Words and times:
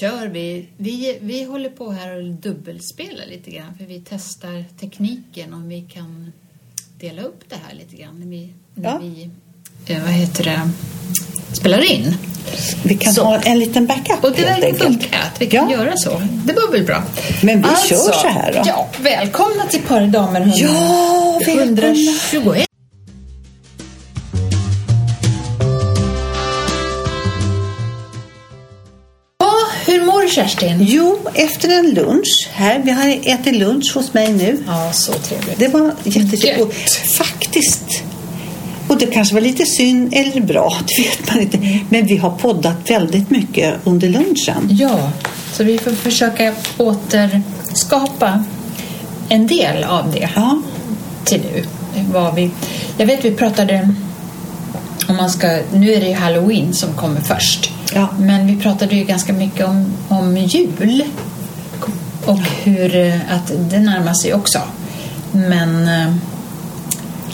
kör 0.00 0.26
vi. 0.26 0.66
vi. 0.76 1.18
Vi 1.20 1.44
håller 1.44 1.70
på 1.70 1.92
här 1.92 2.16
och 2.16 2.24
dubbelspelar 2.24 3.26
lite 3.30 3.50
grann 3.50 3.74
för 3.78 3.84
vi 3.84 4.02
testar 4.08 4.64
tekniken 4.80 5.54
om 5.54 5.68
vi 5.68 5.80
kan 5.82 6.32
dela 7.00 7.22
upp 7.22 7.40
det 7.48 7.56
här 7.68 7.74
lite 7.78 7.96
grann 8.02 8.20
när 8.20 8.26
vi, 8.26 8.52
när 8.74 8.90
Ja. 8.90 8.98
vi 9.02 9.30
eh, 9.94 10.00
vad 10.02 10.10
heter 10.12 10.44
det, 10.44 10.70
spelar 11.52 11.92
in. 11.92 12.14
Vi 12.84 12.94
kan 12.96 13.12
Så. 13.12 13.24
ha 13.24 13.38
en 13.40 13.58
liten 13.58 13.86
backup 13.86 14.24
Och 14.24 14.32
det 14.32 14.42
verkar 14.42 14.74
funka 14.74 15.18
att 15.18 15.40
vi 15.42 15.46
kan 15.46 15.70
Ja. 15.70 15.76
göra 15.76 15.96
så. 15.96 16.22
Det 16.44 16.52
var 16.52 16.72
väl 16.72 16.84
bra. 16.84 17.02
Men 17.42 17.62
vi 17.62 17.68
kör 17.88 17.96
så 17.96 18.28
här 18.28 18.52
då. 18.52 18.62
Ja, 18.66 18.88
välkomna 19.00 19.66
till 19.66 19.82
Par 19.82 20.06
damer 20.06 20.40
100, 20.40 20.56
Ja, 20.56 21.40
välkomna. 21.46 21.62
121. 21.64 22.69
Kerstin? 30.30 30.76
Jo, 30.80 31.18
efter 31.34 31.78
en 31.78 31.90
lunch 31.90 32.48
här. 32.52 32.82
Vi 32.84 32.90
har 32.90 33.08
ätit 33.08 33.56
lunch 33.56 33.94
hos 33.94 34.14
mig 34.14 34.32
nu. 34.32 34.58
Ja, 34.66 34.92
så 34.92 35.12
trevligt. 35.12 35.58
Det 35.58 35.68
var 35.68 35.92
jättetrevligt. 36.04 36.90
Faktiskt. 36.92 38.02
Och 38.88 38.98
det 38.98 39.06
kanske 39.06 39.34
var 39.34 39.40
lite 39.40 39.66
synd 39.66 40.14
eller 40.14 40.40
bra, 40.40 40.76
det 40.96 41.02
vet 41.02 41.34
man 41.34 41.40
inte. 41.40 41.80
Men 41.88 42.06
vi 42.06 42.16
har 42.16 42.30
poddat 42.30 42.90
väldigt 42.90 43.30
mycket 43.30 43.74
under 43.84 44.08
lunchen. 44.08 44.68
Ja, 44.70 45.12
så 45.52 45.64
vi 45.64 45.78
får 45.78 45.90
försöka 45.90 46.54
återskapa 46.78 48.44
en 49.28 49.46
del 49.46 49.84
av 49.84 50.12
det 50.12 50.28
Ja, 50.34 50.62
till 51.24 51.40
nu. 51.40 51.64
Vad 52.12 52.34
vi, 52.34 52.50
jag 52.98 53.06
vet 53.06 53.24
vi 53.24 53.30
pratade 53.30 53.94
om 55.08 55.16
man 55.16 55.30
ska, 55.30 55.58
nu 55.72 55.92
är 55.92 56.00
det 56.00 56.06
ju 56.06 56.14
halloween 56.14 56.74
som 56.74 56.94
kommer 56.94 57.20
först. 57.20 57.72
Ja. 57.94 58.08
Men 58.18 58.46
vi 58.46 58.56
pratade 58.56 58.94
ju 58.96 59.04
ganska 59.04 59.32
mycket 59.32 59.66
om, 59.66 59.86
om 60.08 60.36
jul 60.36 61.02
och 62.26 62.38
hur 62.62 62.96
eh, 62.96 63.14
att 63.14 63.52
det 63.70 63.78
närmar 63.78 64.14
sig 64.14 64.34
också. 64.34 64.58
Men 65.32 65.88
eh, 65.88 66.14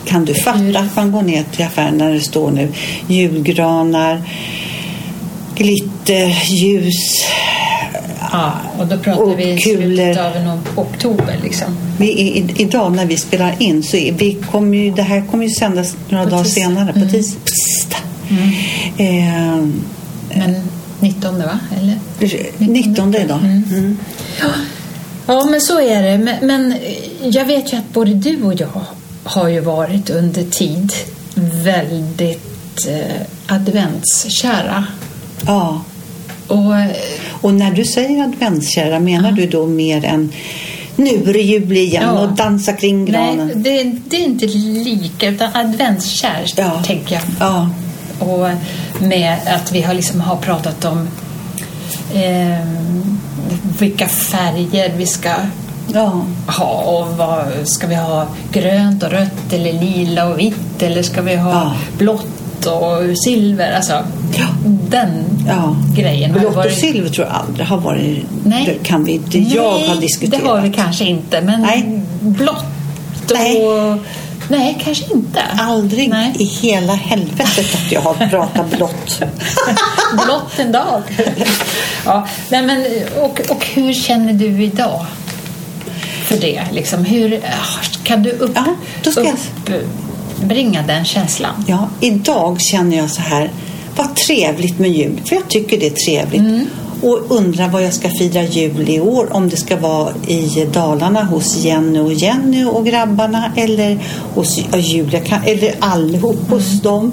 kan 0.04 0.24
du 0.24 0.34
fatta 0.34 0.78
att 0.78 0.96
man 0.96 1.12
går 1.12 1.22
ner 1.22 1.44
till 1.52 1.64
affären 1.64 1.98
när 1.98 2.12
det 2.12 2.20
står 2.20 2.50
nu 2.50 2.72
julgranar, 3.08 4.22
glitter, 5.54 6.36
ljus. 6.54 6.94
ja, 8.32 8.52
och 8.78 8.86
då 8.86 8.98
pratar 8.98 9.22
Och 9.22 9.38
vi 9.38 9.50
i 9.52 9.58
slutet 9.58 10.18
av 10.18 10.60
oktober 10.76 11.38
liksom. 11.42 11.78
Vi 11.98 12.06
i- 12.06 12.54
idag 12.56 12.92
när 12.92 13.06
vi 13.06 13.16
spelar 13.16 13.54
in 13.58 13.82
så 13.82 13.96
är, 13.96 14.12
vi 14.12 14.34
kommer 14.50 14.76
ju, 14.78 14.90
det 14.90 15.02
här 15.02 15.24
kommer 15.30 15.44
ju 15.44 15.50
sändas 15.50 15.94
några 16.08 16.24
På 16.24 16.30
dagar 16.30 16.44
senare 16.44 16.92
på 16.92 16.98
Mm. 16.98 17.10
tisdag. 17.10 17.40
Psst. 17.44 17.96
Eh, 18.98 19.56
Men 20.38 20.56
19 21.00 21.38
va? 21.38 21.58
Eller? 21.80 21.98
19 22.58 23.14
idag. 23.14 23.38
Mm. 23.38 23.98
Ja, 25.26 25.44
men 25.50 25.60
så 25.60 25.80
är 25.80 26.02
det. 26.02 26.18
Men, 26.18 26.46
men 26.46 26.74
jag 27.22 27.44
vet 27.44 27.72
ju 27.72 27.76
att 27.76 27.92
både 27.92 28.14
du 28.14 28.42
och 28.42 28.54
jag 28.60 28.68
har 29.24 29.48
ju 29.48 29.60
varit 29.60 30.10
under 30.10 30.42
tid 30.42 30.92
väldigt 31.64 32.86
eh, 32.88 33.22
adventskära. 33.46 34.84
Ja. 35.46 35.82
Och 36.46 36.76
eh, 36.78 36.90
Och 37.40 37.54
när 37.54 37.70
du 37.70 37.84
säger 37.84 38.24
adventskära, 38.24 38.98
menar 39.00 39.32
du 39.32 39.46
då 39.46 39.66
mer 39.66 40.04
än 40.04 40.32
nu 40.96 41.10
är 41.28 41.32
det 41.32 41.40
jul 41.42 41.76
igen 41.76 42.02
Ja. 42.06 42.20
och 42.20 42.32
dansa 42.32 42.72
kring 42.72 43.04
nej, 43.04 43.12
granen? 43.12 43.62
det, 43.62 43.82
det 44.08 44.16
är 44.16 44.24
inte 44.24 44.46
lika, 44.46 45.28
utan 45.28 45.48
adventskär 45.54 46.44
Ja. 46.56 46.82
tänker 46.86 47.14
jag. 47.14 47.22
Ja. 47.40 47.70
Och 48.18 48.48
med 49.00 49.36
att 49.46 49.72
vi 49.72 49.82
har, 49.82 49.94
liksom 49.94 50.20
har 50.20 50.36
pratat 50.36 50.84
om 50.84 51.08
eh, 52.14 52.66
vilka 53.78 54.08
färger 54.08 54.92
vi 54.96 55.06
ska 55.06 55.30
ja. 55.94 56.24
ha 56.46 56.66
och 56.82 57.16
vad 57.16 57.44
ska 57.64 57.86
vi 57.86 57.94
ha 57.94 58.26
grönt 58.52 59.02
och 59.02 59.10
rött 59.10 59.52
eller 59.52 59.72
lila 59.72 60.26
och 60.28 60.38
vitt 60.38 60.82
eller 60.82 61.02
ska 61.02 61.22
vi 61.22 61.36
ha 61.36 61.50
Ja. 61.52 61.72
blått 61.98 62.66
och 62.66 63.18
silver 63.24 63.72
alltså 63.72 63.92
Ja. 64.38 64.46
den 64.88 65.08
ja. 65.48 65.76
grejen 65.96 66.32
Blått 66.32 66.44
och 66.46 66.54
varit- 66.54 66.78
silver 66.78 67.08
tror 67.08 67.26
jag 67.26 67.36
aldrig 67.36 67.66
har 67.66 67.78
varit... 67.78 68.24
Nej. 68.44 68.64
Det 68.66 68.88
kan 68.88 69.04
vi 69.04 69.12
inte. 69.12 69.38
Jag 69.38 69.74
Nej, 69.74 69.88
har 69.88 69.96
diskuterat. 69.96 70.42
det 70.44 70.48
har 70.48 70.60
vi 70.60 70.70
kanske 70.72 71.04
inte 71.04 71.40
men 71.40 71.60
Nej. 71.62 72.02
blått 72.20 72.64
och 73.30 73.32
nej 73.34 73.60
kanske 74.84 75.14
inte 75.14 75.42
Aldrig 75.58 76.08
nej. 76.08 76.32
i 76.38 76.44
hela 76.44 76.94
helvetet 76.94 77.74
att 77.74 77.92
jag 77.92 78.00
har 78.00 78.14
pratat 78.14 78.70
blått. 78.70 79.22
blått 80.24 80.58
en 80.58 80.72
dag 80.72 81.02
ja, 82.04 82.28
nej, 82.48 82.62
men, 82.62 82.86
och, 83.22 83.40
och 83.50 83.66
hur 83.66 83.92
känner 83.92 84.32
du 84.32 84.62
idag 84.64 85.06
för 86.26 86.36
det 86.36 86.62
liksom 86.72 87.04
hur 87.04 87.40
kan 88.04 88.22
du 88.22 88.30
upp, 88.30 88.52
Ja, 88.54 88.64
då 89.04 89.10
ska 89.10 89.32
uppbringa 90.36 90.82
den 90.82 91.04
känslan 91.04 91.64
Ja, 91.68 91.88
idag 92.00 92.60
känner 92.60 92.96
jag 92.96 93.10
så 93.10 93.20
här. 93.22 93.50
Vad 93.96 94.16
trevligt 94.16 94.78
med 94.78 94.90
jul. 94.90 95.20
För 95.24 95.36
jag 95.36 95.48
tycker 95.48 95.80
det 95.80 95.86
är 95.86 96.06
trevligt. 96.06 96.40
Mm. 96.40 96.66
Och 97.02 97.18
undrar 97.28 97.68
vad 97.68 97.82
jag 97.84 97.94
ska 97.94 98.08
fira 98.10 98.42
jul 98.42 98.90
i 98.90 99.00
år. 99.00 99.28
Om 99.32 99.48
det 99.48 99.56
ska 99.56 99.76
vara 99.76 100.12
i 100.26 100.66
Dalarna 100.72 101.24
hos 101.24 101.56
Jenny 101.56 101.98
och 101.98 102.12
Jenny 102.12 102.64
och 102.64 102.86
grabbarna. 102.86 103.52
Eller 103.56 103.98
hos 104.34 104.58
Julia. 104.76 105.20
Eller 105.46 105.74
allihop 105.80 106.50
hos 106.50 106.66
Mm. 106.70 106.80
dem. 106.82 107.12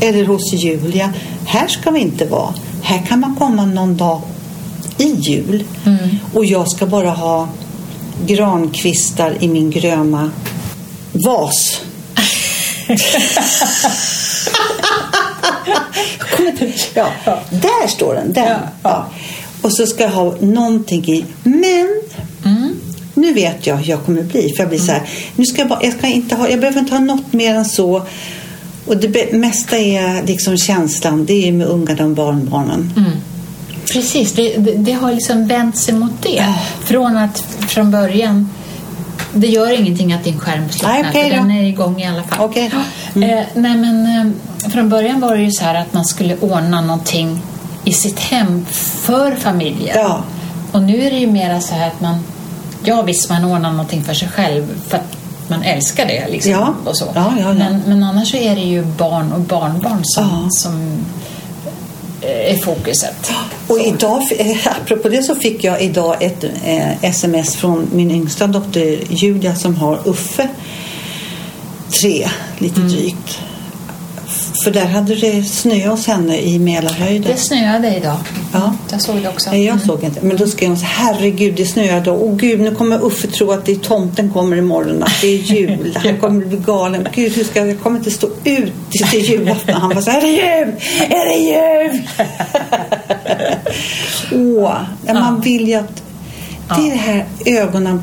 Eller 0.00 0.24
hos 0.24 0.52
Julia. 0.52 1.12
Här 1.46 1.68
ska 1.68 1.90
vi 1.90 2.00
inte 2.00 2.24
vara. 2.24 2.54
Här 2.82 3.02
kan 3.08 3.20
man 3.20 3.36
komma 3.36 3.66
någon 3.66 3.96
dag 3.96 4.20
i 4.98 5.14
jul. 5.14 5.64
Mm. 5.86 5.98
Och 6.34 6.44
jag 6.44 6.70
ska 6.70 6.86
bara 6.86 7.10
ha 7.10 7.48
grankvistar 8.26 9.36
i 9.40 9.48
min 9.48 9.70
gröna 9.70 10.30
vas. 11.12 11.80
Ja, 16.94 17.08
där 17.50 17.88
står 17.88 18.14
den. 18.14 18.32
Den. 18.32 18.58
Ja. 18.82 19.06
Och 19.62 19.72
så 19.76 19.86
ska 19.86 20.02
jag 20.02 20.10
ha 20.10 20.34
någonting 20.40 21.04
i. 21.08 21.24
Men 21.42 21.88
Mm. 22.44 22.74
nu 23.14 23.32
vet 23.32 23.66
jag 23.66 23.76
hur 23.76 23.90
jag 23.90 24.04
kommer 24.04 24.22
bli. 24.22 24.52
För 24.56 24.62
jag 24.62 24.68
blir 24.68 24.78
så 24.78 24.92
här, 24.92 25.02
nu 25.36 25.44
ska 25.44 25.58
jag, 25.60 25.68
bara, 25.68 25.82
jag, 25.82 25.92
ska 25.92 26.06
inte 26.06 26.34
ha, 26.34 26.48
jag 26.48 26.60
behöver 26.60 26.80
inte 26.80 26.94
ha 26.94 27.00
något 27.00 27.32
mer 27.32 27.54
än 27.54 27.64
så. 27.64 28.02
Och 28.86 28.96
det 28.96 29.32
mesta 29.32 29.78
är 29.78 30.26
liksom 30.26 30.56
känslan. 30.56 31.24
Det 31.26 31.48
är 31.48 31.52
med 31.52 31.66
ungarna 31.66 32.04
och 32.04 32.10
barnbarnen. 32.10 32.92
Mm. 32.96 33.10
Precis, 33.92 34.32
det, 34.32 34.56
det, 34.56 34.72
det 34.72 34.92
har 34.92 35.12
liksom 35.12 35.46
vänt 35.48 35.78
sig 35.78 35.94
mot 35.94 36.22
det. 36.22 36.44
Från 36.84 37.16
att 37.16 37.44
från 37.68 37.90
början 37.90 38.48
det 39.34 39.46
gör 39.46 39.80
ingenting 39.80 40.12
att 40.12 40.24
din 40.24 40.40
skärm 40.40 40.68
slocknar, 40.70 41.10
okej 41.10 41.30
för 41.30 41.36
då. 41.36 41.42
den 41.42 41.50
är 41.50 41.68
igång 41.68 42.00
i 42.00 42.06
alla 42.06 42.22
fall. 42.22 42.38
Okej. 42.44 42.70
Eh, 43.14 43.44
nej, 43.54 43.76
men 43.76 44.06
eh, 44.06 44.70
från 44.70 44.88
början 44.88 45.20
var 45.20 45.36
det 45.36 45.42
ju 45.42 45.50
så 45.50 45.64
här 45.64 45.74
att 45.74 45.92
man 45.92 46.04
skulle 46.04 46.36
ordna 46.36 46.80
någonting 46.80 47.42
i 47.84 47.92
sitt 47.92 48.18
hem 48.18 48.66
för 48.70 49.34
familjen. 49.34 49.96
Ja. 50.00 50.22
Och 50.72 50.82
nu 50.82 51.02
är 51.02 51.10
det 51.10 51.18
ju 51.18 51.26
mera 51.26 51.60
så 51.60 51.74
här 51.74 51.88
att 51.88 52.00
man, 52.00 52.18
ja 52.84 53.02
visst 53.02 53.28
man 53.30 53.44
ordnar 53.44 53.70
någonting 53.70 54.04
för 54.04 54.14
sig 54.14 54.28
själv 54.28 54.80
för 54.88 54.96
att 54.96 55.16
man 55.48 55.62
älskar 55.62 56.06
det 56.06 56.28
liksom. 56.28 56.52
Ja. 56.52 56.74
Och 56.84 56.98
så. 56.98 57.04
Ja. 57.14 57.30
Men, 57.54 57.82
men 57.86 58.02
annars 58.02 58.30
så 58.30 58.36
är 58.36 58.54
det 58.54 58.62
ju 58.62 58.82
barn 58.84 59.32
och 59.32 59.40
barnbarn 59.40 60.00
som, 60.02 60.50
som 60.50 60.96
eh, 62.22 62.54
är 62.54 62.56
fokuset. 62.56 63.32
Och 63.68 63.80
idag, 63.80 64.22
eh, 64.38 64.56
apropå 64.82 65.08
det 65.08 65.22
så 65.22 65.34
fick 65.34 65.64
jag 65.64 65.82
idag 65.82 66.16
ett 66.22 66.44
eh, 66.44 67.04
sms 67.04 67.56
från 67.56 67.88
min 67.92 68.10
yngsta 68.10 68.46
dotter 68.46 68.98
Julia 69.08 69.54
som 69.54 69.76
har 69.76 70.00
Uffe 70.04 70.48
tre, 72.02 72.28
lite 72.58 72.80
Mm. 72.80 72.92
drygt. 72.92 73.38
För 74.64 74.70
där 74.70 74.86
hade 74.86 75.14
det 75.14 75.42
snöat 75.42 75.90
hos 75.90 76.06
henne 76.06 76.40
i 76.40 76.58
Mälarhöjden. 76.58 77.32
Det 77.32 77.36
snöade 77.36 77.96
idag. 77.96 78.18
Ja. 78.52 78.74
Jag 78.90 79.00
såg 79.00 79.16
det 79.16 79.28
också. 79.28 79.50
Nej, 79.50 79.64
jag 79.64 79.80
såg 79.80 80.04
inte. 80.04 80.20
Men 80.22 80.36
då 80.36 80.46
skrev 80.46 80.68
hon 80.68 80.78
så 80.78 80.84
herregud 80.84 81.54
det 81.54 81.66
snöar 81.66 82.00
då. 82.00 82.12
Åh 82.12 82.36
gud, 82.36 82.60
nu 82.60 82.74
kommer 82.74 83.04
Uffe 83.04 83.28
tro 83.28 83.50
att 83.50 83.64
det 83.64 83.72
är 83.72 83.76
tomten 83.76 84.30
kommer 84.30 84.56
imorgon. 84.56 85.02
Att 85.02 85.20
det 85.20 85.26
är 85.26 85.38
jul. 85.38 85.98
Han 86.04 86.20
kommer 86.20 86.46
bli 86.46 86.58
galen. 86.58 87.08
Gud, 87.14 87.32
hur 87.32 87.44
ska 87.44 87.66
jag, 87.66 87.80
kommer 87.80 87.98
inte 87.98 88.10
stå 88.10 88.26
ut 88.44 88.72
till, 88.90 89.20
julafton. 89.20 89.74
Han 89.74 89.94
var 89.94 90.02
så 90.02 90.10
här, 90.10 90.18
är 90.18 90.22
det 90.22 90.32
jul? 90.32 90.74
Är 91.10 91.26
det 91.26 91.38
jul? 91.38 92.02
Åh, 94.58 94.76
ja, 95.06 95.14
man 95.14 95.40
vill 95.40 95.68
ju 95.68 95.74
att 95.74 96.02
det 96.68 96.86
är 96.86 96.90
det 96.90 96.96
här 96.96 97.24
ögonen 97.44 98.02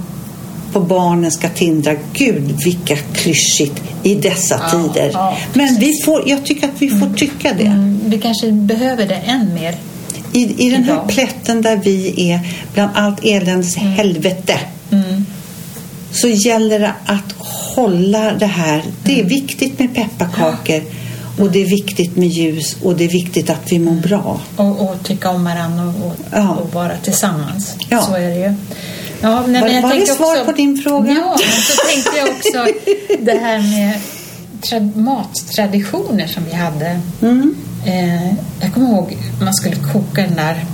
på 0.73 0.79
barnen 0.79 1.31
ska 1.31 1.49
tindra. 1.49 1.95
Gud, 2.13 2.51
vilka 2.63 2.95
klyschigt 2.95 3.81
i 4.03 4.15
dessa 4.15 4.59
Ja, 4.63 4.69
tider. 4.93 5.09
ja, 5.13 5.37
Men 5.53 5.75
vi 5.79 5.91
får, 6.05 6.29
jag 6.29 6.45
tycker 6.45 6.67
att 6.67 6.81
vi 6.81 6.89
får 6.89 7.13
tycka 7.17 7.53
det. 7.57 7.63
Mm, 7.65 7.99
vi 8.05 8.17
kanske 8.17 8.51
behöver 8.51 9.05
det 9.07 9.15
än 9.15 9.53
mer. 9.53 9.75
I, 10.33 10.67
I 10.67 10.69
den 10.69 10.83
här 10.83 11.05
plätten 11.07 11.61
där 11.61 11.75
vi 11.77 12.31
är, 12.31 12.39
bland 12.73 12.91
allt 12.95 13.19
eländes 13.25 13.75
helvete, 13.75 14.59
Mm. 14.91 15.25
så 16.11 16.27
gäller 16.27 16.79
det 16.79 16.93
att 17.05 17.33
hålla 17.75 18.31
det 18.33 18.45
här. 18.45 18.83
Det 19.03 19.19
är 19.19 19.23
viktigt 19.23 19.79
med 19.79 19.95
pepparkakor 19.95 20.81
Och 21.39 21.51
det 21.51 21.61
är 21.61 21.65
viktigt 21.65 22.15
med 22.17 22.27
ljus 22.27 22.77
och 22.83 22.95
det 22.95 23.03
är 23.03 23.09
viktigt 23.09 23.49
att 23.49 23.71
vi 23.71 23.79
mår 23.79 23.95
bra. 23.95 24.39
Och, 24.55 24.81
och 24.89 25.03
tycka 25.03 25.29
om 25.29 25.43
varandra 25.43 25.83
och, 25.83 26.05
och, 26.07 26.15
Ja. 26.31 26.49
och 26.49 26.73
vara 26.73 26.97
tillsammans. 26.97 27.75
Ja. 27.89 28.01
Så 28.01 28.13
är 28.15 28.29
det 28.29 28.35
ju. 28.35 28.53
Ja, 29.21 29.43
nej, 29.47 29.61
Var- 29.61 29.67
men 29.67 29.75
jag 29.75 29.81
var 29.81 29.95
det 29.95 30.05
svar 30.07 30.45
på 30.45 30.51
din 30.51 30.77
fråga? 30.77 31.11
Ja, 31.11 31.37
men 31.39 31.61
så 31.61 31.81
tänkte 31.87 32.11
jag 32.17 32.29
också 32.29 32.73
det 33.19 33.39
här 33.39 33.59
med 33.59 33.93
tra- 34.61 34.97
mattraditioner 34.97 36.27
som 36.27 36.43
vi 36.45 36.53
hade. 36.55 36.99
Mm. 37.21 37.55
Eh, 37.85 38.25
jag 38.61 38.73
kommer 38.73 38.87
ihåg 38.89 39.17
man 39.41 39.53
skulle 39.53 39.75
koka 39.75 40.21
den 40.21 40.35
där 40.35 40.65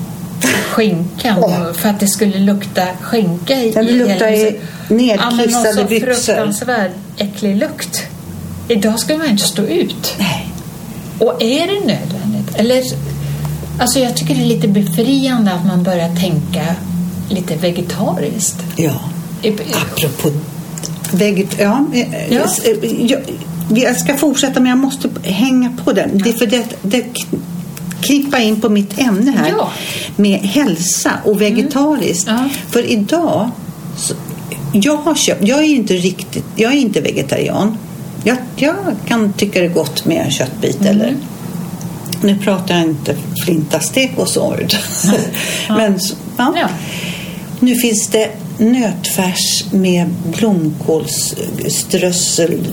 skinkan 0.69 1.37
Åh. 1.43 1.73
för 1.73 1.89
att 1.89 1.99
det 1.99 2.07
skulle 2.07 2.39
lukta 2.39 2.81
skinka 3.01 3.53
i, 3.53 3.67
i 3.69 3.91
luktar 3.91 4.27
i 4.27 4.59
nedkissade 4.87 5.21
ja, 5.23 5.31
men 5.31 5.51
någon 5.51 5.73
så 5.73 5.83
byxor. 5.83 6.13
fruktansvärd 6.13 6.91
äcklig 7.17 7.55
lukt. 7.55 8.03
Idag 8.67 8.99
skulle 8.99 9.17
man 9.17 9.27
inte 9.29 9.43
stå 9.43 9.61
ut. 9.63 10.15
Nej. 10.19 10.47
Och 11.19 11.43
är 11.43 11.67
det 11.67 11.79
nödvändigt? 11.93 12.55
Eller, 12.55 12.83
alltså 13.79 13.99
jag 13.99 14.15
tycker 14.17 14.35
det 14.35 14.41
är 14.41 14.45
lite 14.45 14.67
befriande 14.67 15.51
att 15.51 15.65
man 15.65 15.83
börjar 15.83 16.09
tänka 16.15 16.75
lite 17.29 17.55
vegetariskt. 17.55 18.57
Ja. 18.75 18.99
Apropå 19.43 20.31
veget... 21.11 21.55
Ja, 21.59 21.85
eh, 21.93 22.33
Ja. 22.33 22.41
eh, 22.65 23.05
Jag, 23.05 23.21
jag 23.69 23.97
ska 23.97 24.17
fortsätta 24.17 24.59
men 24.59 24.69
jag 24.69 24.77
måste 24.77 25.09
hänga 25.23 25.77
på 25.85 25.91
den. 25.93 26.09
Det 26.17 26.29
är 26.29 26.33
för 26.33 26.47
det, 26.47 26.63
det 26.81 27.01
k- 27.01 27.37
knippar 28.01 28.39
in 28.39 28.61
på 28.61 28.69
mitt 28.69 28.99
ämne 28.99 29.31
här 29.31 29.49
Ja. 29.57 29.69
med 30.15 30.39
hälsa 30.39 31.11
och 31.23 31.41
vegetariskt. 31.41 32.27
Ja. 32.27 32.49
För 32.69 32.91
idag, 32.91 33.49
så, 33.97 34.13
jag 34.73 34.97
har 34.97 35.15
köpt, 35.15 35.43
jag 35.47 35.59
är 35.59 35.63
inte 35.67 35.93
riktigt, 35.93 36.45
jag 36.55 36.71
är 36.73 36.77
inte 36.77 37.01
vegetarian. 37.01 37.77
Jag, 38.23 38.37
jag 38.55 38.75
kan 39.07 39.33
tycka 39.33 39.59
det 39.59 39.65
är 39.65 39.69
gott 39.69 40.05
med 40.05 40.25
en 40.25 40.31
köttbit 40.31 40.81
eller 40.85 41.15
nu 42.21 42.37
pratar 42.37 42.75
jag 42.75 42.83
inte 42.83 43.15
flintastek 43.45 44.11
och 44.15 44.27
så. 44.27 44.55
Men 45.67 45.99
så- 45.99 46.15
ja. 46.37 46.69
Ja. 47.67 47.73
Nu 47.73 47.75
finns 47.75 48.07
det 48.07 48.29
nötfärs 48.57 49.65
med 49.71 50.07
blomkålsströssel. 50.37 52.67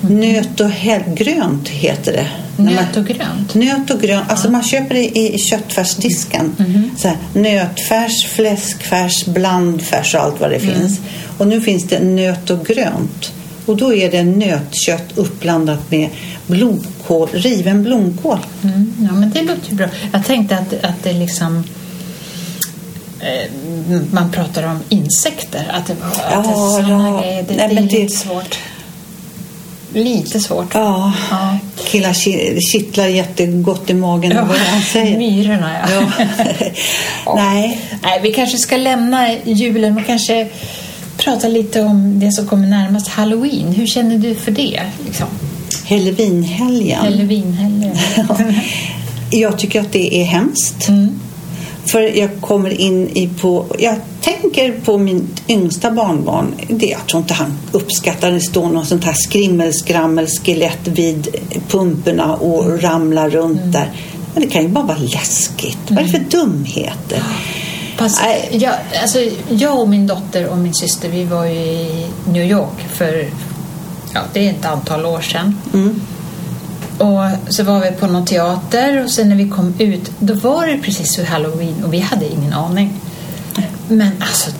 Nöt 0.00 0.60
och 0.60 0.70
grönt 1.14 1.68
heter 1.68 2.12
det. 2.12 2.28
Nöt 2.62 2.96
och 2.96 3.06
grönt. 3.06 3.54
Nöt 3.54 3.90
och 3.90 4.00
grönt. 4.00 4.30
Alltså 4.30 4.50
man 4.50 4.62
köper 4.62 4.94
det 4.94 5.18
i 5.18 5.38
köttfärsdisken. 5.38 6.56
Så 6.96 7.08
här, 7.08 7.16
nötfärs, 7.32 8.26
fläskfärs, 8.26 9.26
blandfärs 9.26 10.14
och 10.14 10.20
allt 10.20 10.40
vad 10.40 10.50
det 10.50 10.60
finns. 10.60 11.00
Och 11.38 11.46
nu 11.46 11.60
finns 11.60 11.84
det 11.84 12.00
nöt 12.00 12.50
och 12.50 12.66
grönt. 12.66 13.32
Och 13.66 13.76
då 13.76 13.94
är 13.94 14.10
det 14.10 14.22
nötkött 14.22 15.12
uppblandat 15.14 15.90
med 15.90 16.08
blomkål, 16.46 17.28
riven 17.32 17.82
blomkål. 17.82 18.38
Mm, 18.62 18.94
ja, 19.00 19.12
men 19.12 19.30
det 19.30 19.42
låter 19.42 19.70
ju 19.70 19.76
bra. 19.76 19.86
Jag 20.12 20.26
tänkte 20.26 20.58
att, 20.58 20.84
att 20.84 21.02
det 21.02 21.12
liksom... 21.12 21.64
Eh, 23.22 24.00
man 24.12 24.30
pratar 24.32 24.62
om 24.62 24.80
insekter. 24.88 25.64
Att 25.74 25.86
det, 25.86 25.92
att 25.92 26.44
det 26.44 26.50
är 26.50 26.88
Ja, 26.88 26.88
ja. 26.88 27.20
grejer. 27.20 27.42
Det, 27.42 27.54
Nej, 27.56 27.56
det 27.56 27.62
är 27.62 27.74
men 27.74 27.86
det- 27.88 27.98
lite 28.02 28.16
svårt. 28.16 28.58
Lite 29.94 30.40
svårt. 30.40 30.74
Ja, 30.74 31.12
Ja. 31.30 31.58
killar 31.84 32.12
ki- 32.12 32.58
kittlar 32.72 33.06
jättegott 33.06 33.90
i 33.90 33.94
magen. 33.94 34.32
Ja, 34.32 34.44
vad 34.44 34.56
han 34.58 34.82
säger. 34.82 35.18
Myrorna, 35.18 35.70
ja. 35.90 36.02
Ja. 37.26 37.34
Nej. 37.36 37.80
Nej, 38.02 38.20
vi 38.22 38.32
kanske 38.32 38.58
ska 38.58 38.76
lämna 38.76 39.28
julen 39.44 39.98
och 39.98 40.06
kanske 40.06 40.48
prata 41.16 41.48
lite 41.48 41.82
om 41.82 42.20
det 42.20 42.32
som 42.32 42.46
kommer 42.46 42.66
närmast 42.66 43.08
Halloween. 43.08 43.72
Hur 43.72 43.86
känner 43.86 44.18
du 44.18 44.34
för 44.34 44.50
det? 44.50 44.82
Liksom? 45.06 45.26
Halloweenhelgen. 45.88 46.98
Halloweenhelgen. 47.00 47.96
Jag 49.30 49.58
tycker 49.58 49.80
att 49.80 49.92
det 49.92 50.14
är 50.20 50.24
hemskt. 50.24 50.88
Mm. 50.88 51.20
För 51.86 52.00
jag 52.18 52.30
kommer 52.40 52.80
in 52.80 53.08
i 53.16 53.28
på... 53.28 53.66
Jag 53.78 53.96
tänker 54.20 54.72
på 54.84 54.98
min 54.98 55.28
yngsta 55.48 55.90
barnbarn. 55.90 56.54
Det, 56.68 56.86
jag 56.86 57.06
tror 57.06 57.20
inte 57.22 57.34
han 57.34 57.58
uppskattar 57.72 58.30
det 58.30 58.40
står 58.40 58.68
någon 58.68 58.86
sånt 58.86 59.04
här 59.04 59.14
skrimmelskrammel 59.14 60.26
skelett 60.26 60.88
vid 60.88 61.28
pumporna 61.68 62.34
och 62.34 62.64
Mm. 62.64 62.80
ramlar 62.80 63.30
runt 63.30 63.60
där. 63.72 63.90
Men 64.34 64.42
det 64.42 64.48
kan 64.48 64.62
ju 64.62 64.68
bara 64.68 64.84
vara 64.84 64.98
läskigt. 64.98 65.78
Vad 65.88 65.98
är 65.98 66.02
det 66.02 66.08
Mm. 66.16 66.30
för 66.30 66.38
dumheter? 66.38 67.22
Fast, 67.96 68.20
Nej. 68.22 68.48
jag, 68.52 68.74
alltså, 69.02 69.18
jag 69.48 69.80
och 69.80 69.88
min 69.88 70.06
dotter 70.06 70.46
och 70.46 70.58
min 70.58 70.74
syster 70.74 71.08
vi 71.08 71.24
var 71.24 71.46
i 71.46 72.06
New 72.32 72.50
York 72.50 72.80
för 72.94 73.26
ja, 74.14 74.20
det 74.32 74.46
är 74.46 74.50
ett 74.50 74.64
antal 74.64 75.06
år 75.06 75.20
sedan. 75.20 75.58
Mm. 75.74 76.00
Och 77.02 77.52
så 77.54 77.62
var 77.62 77.80
vi 77.80 77.90
på 77.90 78.06
någon 78.06 78.24
teater 78.26 79.04
och 79.04 79.10
sen 79.10 79.28
när 79.28 79.36
vi 79.36 79.48
kom 79.48 79.74
ut 79.78 80.10
då 80.18 80.34
var 80.34 80.66
det 80.66 80.78
precis 80.78 81.18
vid 81.18 81.26
Halloween 81.26 81.84
och 81.84 81.94
vi 81.94 81.98
hade 82.00 82.32
ingen 82.32 82.52
aning. 82.52 82.92
Men 83.88 84.10
alltså 84.20 84.50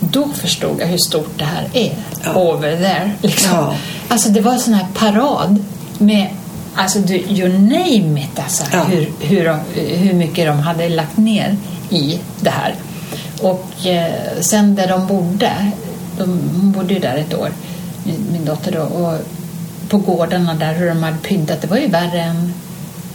då 0.00 0.28
förstod 0.28 0.80
jag 0.80 0.86
hur 0.86 0.98
stort 0.98 1.38
det 1.38 1.44
här 1.44 1.68
är 1.72 1.94
Ja. 2.24 2.34
over 2.34 2.76
there. 2.76 3.12
Liksom. 3.22 3.50
Ja. 3.56 3.74
Alltså 4.08 4.28
det 4.28 4.40
var 4.40 4.52
en 4.52 4.60
sån 4.60 4.74
här 4.74 4.86
parad 4.94 5.64
med 5.98 6.26
Alltså 6.74 6.98
du, 6.98 7.14
you 7.16 7.48
name 7.48 8.20
it 8.20 8.38
alltså, 8.38 8.64
Ja. 8.72 8.82
hur, 8.84 9.10
hur, 9.20 9.56
hur 9.96 10.14
mycket 10.14 10.46
de 10.46 10.58
hade 10.58 10.88
lagt 10.88 11.16
ner 11.16 11.56
i 11.90 12.18
det 12.40 12.50
här. 12.50 12.74
Och 13.40 13.86
eh, 13.86 14.12
sen 14.40 14.74
där 14.74 14.88
de 14.88 15.06
bodde, 15.06 15.52
de, 16.18 16.24
hon 16.60 16.72
bodde 16.72 16.94
ju 16.94 17.00
där 17.00 17.16
ett 17.16 17.34
år, 17.34 17.48
min, 18.04 18.26
min 18.32 18.44
dotter 18.44 18.72
då, 18.72 18.80
och 18.82 19.18
på 19.92 19.98
gårdarna 19.98 20.54
där 20.54 20.74
hur 20.74 20.88
de 20.88 21.02
hade 21.02 21.16
pyntat, 21.18 21.60
det 21.62 21.66
var 21.66 21.76
ju 21.76 21.86
värre 21.86 22.20
än, 22.22 22.52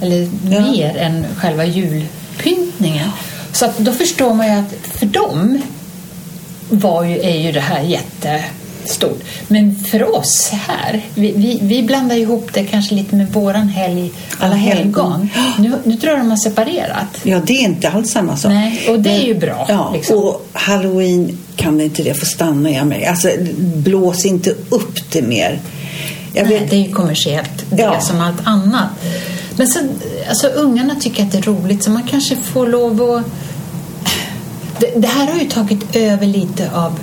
eller 0.02 0.30
Ja. 0.50 0.72
mer 0.72 0.98
än 0.98 1.26
själva 1.38 1.66
julpyntningen. 1.66 3.10
Så 3.52 3.66
att 3.66 3.78
då 3.78 3.92
förstår 3.92 4.34
man 4.34 4.48
ju 4.48 4.54
att 4.54 4.74
för 4.84 5.06
dem 5.06 5.62
var 6.70 7.04
ju, 7.04 7.20
är 7.20 7.38
ju 7.38 7.52
det 7.52 7.60
här 7.60 7.82
jättestort. 7.82 9.24
Men 9.48 9.76
för 9.76 10.16
oss 10.16 10.50
här, 10.52 11.02
vi, 11.16 11.32
vi, 11.32 11.60
vi 11.62 11.84
blandar 11.84 12.16
ihop 12.16 12.50
det 12.54 12.64
kanske 12.64 12.96
lite 12.96 13.16
med 13.16 13.34
våran 13.34 13.70
helg, 13.70 14.12
alla 14.40 14.56
helgon. 14.56 15.30
Nu, 15.60 15.72
nu 15.84 15.98
tror 15.98 16.14
jag 16.14 16.22
de 16.22 16.30
har 16.30 16.38
separerat. 16.38 17.20
Ja, 17.24 17.42
det 17.46 17.54
är 17.54 17.62
inte 17.64 17.90
alls 17.90 18.12
samma 18.12 18.38
sak. 18.38 18.52
Nej, 18.52 18.86
och 18.90 19.00
det 19.00 19.10
är 19.10 19.26
ju 19.26 19.36
bra, 19.36 19.66
Ja, 19.70 19.92
liksom. 19.94 20.18
och 20.18 20.48
halloween 20.54 21.38
kan 21.56 21.82
inte 21.82 22.04
det 22.04 22.14
få 22.14 22.26
stanna 22.26 22.70
i 22.70 22.84
mig. 22.86 23.06
Alltså, 23.06 23.30
blås 23.76 24.26
inte 24.26 24.50
upp 24.70 25.12
det 25.12 25.22
mer. 25.22 25.60
Nej, 26.44 26.68
det 26.70 26.76
är 26.76 26.80
ju 26.88 26.92
kommersiellt, 26.92 27.66
det 27.70 27.82
Ja. 27.82 27.96
är 27.96 28.00
som 28.00 28.22
allt 28.22 28.42
annat. 28.48 28.88
Men 29.56 29.68
sen, 29.68 29.90
alltså 30.30 30.48
ungarna 30.48 30.96
tycker 30.96 31.24
att 31.24 31.32
det 31.32 31.38
är 31.38 31.42
roligt 31.42 31.84
så 31.84 31.90
man 31.92 32.04
kanske 32.04 32.36
får 32.36 32.68
lov 32.68 33.02
att... 33.02 33.24
Det, 34.80 34.92
det 35.02 35.08
här 35.08 35.28
har 35.28 35.40
ju 35.40 35.50
tagit 35.50 35.96
över 35.96 36.26
lite 36.28 36.72
av 36.72 37.00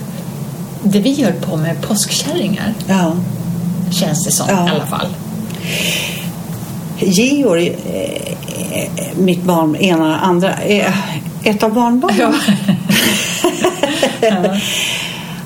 det 0.82 0.98
vi 1.00 1.22
höll 1.24 1.32
på 1.32 1.56
med, 1.56 1.82
påskkärringar, 1.82 2.74
ja. 2.86 3.16
känns 3.90 4.24
det 4.24 4.32
som 4.32 4.46
Ja. 4.48 4.66
i 4.68 4.70
alla 4.70 4.86
fall. 4.86 5.06
Georg, 6.98 7.76
eh, 7.92 8.36
mitt 9.16 9.42
barn, 9.42 9.76
ena 9.76 10.18
andra, 10.20 10.52
eh, 10.62 10.94
ett 11.44 11.62
av 11.62 11.72
barnbarnen. 11.74 12.34
Ja. 14.20 14.32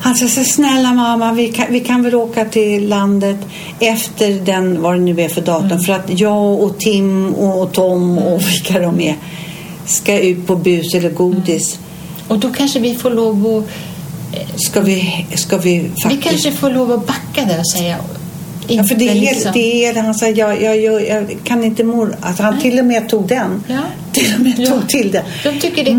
Han 0.00 0.14
sa 0.14 0.28
så 0.28 0.44
snälla 0.44 0.92
mamma, 0.92 1.32
vi 1.32 1.48
kan, 1.48 1.66
vi 1.70 1.80
kan 1.80 2.02
väl 2.02 2.14
åka 2.14 2.44
till 2.44 2.88
landet 2.88 3.36
efter 3.80 4.32
den, 4.32 4.82
vad 4.82 4.94
det 4.94 5.00
nu 5.00 5.20
är 5.20 5.28
för 5.28 5.40
datum, 5.40 5.66
Mm. 5.66 5.80
för 5.80 5.92
att 5.92 6.20
jag 6.20 6.60
och 6.62 6.78
Tim 6.78 7.34
och 7.34 7.72
Tom 7.72 8.18
och 8.18 8.40
vilka 8.42 8.78
de 8.78 9.00
är 9.00 9.16
ska 9.86 10.18
ut 10.18 10.46
på 10.46 10.56
bus 10.56 10.94
eller 10.94 11.10
godis. 11.10 11.78
Och 12.28 12.38
då 12.38 12.52
kanske 12.52 12.78
vi 12.78 12.94
får 12.94 13.10
lov 13.10 13.46
att... 13.46 13.64
Ska 14.56 14.80
vi, 14.80 15.26
ska 15.34 15.56
vi 15.56 15.78
Vi 15.78 15.88
faktiskt... 16.02 16.22
kanske 16.24 16.52
får 16.52 16.70
lov 16.70 16.92
att 16.92 17.06
backa 17.06 17.44
där 17.44 17.58
och 17.58 17.70
säga... 17.70 17.96
Ja, 18.70 18.84
för 18.84 18.94
det 18.94 19.08
är, 19.08 19.14
liksom- 19.14 19.52
det 19.54 19.84
är 19.86 19.94
han 20.02 20.14
säger, 20.14 20.36
jag, 20.36 20.62
jag, 20.62 20.80
jag, 20.80 21.08
jag 21.08 21.38
kan 21.44 21.64
inte 21.64 21.84
mor... 21.84 22.16
Alltså 22.20 22.42
han 22.42 22.60
till 22.60 22.78
och 22.78 22.84
med 22.84 23.08
tog 23.08 23.28
den. 23.28 23.64
Ja. 23.66 23.78
Till 24.12 24.34
och 24.34 24.40
med 24.40 24.54
Ja. 24.58 24.70
tog 24.70 24.88
till 24.88 25.10
den. 25.12 25.24
De 25.42 25.60
tycker 25.60 25.84
det 25.84 25.90
är 25.90 25.94
kul. 25.94 25.98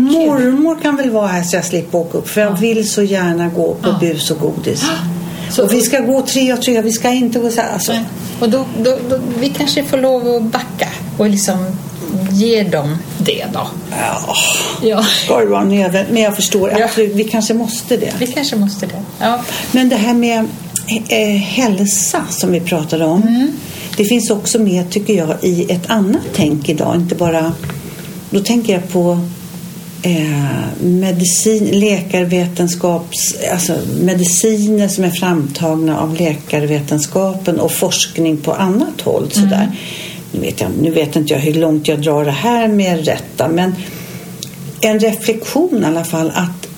Mormor 0.52 0.78
kan 0.82 0.96
väl 0.96 1.10
vara 1.10 1.26
här 1.26 1.42
så 1.42 1.56
jag 1.56 1.64
slipper 1.64 1.98
åka 1.98 2.18
upp. 2.18 2.28
För 2.28 2.40
jag 2.40 2.58
vill 2.58 2.90
så 2.90 3.02
gärna 3.02 3.48
gå 3.48 3.74
på 3.74 3.92
bus 4.00 4.30
och 4.30 4.38
godis. 4.40 4.84
Så- 5.50 5.62
och 5.64 5.72
vi 5.72 5.80
ska 5.80 6.00
gå 6.00 6.22
tre 6.22 6.52
och 6.52 6.62
tre, 6.62 6.80
vi 6.82 6.92
ska 6.92 7.10
inte 7.10 7.38
gå 7.38 7.50
så 7.50 7.60
här. 7.60 7.72
Alltså, 7.72 7.92
Nej. 7.92 8.04
Och 8.40 8.50
då, 8.50 8.64
då, 8.82 8.96
då, 9.10 9.18
vi 9.40 9.48
kanske 9.48 9.84
får 9.84 9.96
lov 9.98 10.28
att 10.36 10.42
backa 10.42 10.88
och 11.18 11.30
liksom 11.30 11.76
ge 12.30 12.62
dem 12.62 12.96
det 13.18 13.44
då. 13.52 13.66
ja, 14.00 14.34
Ja, 14.82 15.02
ska 15.02 15.38
det 15.40 15.46
vara 15.46 15.64
nödvändigt. 15.64 16.12
Men 16.12 16.22
jag 16.22 16.36
förstår, 16.36 16.82
absolut, 16.82 17.14
vi 17.14 17.24
kanske 17.24 17.54
måste 17.54 17.96
det. 17.96 18.12
vi 18.18 18.26
kanske 18.26 18.56
måste 18.56 18.86
det. 18.86 19.02
Ja. 19.20 19.40
Men 19.72 19.88
det 19.88 19.96
här 19.96 20.14
med 20.14 20.48
hälsa 21.38 22.26
som 22.30 22.52
vi 22.52 22.60
pratade 22.60 23.04
om. 23.04 23.22
Mm. 23.22 23.52
Det 23.96 24.04
finns 24.04 24.30
också 24.30 24.58
med, 24.58 24.90
tycker 24.90 25.14
jag, 25.14 25.36
i 25.42 25.72
ett 25.72 25.90
annat 25.90 26.22
tänk 26.34 26.68
idag. 26.68 26.96
Inte 26.96 27.14
bara... 27.14 27.52
Då 28.30 28.40
tänker 28.40 28.72
jag 28.72 28.88
på 28.88 29.18
eh, 30.02 30.84
medicin, 30.84 31.64
läkarvetenskaps... 31.64 33.36
Alltså 33.52 33.78
mediciner 34.00 34.88
som 34.88 35.04
är 35.04 35.10
framtagna 35.10 36.00
av 36.00 36.14
läkarvetenskapen 36.14 37.60
och 37.60 37.72
forskning 37.72 38.36
på 38.36 38.52
annat 38.52 39.00
håll. 39.00 39.30
Sådär. 39.30 39.78
nu 40.32 40.40
vet, 40.40 40.60
jag, 40.60 40.70
nu 40.82 40.90
vet 40.90 41.16
inte 41.16 41.32
jag 41.32 41.40
hur 41.40 41.54
långt 41.54 41.88
jag 41.88 42.02
drar 42.02 42.24
det 42.24 42.30
här 42.30 42.68
med 42.68 43.04
rätta, 43.04 43.48
men 43.48 43.74
en 44.80 45.00
reflektion 45.00 45.82
i 45.82 45.86
alla 45.86 46.04
fall 46.04 46.32
att 46.34 46.69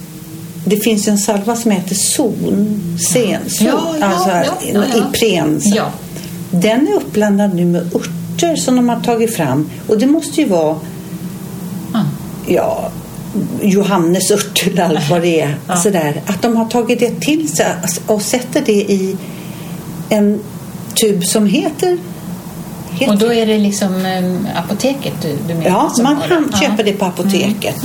det 0.64 0.76
finns 0.76 1.08
en 1.08 1.18
salva 1.18 1.56
som 1.56 1.70
heter 1.70 1.94
zon, 1.94 2.80
senzon, 3.12 3.66
Ja, 3.66 3.94
ja, 4.00 4.06
alltså 4.06 4.30
ja, 4.30 4.44
ja, 4.72 4.82
ja. 4.94 5.08
Ipren. 5.10 5.60
Ja. 5.64 5.90
Den 6.50 6.88
är 6.88 6.92
uppblandad 6.92 7.54
nu 7.54 7.64
med 7.64 7.94
örter 7.94 8.56
som 8.56 8.76
de 8.76 8.88
har 8.88 9.00
tagit 9.00 9.36
fram 9.36 9.70
och 9.88 9.98
det 9.98 10.06
måste 10.06 10.40
ju 10.40 10.48
vara 10.48 10.76
Mm. 11.94 12.06
ja, 12.46 12.90
Johannesört 13.62 14.66
eller 14.66 14.82
allt 14.84 15.10
vad 15.10 15.22
det 15.22 15.40
är. 15.40 15.56
Ja. 15.68 15.76
Sådär. 15.76 16.22
Att 16.26 16.42
de 16.42 16.56
har 16.56 16.64
tagit 16.64 17.00
det 17.00 17.20
till 17.20 17.48
sig 17.48 17.66
och 18.06 18.22
sätter 18.22 18.62
det 18.66 18.72
i 18.72 19.16
en 20.08 20.40
tub 20.94 21.24
som 21.24 21.46
heter... 21.46 21.98
Och 23.08 23.18
då 23.18 23.32
är 23.32 23.46
det 23.46 23.58
liksom 23.58 24.06
em, 24.06 24.48
apoteket 24.56 25.12
du, 25.22 25.36
du 25.48 25.54
menar? 25.54 25.68
ja, 25.70 26.02
man 26.02 26.16
kan 26.28 26.52
köpa 26.60 26.82
det 26.82 26.92
på 26.92 27.04
apoteket. 27.04 27.76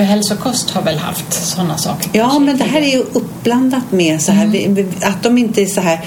För 0.00 0.04
hälsokost 0.04 0.70
har 0.70 0.82
väl 0.82 0.98
haft 0.98 1.32
sådana 1.32 1.78
saker? 1.78 2.10
Ja, 2.12 2.22
kanske 2.24 2.40
men 2.40 2.56
det 2.58 2.64
här 2.64 2.80
är 2.80 2.90
ju 2.92 2.98
uppblandat 2.98 3.92
med 3.92 4.22
så 4.22 4.32
här, 4.32 4.46
vi- 4.46 4.86
att 5.02 5.22
de 5.22 5.38
inte 5.38 5.62
är 5.62 5.66
så 5.66 5.80
här 5.80 6.04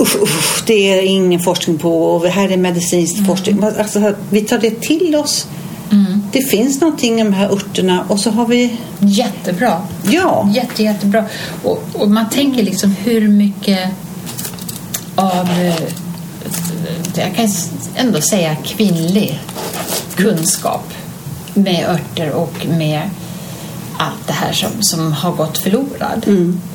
usch, 0.00 0.16
usch, 0.22 0.62
det 0.66 0.98
är 0.98 1.02
ingen 1.02 1.40
forskning 1.40 1.78
på 1.78 2.04
och 2.04 2.26
här 2.26 2.48
är 2.52 2.56
medicinsk 2.56 3.26
forskning. 3.26 3.64
Alltså, 3.78 4.14
vi 4.30 4.40
tar 4.40 4.58
det 4.58 4.80
till 4.80 5.16
oss. 5.16 5.46
Det 6.32 6.42
finns 6.42 6.80
någonting 6.80 7.20
i 7.20 7.24
de 7.24 7.32
här 7.32 7.48
örterna 7.52 8.04
och 8.08 8.20
så 8.20 8.30
har 8.30 8.46
vi, 8.46 8.76
Jättebra. 8.98 9.82
ja, 10.10 10.48
Jätte, 10.54 10.82
jättebra. 10.82 11.24
Och, 11.64 11.82
och 11.94 12.10
man 12.10 12.30
tänker 12.30 12.62
liksom 12.62 12.94
hur 13.04 13.28
mycket 13.28 13.90
av, 15.14 15.48
eh, 15.60 15.74
jag 17.14 17.34
kan 17.36 17.48
ändå 17.96 18.20
säga 18.20 18.56
kvinnlig 18.64 19.40
kunskap 20.14 20.92
med 21.54 21.88
örter 21.88 22.30
och 22.32 22.66
med 22.78 23.10
allt 24.00 24.26
det 24.26 24.32
här 24.32 24.52
som, 24.52 24.70
som 24.82 25.12
har 25.12 25.32
gått 25.32 25.58
förlorad. 25.58 26.26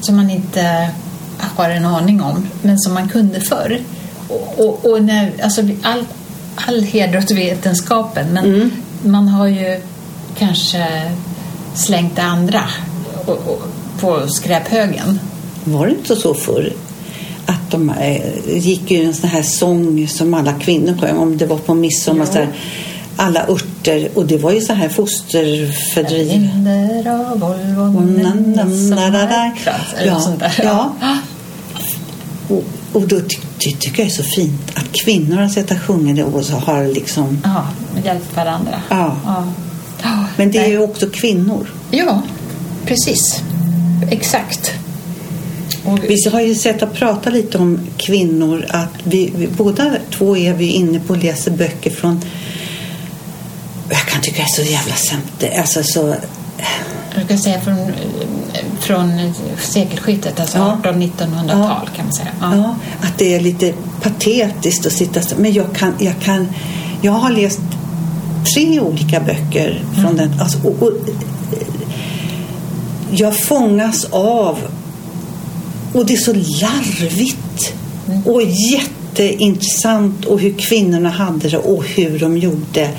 Som 0.02 0.16
man 0.16 0.30
inte 0.30 0.90
har 1.40 1.70
en 1.70 1.86
aning 1.86 2.22
om, 2.22 2.48
men 2.62 2.80
som 2.80 2.94
man 2.94 3.10
kunde 3.10 3.42
förr. 3.42 3.80
Och, 4.28 4.60
och, 4.60 4.92
och 4.92 5.04
när, 5.04 5.34
alltså, 5.44 5.62
all, 5.84 6.06
all 6.56 6.82
heder 6.84 7.18
åt 7.18 7.32
vetenskapen, 7.32 8.28
men 8.34 8.72
man 9.04 9.28
har 9.28 9.48
ju 9.48 9.82
kanske 10.38 11.12
slängt 11.74 12.16
det 12.16 12.24
andra 12.24 12.64
och, 13.26 13.62
på 14.00 14.28
skräphögen. 14.28 15.20
var 15.64 15.86
det 15.86 15.92
inte 15.92 16.16
så 16.16 16.34
förr? 16.34 16.74
Att 17.46 17.72
de 17.72 17.94
gick 18.48 18.92
ju 18.92 19.04
en 19.04 19.14
sån 19.14 19.30
här 19.30 19.44
sång 19.44 20.08
som 20.08 20.34
alla 20.34 20.54
kvinnor 20.54 20.98
sjöng 21.02 21.18
om 21.18 21.38
det 21.38 21.46
var 21.46 21.58
på 21.58 21.74
midsommar. 21.74 22.26
Ja. 22.26 22.32
Så 22.32 22.38
här, 22.38 22.48
alla 23.16 23.48
örter 23.48 24.10
och 24.14 24.26
det 24.26 24.38
var 24.38 24.52
ju 24.52 24.62
så 24.62 24.74
här 24.74 24.90
fosterfördriv. 24.90 26.28
Linder 26.28 27.12
av 27.12 27.40
Volvo, 27.40 27.94
sommarkrans, 28.90 29.94
eller 29.98 30.64
Ja, 30.64 30.96
ja. 31.02 31.18
Och, 32.48 32.64
och 32.94 33.08
då 33.08 33.20
ty, 33.20 33.38
ty, 33.60 33.72
tycker 33.72 34.04
jag 34.04 34.08
det 34.08 34.14
är 34.14 34.24
så 34.24 34.24
fint 34.24 34.72
att 34.74 34.92
kvinnor 35.04 35.38
har 35.38 35.48
sett 35.48 35.72
att 35.72 35.82
sjunga 35.82 36.14
det 36.14 36.24
och 36.24 36.46
så 36.46 36.56
har 36.56 36.88
liksom... 36.88 37.42
Ja, 37.44 37.68
hjälpt 38.06 38.36
varandra. 38.36 38.82
Ja. 38.90 39.18
Ja, 40.04 40.26
Men 40.38 40.52
det 40.52 40.58
är 40.58 40.68
ju 40.68 40.80
också 40.80 41.10
kvinnor. 41.10 41.70
Ja, 41.92 42.22
precis. 42.86 43.42
Exakt. 44.12 44.72
Och, 45.86 46.00
Vi 46.08 46.30
har 46.32 46.42
ju 46.42 46.56
sett 46.56 46.84
att 46.84 46.94
prata 46.94 47.30
lite 47.30 47.58
om 47.58 47.80
kvinnor. 47.98 48.66
Att 48.70 48.94
vi, 49.04 49.32
vi, 49.36 49.48
båda 49.48 49.96
två 50.12 50.38
är 50.38 50.54
vi 50.54 50.68
inne 50.68 51.00
på 51.00 51.14
och 51.14 51.24
läser 51.24 51.52
böcker 51.52 51.90
från... 51.90 52.22
Jag 54.38 54.48
tycka 54.48 54.62
det 54.62 54.62
är 54.62 54.66
så 54.66 54.72
jävla 54.72 54.96
sämst. 54.96 55.58
Alltså 55.60 55.84
så... 55.84 56.16
jag 57.16 57.28
kan 57.28 57.38
säga 57.38 57.62
från, 57.62 57.92
från 58.80 59.34
sekelskiftet, 59.60 60.40
alltså 60.40 60.58
Ja. 60.58 60.78
1800-1900-tal 60.84 61.90
kan 61.96 62.06
man 62.06 62.14
säga. 62.14 62.30
Ja. 62.42 62.56
Ja, 62.56 62.76
att 63.02 63.18
det 63.18 63.36
är 63.36 63.40
lite 63.40 63.74
patetiskt 64.02 64.86
att 64.86 64.94
sitta 64.94 65.22
så. 65.22 65.36
Men 65.38 65.54
jag 65.54 65.76
kan, 65.76 65.94
jag 66.00 66.20
kan... 66.22 66.48
Jag 67.02 67.12
har 67.12 67.32
läst 67.32 67.60
tre 68.56 68.80
olika 68.80 69.20
böcker 69.20 69.84
från 70.02 70.16
den. 70.16 70.40
Alltså, 70.42 70.68
och, 70.68 70.84
och, 70.84 70.92
jag 73.12 73.40
fångas 73.40 74.06
av 74.12 74.58
och 75.94 76.06
det 76.06 76.14
är 76.14 76.18
så 76.18 76.34
larvigt 76.34 77.74
och 78.26 78.42
jätteintressant 78.44 80.26
och 80.26 80.40
hur 80.40 80.54
kvinnorna 80.54 81.10
hade 81.10 81.50
det 81.50 81.58
och 81.58 81.86
hur 81.86 82.20
de 82.20 82.38
gjorde. 82.38 82.90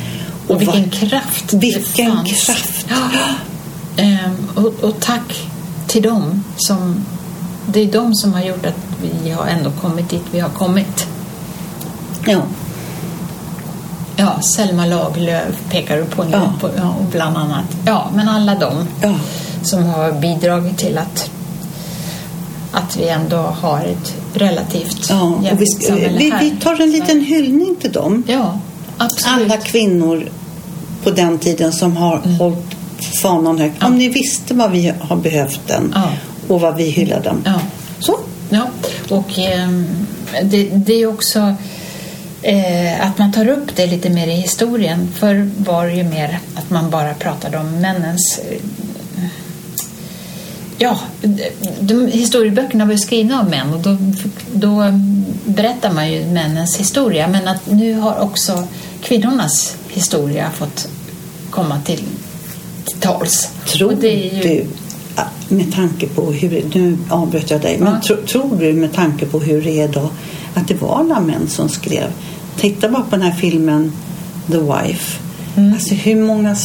Och 0.48 0.60
vilken 0.60 0.82
vad- 0.82 0.92
kraft 0.92 1.52
Vilken 1.52 2.16
fanns. 2.16 2.46
kraft! 2.46 2.86
Ja. 2.88 2.96
Ehm, 4.02 4.36
och, 4.54 4.84
och 4.84 5.00
tack 5.00 5.46
till 5.86 6.02
dem 6.02 6.44
som... 6.56 7.04
Det 7.66 7.80
är 7.80 7.92
de 7.92 8.14
som 8.14 8.32
har 8.34 8.42
gjort 8.42 8.66
att 8.66 8.76
vi 9.24 9.30
har 9.30 9.46
ändå 9.46 9.70
kommit 9.70 10.10
dit 10.10 10.22
vi 10.30 10.40
har 10.40 10.48
kommit. 10.48 11.06
Ja. 12.26 12.38
Ja, 14.16 14.40
Selma 14.40 14.86
Lagerlöf 14.86 15.54
pekar 15.70 15.96
du 15.96 16.04
på 16.04 16.24
nu, 16.24 16.30
Ja. 16.32 16.52
på, 16.60 16.70
ja, 16.76 16.88
och 17.00 17.04
bland 17.12 17.36
annat. 17.36 17.64
Ja, 17.86 18.10
men 18.14 18.28
alla 18.28 18.54
de 18.54 18.86
Ja. 19.02 19.14
som 19.62 19.84
har 19.84 20.12
bidragit 20.12 20.78
till 20.78 20.98
att, 20.98 21.30
att 22.72 22.96
vi 22.96 23.08
ändå 23.08 23.36
har 23.36 23.78
ett 23.84 24.14
relativt 24.34 25.06
Ja, 25.10 25.22
och 25.22 25.60
vi, 25.60 25.66
samhälle 25.66 26.18
vi, 26.18 26.30
här. 26.30 26.40
vi 26.40 26.50
tar 26.50 26.80
en 26.80 26.90
liten 26.90 27.20
hyllning 27.20 27.76
till 27.80 27.92
dem. 27.92 28.22
Ja, 28.26 28.58
absolut. 28.98 29.36
Alla 29.52 29.56
kvinnor 29.56 30.28
på 31.06 31.12
den 31.12 31.38
tiden 31.38 31.72
som 31.72 31.96
har 31.96 32.18
hållit 32.18 32.76
fanan 33.22 33.58
högt. 33.58 33.82
Om 33.82 33.98
ni 33.98 34.08
visste 34.08 34.54
vad 34.54 34.70
vi 34.70 34.92
har 35.00 35.16
behövt 35.16 35.60
den 35.66 35.92
Ja. 35.94 36.12
och 36.48 36.60
vad 36.60 36.76
vi 36.76 36.90
hyllar 36.90 37.22
dem. 37.22 37.42
Ja. 37.44 37.60
Så. 37.98 38.18
Ja, 38.50 38.66
och 39.10 39.38
ehm, 39.38 39.86
det, 40.42 40.64
det 40.64 40.92
är 40.92 41.06
också 41.06 41.54
eh, 42.42 43.06
att 43.06 43.18
man 43.18 43.32
tar 43.32 43.48
upp 43.48 43.76
det 43.76 43.86
lite 43.86 44.10
mer 44.10 44.26
i 44.26 44.30
historien. 44.30 45.08
Förr 45.14 45.50
var 45.56 45.86
det 45.86 45.92
ju 45.94 46.04
mer 46.04 46.38
att 46.54 46.70
man 46.70 46.90
bara 46.90 47.14
pratade 47.14 47.58
om 47.58 47.80
männens... 47.80 48.38
Eh, 48.38 48.58
ja, 50.78 50.98
de, 51.80 52.06
historieböckerna 52.06 52.84
var 52.84 52.92
ju 52.92 52.98
skrivna 52.98 53.40
av 53.40 53.50
män 53.50 53.74
och 53.74 53.80
då, 53.80 53.96
då 54.52 54.84
berättar 55.44 55.92
man 55.92 56.12
ju 56.12 56.26
männens 56.26 56.76
historia. 56.76 57.28
Men 57.28 57.48
att 57.48 57.70
nu 57.70 57.94
har 57.94 58.20
också 58.20 58.64
kvinnornas 59.02 59.76
historia 59.96 60.50
fått 60.50 60.88
komma 61.50 61.80
till, 61.84 62.02
till 62.84 62.96
tals. 63.00 63.48
Tror 63.66 63.92
Och 63.92 63.98
det 63.98 64.08
är 64.08 64.34
ju, 64.34 64.42
du, 64.42 64.64
ah, 65.14 65.22
med 65.48 65.72
tanke 65.74 66.06
på 66.06 66.32
hur, 66.32 66.64
nu 66.74 66.98
avbröt 67.08 67.50
jag 67.50 67.60
dig, 67.60 67.78
men 67.78 67.92
Ja. 67.94 68.00
tro, 68.06 68.16
tror 68.16 68.56
du 68.60 68.72
med 68.72 68.92
tanke 68.92 69.26
på 69.26 69.38
hur 69.40 69.62
det 69.62 69.80
är 69.80 69.88
idag 69.88 70.08
att 70.54 70.68
det 70.68 70.74
var 70.74 70.98
alla 70.98 71.20
män 71.20 71.48
som 71.48 71.68
skrev? 71.68 72.06
Titta 72.56 72.88
bara 72.88 73.02
på 73.02 73.10
den 73.10 73.22
här 73.22 73.32
filmen 73.32 73.92
The 74.50 74.58
Wife. 74.58 75.18
Alltså 75.74 75.94
hur 75.94 76.16
många, 76.22 76.56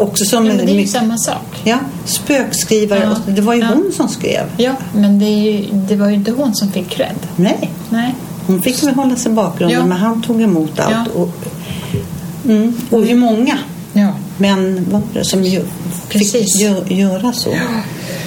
också 0.00 0.24
som 0.24 0.44
Mm. 0.44 0.50
ja, 0.50 0.56
men 0.56 0.66
det 0.66 0.72
är 0.72 0.80
ju 0.80 0.86
samma 0.86 1.18
sak. 1.18 1.60
ja, 1.64 1.78
spökskrivare, 2.04 3.00
Ja. 3.02 3.10
och, 3.10 3.32
det 3.32 3.40
var 3.42 3.54
ju 3.54 3.60
Ja. 3.60 3.66
hon 3.74 3.92
som 3.92 4.08
skrev. 4.08 4.44
Ja, 4.56 4.72
men 4.94 5.18
det, 5.18 5.24
ju, 5.28 5.66
det 5.72 5.96
var 5.96 6.08
ju 6.08 6.14
inte 6.14 6.30
hon 6.30 6.54
som 6.54 6.72
fick 6.72 6.88
cred. 6.88 7.14
Nej, 7.36 7.70
Nej. 7.90 8.14
hon 8.46 8.62
fick 8.62 8.82
väl 8.82 8.94
hålla 8.94 9.16
sig 9.16 9.32
i 9.32 9.34
bakgrunden 9.34 9.78
Ja. 9.80 9.86
men 9.86 9.98
han 9.98 10.22
tog 10.22 10.42
emot 10.42 10.78
allt. 10.80 11.08
Och, 11.08 11.30
mm, 12.44 12.76
och 12.90 13.06
hur 13.06 13.14
många 13.14 13.58
Ja. 13.92 14.12
män 14.38 14.86
var 14.90 15.02
det 15.12 15.24
som 15.24 15.44
ju, 15.44 15.60
fick 16.08 16.32
Precis. 16.32 16.60
gö, 16.60 16.84
göra 16.88 17.32
så? 17.32 17.54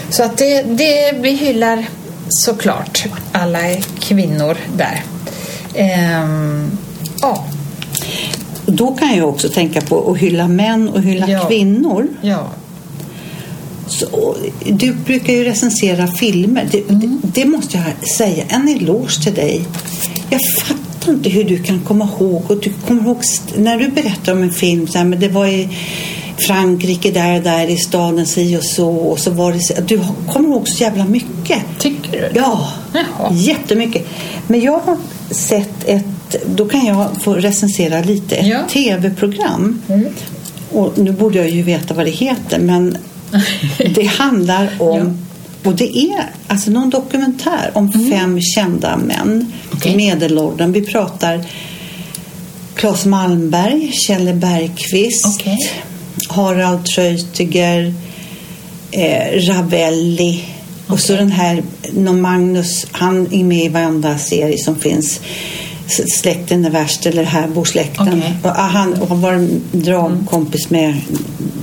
Så 0.09 0.23
att 0.23 0.37
det, 0.37 0.61
det, 0.61 1.11
vi 1.21 1.31
hyllar 1.31 1.85
såklart 2.29 3.05
alla 3.31 3.59
kvinnor 3.99 4.57
där. 4.77 5.03
Ehm, 5.75 6.71
ja, 7.21 7.45
Då 8.65 8.95
kan 8.95 9.17
jag 9.17 9.29
också 9.29 9.49
tänka 9.49 9.81
på 9.81 10.11
att 10.11 10.17
hylla 10.17 10.47
män 10.47 10.89
och 10.89 11.01
hylla 11.01 11.29
Ja. 11.29 11.47
kvinnor. 11.47 12.07
ja, 12.21 12.47
Så, 13.87 14.35
du 14.65 14.93
brukar 14.93 15.33
ju 15.33 15.43
recensera 15.43 16.07
filmer. 16.07 16.67
Det, 16.71 16.81
Mm. 16.89 16.99
det, 17.23 17.41
det 17.41 17.45
måste 17.45 17.77
jag 17.77 18.09
säga. 18.17 18.43
En 18.47 18.67
eloge 18.67 19.23
till 19.23 19.33
dig. 19.33 19.61
Jag 20.29 20.39
fattar 20.61 20.86
inte 21.11 21.29
hur 21.29 21.43
du 21.43 21.63
kan 21.63 21.79
komma 21.79 22.09
ihåg. 22.19 22.51
Och 22.51 22.61
du 22.61 22.71
kommer 22.87 23.01
ihåg 23.03 23.17
när 23.57 23.77
du 23.77 23.87
berättar 23.87 24.31
om 24.33 24.43
en 24.43 24.51
film. 24.51 24.87
Så 24.87 24.97
här, 24.97 25.05
men 25.05 25.19
det 25.19 25.27
var 25.29 25.47
i 25.47 25.69
Frankrike 26.47 27.11
där 27.11 27.37
och 27.37 27.43
där 27.43 27.67
i 27.67 27.77
staden 27.77 28.25
si 28.25 28.57
och 28.57 28.63
så. 28.63 28.89
Och 28.89 29.19
så 29.19 29.31
var 29.31 29.51
det, 29.51 29.59
så- 29.59 29.73
du 29.87 29.99
kommer 30.33 30.49
ihåg 30.49 30.67
så 30.67 30.83
jävla 30.83 31.05
mycket. 31.05 31.59
tycker 31.79 32.11
du? 32.11 32.29
Ja, 32.39 32.67
Jaha. 32.93 33.33
jättemycket. 33.33 34.07
Men 34.47 34.61
jag 34.61 34.79
har 34.79 34.97
sett 35.31 35.83
ett, 35.85 36.35
då 36.55 36.65
kan 36.65 36.85
jag 36.85 37.07
få 37.21 37.33
recensera 37.33 38.01
lite, 38.01 38.35
ett 38.35 38.47
Ja. 38.47 38.59
tv-program. 38.69 39.81
Mm. 39.89 40.05
Och 40.71 40.97
nu 40.97 41.11
borde 41.11 41.37
jag 41.37 41.49
ju 41.49 41.61
veta 41.61 41.93
vad 41.93 42.05
det 42.05 42.11
heter, 42.11 42.59
men 42.59 42.97
det 43.95 44.03
handlar 44.05 44.69
om, 44.79 45.26
och 45.63 45.75
det 45.75 45.97
är 45.97 46.25
alltså 46.47 46.71
någon 46.71 46.89
dokumentär 46.89 47.71
om 47.73 47.91
fem 47.91 48.41
kända 48.41 48.97
män 48.97 49.53
Mm. 49.85 49.93
I 49.93 49.97
medelåldern. 49.97 50.71
Vi 50.71 50.81
pratar 50.81 51.45
Claes 52.75 53.05
Malmberg, 53.05 53.91
Kjelle 53.91 54.33
Bergqvist, 54.33 55.25
Okej. 55.25 55.57
Harald 56.29 56.85
Treutiger, 56.85 57.93
eh, 58.91 59.47
Ravelli 59.47 60.45
och 60.87 60.99
så 60.99 61.13
den 61.13 61.31
här 61.31 61.63
Magnus, 62.13 62.87
han 62.91 63.33
är 63.33 63.43
med 63.43 63.65
i 63.65 63.69
varenda 63.69 64.17
serie 64.17 64.57
som 64.57 64.75
finns. 64.75 65.19
Släkten 66.21 66.65
är 66.65 66.69
värst 66.69 67.05
eller 67.05 67.23
Här 67.23 67.47
bor 67.47 67.65
släkten. 67.65 68.07
Okej. 68.07 68.33
Och 68.43 68.49
han 68.49 68.93
och 68.93 69.07
han 69.07 69.21
var 69.21 69.33
en 69.33 69.61
dragkompis 69.71 70.69
med 70.69 71.01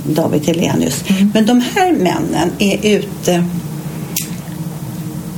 David 0.09 0.47
Hellenius. 0.47 1.03
Mm. 1.07 1.31
Men 1.33 1.45
de 1.45 1.63
här 1.75 1.91
männen 1.91 2.51
är 2.59 2.85
ute 2.85 3.45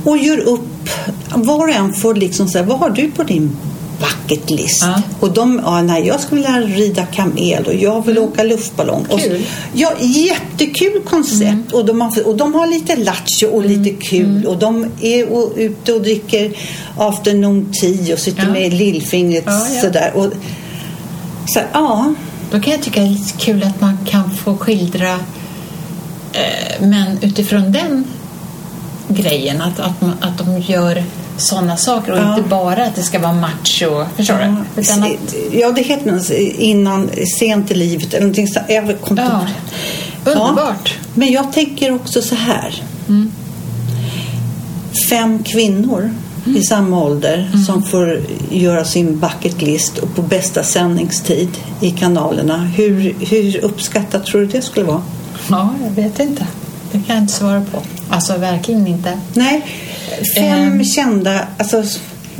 och 0.04 0.18
gör 0.18 0.38
upp. 0.38 0.88
Var 1.34 1.58
och 1.58 1.70
en 1.74 1.92
får 1.92 2.14
liksom 2.14 2.48
säga, 2.48 2.64
vad 2.64 2.78
har 2.78 2.90
du 2.90 3.10
på 3.10 3.22
din 3.22 3.56
bucket 4.00 4.50
list? 4.50 4.82
Ja. 4.82 5.02
Och 5.20 5.32
de, 5.32 5.60
ja, 5.64 5.82
nej, 5.82 6.06
jag 6.06 6.20
skulle 6.20 6.40
vilja 6.40 6.60
rida 6.60 7.06
kamel 7.06 7.64
och 7.66 7.74
jag 7.74 8.06
vill 8.06 8.18
åka 8.18 8.42
luftballong. 8.42 9.06
Och, 9.10 9.20
Kul. 9.20 9.42
ja, 9.72 9.92
jättekul 10.00 11.02
koncept. 11.04 11.72
Och, 11.72 11.84
de 11.84 12.00
har, 12.00 12.26
och 12.26 12.36
de 12.36 12.54
har 12.54 12.66
lite 12.66 12.96
lattjo 12.96 13.48
och 13.48 13.64
lite 13.64 13.90
kul. 14.06 14.46
Och 14.46 14.58
de 14.58 14.86
är 15.00 15.32
och, 15.32 15.52
ute 15.56 15.92
och 15.92 16.02
dricker 16.02 16.52
afternoon 16.98 17.72
tea 17.80 18.14
och 18.14 18.20
sitter 18.20 18.42
Ja. 18.46 18.52
med 18.52 18.72
lillfingret 18.72 19.44
Ja, 19.46 19.66
ja. 19.74 19.80
sådär. 19.82 20.12
Och, 20.14 20.26
så, 21.46 21.60
ja, 21.72 22.14
Då 22.50 22.60
kan 22.60 22.72
jag 22.72 22.82
tycka 22.82 23.00
det 23.00 23.06
är 23.06 23.10
lite 23.10 23.38
kul 23.38 23.62
att 23.62 23.80
man 23.80 23.98
kan 24.06 24.30
få 24.44 24.56
skildra 24.56 25.12
eh, 26.32 26.80
men 26.80 27.18
utifrån 27.22 27.72
den 27.72 28.04
grejen 29.08 29.62
att, 29.62 29.80
att, 29.80 30.02
att 30.20 30.38
de 30.38 30.60
gör 30.60 31.04
sådana 31.36 31.76
saker 31.76 32.12
och 32.12 32.18
Ja. 32.18 32.36
inte 32.36 32.48
bara 32.48 32.86
att 32.86 32.94
det 32.94 33.02
ska 33.02 33.18
vara 33.18 33.32
macho. 33.32 34.04
Förstår 34.16 34.40
Ja, 34.40 34.56
du? 34.74 34.80
Utan 34.80 35.02
att, 35.02 35.34
ja, 35.52 35.70
det 35.72 35.82
heter 35.82 36.12
något 36.12 36.30
innan, 36.58 37.10
sent 37.38 37.70
i 37.70 37.74
livet 37.74 38.08
eller 38.14 38.20
någonting 38.20 38.48
så. 38.48 38.60
Jag 38.68 38.84
inte 38.90 39.22
ja, 39.22 39.46
underbart. 40.24 40.94
Ja, 40.98 41.06
men 41.14 41.32
jag 41.32 41.52
tänker 41.52 41.94
också 41.94 42.22
så 42.22 42.34
här. 42.34 42.82
Mm. 43.08 43.32
Fem 45.10 45.42
kvinnor 45.42 46.10
Mm. 46.46 46.60
i 46.60 46.64
samma 46.64 47.02
ålder 47.04 47.50
som 47.66 47.82
får 47.82 48.20
göra 48.50 48.84
sin 48.84 49.18
bucket 49.20 49.62
list 49.62 49.98
och 49.98 50.14
på 50.14 50.22
bästa 50.22 50.62
sändningstid 50.62 51.48
i 51.80 51.90
kanalerna. 51.90 52.56
Hur, 52.58 53.14
hur 53.20 53.64
uppskattat 53.64 54.26
tror 54.26 54.40
du 54.40 54.46
det 54.46 54.62
skulle 54.62 54.86
vara? 54.86 55.02
Ja, 55.50 55.74
jag 55.84 55.90
vet 56.02 56.20
inte. 56.20 56.46
Det 56.92 56.98
kan 57.06 57.16
jag 57.16 57.24
inte 57.24 57.32
svara 57.32 57.64
på. 57.72 57.82
Alltså 58.10 58.36
verkligen 58.36 58.86
inte. 58.86 59.18
Nej, 59.34 59.62
fem 60.38 60.72
Ehm. 60.72 60.84
kända... 60.84 61.40
Alltså, 61.58 61.84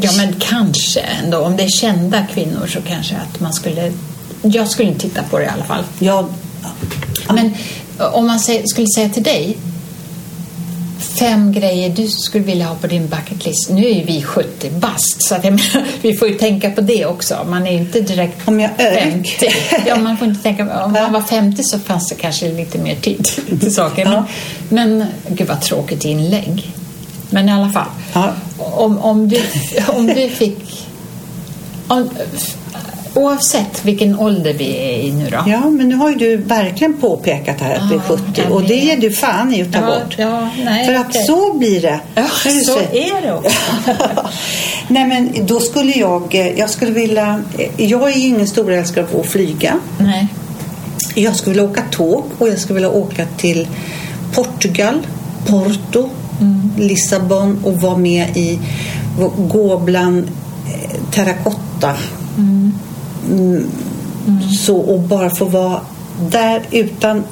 Ja, 0.00 0.11
men 0.17 0.35
kanske 0.38 1.00
ändå. 1.00 1.38
Om 1.38 1.57
det 1.57 1.62
är 1.62 1.69
kända 1.69 2.26
kvinnor 2.26 2.67
så 2.67 2.78
kanske 2.81 3.17
att 3.17 3.40
man 3.40 3.52
skulle... 3.52 3.93
Jag 4.43 4.69
skulle 4.69 4.88
inte 4.88 5.00
titta 5.00 5.23
på 5.23 5.38
det 5.38 5.45
i 5.45 5.49
alla 5.49 5.64
fall. 5.64 5.85
ja, 5.99 6.28
Men 7.35 7.55
om 8.12 8.26
man 8.26 8.40
skulle 8.40 8.87
säga 8.97 9.09
till 9.09 9.23
dig 9.23 9.57
fem 11.19 11.53
grejer 11.53 11.91
du 11.91 12.09
skulle 12.09 12.45
vilja 12.45 12.67
ha 12.67 12.75
på 12.75 12.87
din 12.87 13.09
bucket 13.09 13.45
list. 13.45 13.71
Nu 13.71 13.87
är 13.87 13.95
ju 13.95 14.05
vi 14.05 14.23
70 14.23 14.71
bast 14.71 15.23
så 15.29 15.35
att 15.35 15.45
jag 15.45 15.51
menar, 15.53 15.89
vi 16.03 16.17
får 16.17 16.29
ju 16.29 16.35
tänka 16.35 16.71
på 16.71 16.81
det 16.81 17.07
också. 17.07 17.47
Man 17.49 17.67
är 17.67 17.73
ju 17.73 17.79
inte 17.79 18.01
direkt 18.01 18.49
Om 18.49 18.61
jag 18.61 18.71
är 18.77 19.01
50. 19.11 19.49
Ja, 19.87 19.97
man 19.97 20.17
får 20.19 20.29
inte 20.29 20.43
tänka, 20.43 20.85
om 20.85 20.93
man 20.93 21.13
var 21.13 21.21
50 21.23 21.63
så 21.63 21.79
fanns 21.79 22.09
det 22.09 22.15
kanske 22.15 22.53
lite 22.53 22.79
mer 22.79 22.97
tid 22.97 23.25
till 23.61 23.75
saker. 23.75 24.05
Men, 24.05 24.15
Ja. 24.15 24.27
men 24.69 25.05
gud 25.29 25.49
vad 25.49 25.61
tråkigt 25.61 26.05
inlägg. 26.05 26.71
Men 27.31 27.49
i 27.49 27.53
alla 27.53 27.71
fall. 27.71 27.87
Ja. 28.15 28.33
Om, 28.59 28.99
om, 28.99 29.29
du, 29.29 29.43
om 29.89 30.07
du 30.07 30.29
fick... 30.29 30.59
Om, 31.89 32.11
oavsett 33.19 33.85
vilken 33.85 34.19
ålder 34.19 34.53
vi 34.53 34.77
är 34.77 34.99
i 34.99 35.13
nu 35.13 35.29
då. 35.31 35.45
Ja, 35.47 35.61
men 35.71 35.89
nu 35.89 35.95
har 35.95 36.11
ju 36.11 36.17
du 36.17 36.37
verkligen 36.37 36.93
påpekat 36.97 37.61
här 37.61 37.75
att 37.75 37.91
vi 37.91 37.95
är 37.95 38.03
Ja, 38.09 38.17
70 38.17 38.43
jag 38.43 38.53
och 38.53 38.63
det 38.63 38.75
ger 38.77 38.97
du 38.97 39.11
fan 39.13 39.55
i 39.55 39.63
att 39.63 39.73
ta 39.73 39.79
Ja, 39.79 39.87
bort. 39.87 40.15
ja, 40.19 40.49
nej, 40.65 40.87
För 40.87 40.95
att 40.95 41.07
okej. 41.09 41.25
så 41.27 41.53
blir 41.55 41.81
det. 41.83 42.01
Ja, 42.15 42.27
så 42.43 42.49
säger. 42.51 43.16
är 43.19 43.23
det 43.23 43.33
också. 43.35 43.51
Nej, 44.88 45.07
men 45.07 45.47
då 45.47 45.61
skulle 45.61 45.92
jag, 45.92 46.35
eh, 46.35 46.59
jag 46.59 46.71
skulle 46.71 46.92
vilja, 46.92 47.42
eh, 47.59 47.85
jag 47.90 48.11
är 48.12 48.16
ju 48.16 48.27
ingen 48.27 48.47
stor 48.47 48.73
älskare 48.73 49.07
av 49.14 49.21
att 49.21 49.27
flyga. 49.27 49.75
Nej. 49.99 50.29
Jag 51.14 51.37
skulle 51.37 51.57
vilja 51.57 51.71
åka 51.71 51.83
tåg 51.90 52.25
och 52.38 52.49
jag 52.49 52.59
skulle 52.59 52.75
vilja 52.75 52.90
åka 52.90 53.27
till 53.37 53.69
Portugal, 54.35 54.99
Porto, 55.47 56.09
Mm. 56.40 56.71
Lissabon 56.77 57.61
och 57.64 57.81
vara 57.81 57.97
med 57.97 58.37
i 58.37 58.59
gå 59.49 59.79
bland 59.79 60.19
eh, 60.19 60.90
terrakotta. 61.11 61.95
Mm. 62.37 62.73
Så, 64.67 64.77
och 64.77 65.01
bara 65.01 65.31
få 65.31 65.45
vara 65.45 65.81
där 66.31 66.62
utan 66.71 67.25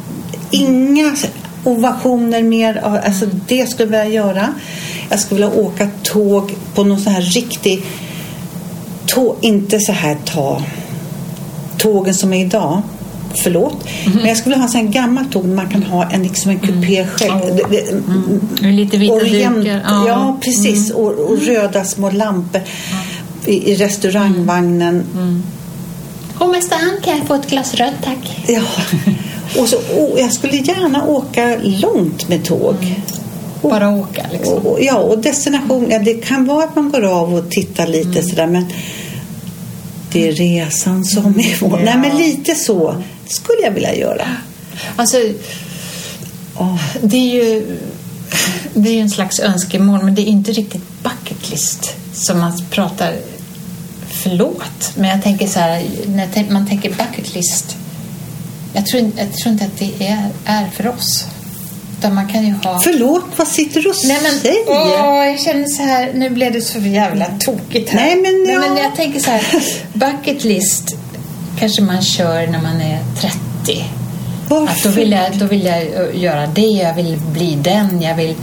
inga 0.50 1.14
ovationer 1.64 2.42
mer. 2.42 2.76
Alltså, 3.04 3.26
det 3.48 3.66
skulle 3.70 3.96
jag 3.96 4.04
vilja 4.04 4.20
göra. 4.22 4.54
Jag 5.10 5.20
skulle 5.20 5.46
vilja 5.46 5.60
åka 5.62 5.88
tåg 6.02 6.54
på 6.74 6.84
någon 6.84 7.00
sån 7.00 7.12
här 7.12 7.22
riktig 7.22 7.82
tåg, 9.06 9.36
inte 9.40 9.80
så 9.80 9.92
här 9.92 10.16
ta 10.24 10.62
tågen 11.78 12.14
som 12.14 12.32
är 12.32 12.44
idag. 12.46 12.82
Förlåt. 13.42 13.84
Men 14.14 14.26
jag 14.26 14.36
skulle 14.36 14.54
vilja 14.54 14.58
ha 14.62 14.64
en 14.66 14.72
sån 14.72 14.80
här 14.86 14.88
gammalt 14.92 15.32
tåg 15.32 15.44
där 15.44 15.54
man 15.54 15.68
kan 15.68 15.82
ha 15.82 16.10
en, 16.10 16.22
liksom 16.22 16.50
en 16.50 16.58
kupé 16.58 17.06
själv. 17.06 17.40
Ja. 17.48 17.54
Det- 17.54 17.76
det- 17.76 18.62
Med 18.62 18.74
Lite 18.74 18.96
vita 18.96 19.14
Orient, 19.14 19.56
dukar. 19.56 19.82
ja. 20.06 20.36
precis. 20.40 20.90
Och, 20.90 21.12
och 21.12 21.38
röda 21.38 21.84
små 21.84 22.10
lampor 22.10 22.60
i, 23.46 23.72
i 23.72 23.74
restaurangvagnen. 23.74 25.04
Och 26.38 26.48
mästare 26.48 26.80
han 26.82 27.00
kan 27.02 27.18
jag 27.18 27.26
få 27.26 27.34
ett 27.34 27.50
glas 27.50 27.74
rött 27.74 27.94
tack. 28.02 28.44
Ja. 28.48 28.62
Och 29.60 29.68
så, 29.68 29.76
och 29.76 30.20
jag 30.20 30.32
skulle 30.32 30.56
gärna 30.56 31.04
åka 31.04 31.56
långt 31.62 32.28
med 32.28 32.44
tåg. 32.44 32.76
Och, 33.62 33.70
Bara 33.70 33.90
åka 33.90 34.26
liksom. 34.32 34.66
och, 34.66 34.82
ja, 34.82 34.96
och 34.96 35.18
destination. 35.18 35.86
Ja, 35.90 35.98
det 35.98 36.14
kan 36.14 36.46
vara 36.46 36.64
att 36.64 36.76
man 36.76 36.90
går 36.90 37.04
av 37.04 37.34
och 37.34 37.50
tittar 37.50 37.86
lite 37.86 38.22
sådär, 38.22 38.46
men 38.46 38.66
det 40.12 40.28
är 40.28 40.32
resan 40.32 41.04
som 41.04 41.40
är 41.40 41.68
mål. 41.68 41.80
Nej, 41.84 41.98
men 41.98 42.16
lite 42.16 42.54
så 42.54 43.02
skulle 43.26 43.62
jag 43.62 43.70
vilja 43.70 43.94
göra. 43.94 44.28
Alltså, 44.96 45.16
det 47.00 47.16
är 47.16 47.34
ju 47.34 47.78
det 48.74 48.88
är 48.88 48.94
ju 48.94 49.00
en 49.00 49.10
slags 49.10 49.40
önskemål 49.40 50.02
men 50.02 50.14
det 50.14 50.22
är 50.22 50.26
inte 50.26 50.52
riktigt 50.52 51.02
bucket 51.02 51.50
list 51.50 51.94
som 52.12 52.38
man 52.38 52.52
pratar 52.70 53.14
förlåt 54.22 54.92
men 54.94 55.10
jag 55.10 55.22
tänker 55.22 55.46
så 55.46 55.58
här 55.58 55.84
när 56.06 56.52
man 56.52 56.66
tänker 56.66 56.90
bucket 56.90 57.34
list 57.34 57.76
jag 58.72 58.86
tror, 58.86 59.10
jag 59.16 59.32
tror 59.32 59.52
inte 59.52 59.64
att 59.64 59.78
det 59.78 60.06
är, 60.06 60.28
är 60.44 60.66
för 60.66 60.88
oss 60.88 61.26
utan 61.98 62.14
man 62.14 62.28
kan 62.28 62.46
ju 62.46 62.52
ha 62.52 62.80
Förlåt, 62.80 63.24
vad 63.36 63.48
sitter 63.48 63.82
du 63.82 63.90
och 63.90 63.96
Nej, 64.04 64.18
men, 64.22 64.40
säger? 64.40 64.64
åh, 64.66 65.26
jag 65.26 65.40
känner 65.40 65.66
så 65.66 65.82
här, 65.82 66.12
nu 66.14 66.30
blev 66.30 66.52
det 66.52 66.60
så 66.60 66.78
jävla 66.78 67.26
tokigt 67.40 67.90
här. 67.90 68.00
Nej, 68.00 68.16
men 68.16 68.54
ja. 68.54 68.60
men 68.60 68.76
jag 68.76 68.96
tänker 68.96 69.20
så 69.20 69.30
här, 69.30 69.42
bucket 69.92 70.44
list 70.44 70.96
kanske 71.58 71.82
man 71.82 72.02
kör 72.02 72.46
när 72.46 72.62
man 72.62 72.80
är 72.80 72.98
30. 73.66 73.84
Varför? 74.48 74.72
Att 74.72 74.82
då, 74.82 74.90
vill 74.90 75.12
jag, 75.12 75.38
då 75.38 75.46
vill 75.46 75.64
jag 75.64 76.16
göra 76.16 76.46
det, 76.46 76.60
jag 76.60 76.94
vill 76.94 77.18
bli 77.32 77.54
den, 77.54 78.02
jag 78.02 78.14
vill, 78.14 78.34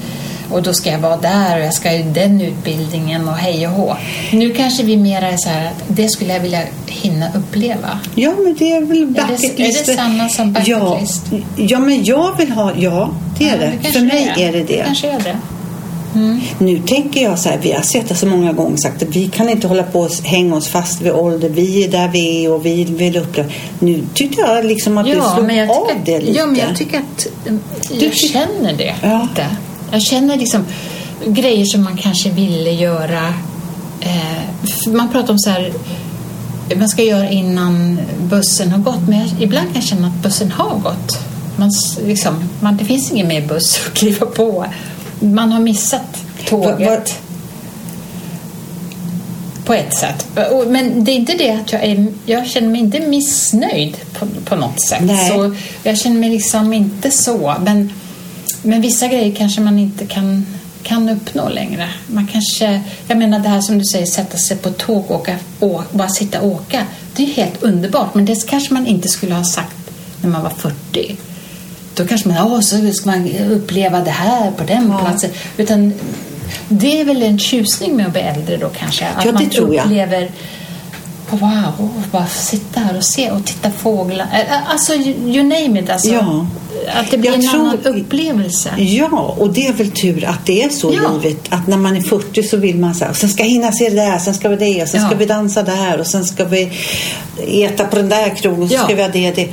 och 0.54 0.63
då 0.63 0.74
ska 0.74 0.92
jag 0.92 1.00
vara 1.00 1.18
där 1.18 1.60
och 1.60 1.66
jag 1.66 1.74
ska 1.74 1.92
i 1.92 2.04
den 2.04 2.42
utbildningen 2.42 3.28
och 3.28 3.36
hej 3.36 3.68
och 3.68 3.74
hå. 3.74 3.96
Nu 4.32 4.54
kanske 4.54 4.84
vi 4.84 4.98
mera 4.98 5.28
är 5.28 5.38
så 5.38 5.50
här 5.50 5.66
att 5.68 5.84
det 5.88 6.10
skulle 6.10 6.34
jag 6.34 6.39
vilja 6.39 6.62
hinna 6.88 7.28
uppleva. 7.36 8.00
Ja, 8.16 8.34
men 8.44 8.56
det 8.60 8.72
är 8.72 8.82
väl 8.82 9.06
bucket 9.06 9.44
är 9.44 9.58
det 9.58 9.63
list. 9.63 9.96
samma 9.96 10.30
som 10.30 10.54
bucket 10.54 10.68
ja. 10.68 11.00
Ja, 11.58 11.80
men 11.80 12.04
jag 12.04 12.38
vill 12.38 12.52
ha... 12.52 12.72
Ja, 12.78 13.10
det 13.39 13.50
är 13.50 13.62
Ja, 13.66 13.72
det. 13.82 13.89
För 13.92 14.00
mig 14.00 14.34
är. 14.38 14.48
är 14.48 14.52
det 14.54 14.63
det. 14.63 14.84
kanske 14.86 15.08
är 15.10 15.20
det. 15.20 15.38
Nu 16.58 16.80
tänker 16.80 17.24
jag 17.24 17.39
så 17.39 17.50
här, 17.50 17.58
vi 17.62 17.72
har 17.72 17.82
sett 17.82 18.10
det 18.10 18.16
så 18.16 18.26
många 18.28 18.54
gånger 18.54 18.78
sagt 18.78 19.04
att 19.04 19.16
vi 19.16 19.28
kan 19.28 19.50
inte 19.50 19.68
hålla 19.68 19.84
på 19.84 20.00
och 20.00 20.12
hänga 20.24 20.56
oss 20.56 20.68
fast 20.68 21.02
vid 21.02 21.12
ålder. 21.12 21.50
Vi 21.50 21.84
är 21.84 21.88
där 21.92 22.08
vi 22.08 22.46
är 22.46 22.52
och 22.52 22.66
vi 22.66 22.84
vill 22.84 23.18
uppleva. 23.18 23.50
Nu 23.80 24.04
tyckte 24.13 24.42
jag 24.42 24.66
liksom 24.66 24.98
att 24.98 25.06
du 25.06 25.12
slog 25.12 25.26
av 25.70 25.88
det 26.06 26.20
lite. 26.20 26.32
Ja, 26.39 26.46
men 26.46 26.56
jag 26.56 26.76
tycker 26.76 26.98
att 26.98 27.28
Du 27.44 27.60
jag 28.06 28.13
ty- 28.13 28.28
känner 28.28 28.74
det 28.74 28.96
Ja. 29.02 29.28
lite. 29.30 29.48
Jag 29.93 30.01
känner 30.01 30.38
liksom 30.38 30.65
grejer 31.27 31.65
som 31.65 31.84
man 31.84 31.97
kanske 31.97 32.29
ville 32.29 32.71
göra. 32.71 33.34
Eh, 34.01 34.91
man 34.93 35.10
pratar 35.12 35.32
om 35.34 35.39
så 35.39 35.49
här 35.49 35.73
man 36.75 36.89
ska 36.89 37.03
göra 37.03 37.29
innan 37.29 37.99
bussen 38.21 38.71
har 38.71 38.79
gått. 38.79 39.08
Men 39.10 39.19
jag, 39.19 39.29
ibland 39.41 39.65
kan 39.67 39.75
jag 39.75 39.84
känna 39.84 40.08
att 40.08 40.23
bussen 40.23 40.51
har 40.51 40.75
gått. 40.79 41.19
Man, 41.56 41.71
liksom, 42.06 42.49
man, 42.60 42.77
det 42.77 42.86
finns 42.86 43.12
ingen 43.12 43.27
mer 43.27 43.47
buss 43.47 43.79
att 43.88 43.93
kliva 43.93 44.25
på. 44.25 44.65
Man 45.19 45.51
har 45.51 45.60
missat 45.60 46.23
tåget. 46.49 46.79
Vad- 46.79 46.88
vad- 46.89 47.10
På 49.65 49.73
ett 49.73 49.93
sätt. 49.97 50.27
Men 50.67 51.03
det 51.03 51.12
är 51.12 51.15
inte 51.15 51.34
det 51.38 51.51
att 51.51 51.71
jag 51.71 51.84
är... 51.84 52.08
Jag 52.25 52.47
känner 52.47 52.67
mig 52.69 52.82
inte 52.82 52.99
missnöjd 52.99 53.97
på, 54.19 54.27
på 54.45 54.56
något 54.56 54.82
sätt. 54.82 54.99
Nej. 55.01 55.29
Så 55.29 55.56
jag 55.84 55.97
känner 55.97 56.19
mig 56.19 56.29
liksom 56.29 56.73
inte 56.73 57.12
så. 57.12 57.56
Men, 57.63 57.93
men 58.63 58.82
vissa 58.82 59.08
grejer 59.08 59.36
kanske 59.36 59.62
man 59.62 59.80
inte 59.80 60.06
kan 60.06 60.45
kan 60.84 61.10
uppnå 61.10 61.49
längre. 61.49 61.89
Man 62.08 62.28
kanske, 62.28 62.82
jag 63.08 63.17
menar 63.17 63.39
det 63.39 63.49
här 63.49 63.62
som 63.62 63.78
du 63.78 63.86
säger, 63.86 64.06
sätta 64.06 64.38
sig 64.38 64.58
på 64.58 64.69
tåg 64.69 65.12
och 65.12 65.15
åka, 65.15 65.36
bara 65.91 66.10
sitta 66.10 66.41
och 66.41 66.47
åka. 66.52 66.86
Det 67.15 67.23
är 67.23 67.28
helt 67.28 67.63
underbart, 67.63 68.13
men 68.13 68.26
det 68.26 68.47
kanske 68.47 68.73
man 68.73 68.88
inte 68.88 69.08
skulle 69.08 69.36
ha 69.36 69.43
sagt 69.43 69.76
när 70.21 70.30
man 70.30 70.43
var 70.43 70.49
40. 70.49 71.15
Då 71.95 72.06
kanske 72.08 72.30
man, 72.30 72.52
åh, 72.52 72.60
så 72.60 72.93
ska 72.93 73.10
man 73.10 73.30
uppleva 73.52 73.99
det 73.99 74.12
här 74.12 74.52
på 74.52 74.63
den 74.63 74.89
Ja. 74.91 74.99
platsen. 74.99 75.30
Utan 75.58 75.93
det 76.69 77.02
är 77.02 77.06
väl 77.06 77.23
en 77.23 77.39
tjusning 77.39 77.95
med 77.95 78.06
att 78.06 78.12
bli 78.12 78.21
äldre 78.21 78.58
då 78.58 78.69
kanske. 78.69 79.06
Att 79.08 79.26
Ja, 79.26 79.32
man 79.32 79.49
tror 79.49 79.76
jag. 79.76 79.88
Wow, 81.34 81.74
och 81.78 82.02
bara 82.12 82.28
sitta 82.28 82.80
här 82.80 82.98
och 82.98 83.04
se 83.04 83.32
och 83.32 83.46
titta 83.46 83.72
fåglar. 83.72 84.28
Alltså, 84.67 84.93
you 84.93 85.43
name 85.43 85.80
it. 85.80 85.89
Alltså, 85.89 86.10
Ja. 86.10 86.48
Att 86.96 87.12
det 87.12 87.17
blir 87.17 87.32
Jag 87.32 87.43
en 87.43 87.50
tror- 87.52 87.60
annan 87.62 87.78
upplevelse. 87.86 88.69
Ja, 88.78 89.36
och 89.39 89.54
det 89.54 89.67
är 89.67 89.74
väl 89.74 89.91
tur 89.91 90.26
att 90.26 90.46
det 90.46 90.63
är 90.63 90.69
så 90.69 90.93
Ja. 90.93 91.02
livet. 91.22 91.38
Att 91.50 91.67
när 91.67 91.78
man 91.78 91.98
är 91.98 92.02
40 92.02 92.43
så 92.43 92.58
vill 92.58 92.76
man 92.78 92.96
så 92.96 93.06
här, 93.06 93.13
sen 93.13 93.30
ska 93.30 93.43
jag 93.43 93.50
hinna 93.50 93.72
se 93.72 93.89
det 93.89 93.96
där, 93.96 94.17
sen 94.19 94.34
ska 94.34 94.50
vi 94.50 94.56
det, 94.56 94.89
sen 94.89 95.02
Ja. 95.02 95.08
ska 95.08 95.15
vi 95.17 95.26
dansa 95.26 95.63
där 95.63 96.00
och 96.00 96.08
sen 96.08 96.26
ska 96.26 96.46
vi 96.46 96.69
äta 97.48 97.84
på 97.86 97.96
den 97.96 98.10
där 98.10 98.36
krogen, 98.36 98.69
så 98.69 98.76
Ja. 98.76 98.84
ska 98.84 98.96
vi 98.96 99.02
ha 99.02 99.10
det, 99.10 99.32
det. 99.32 99.48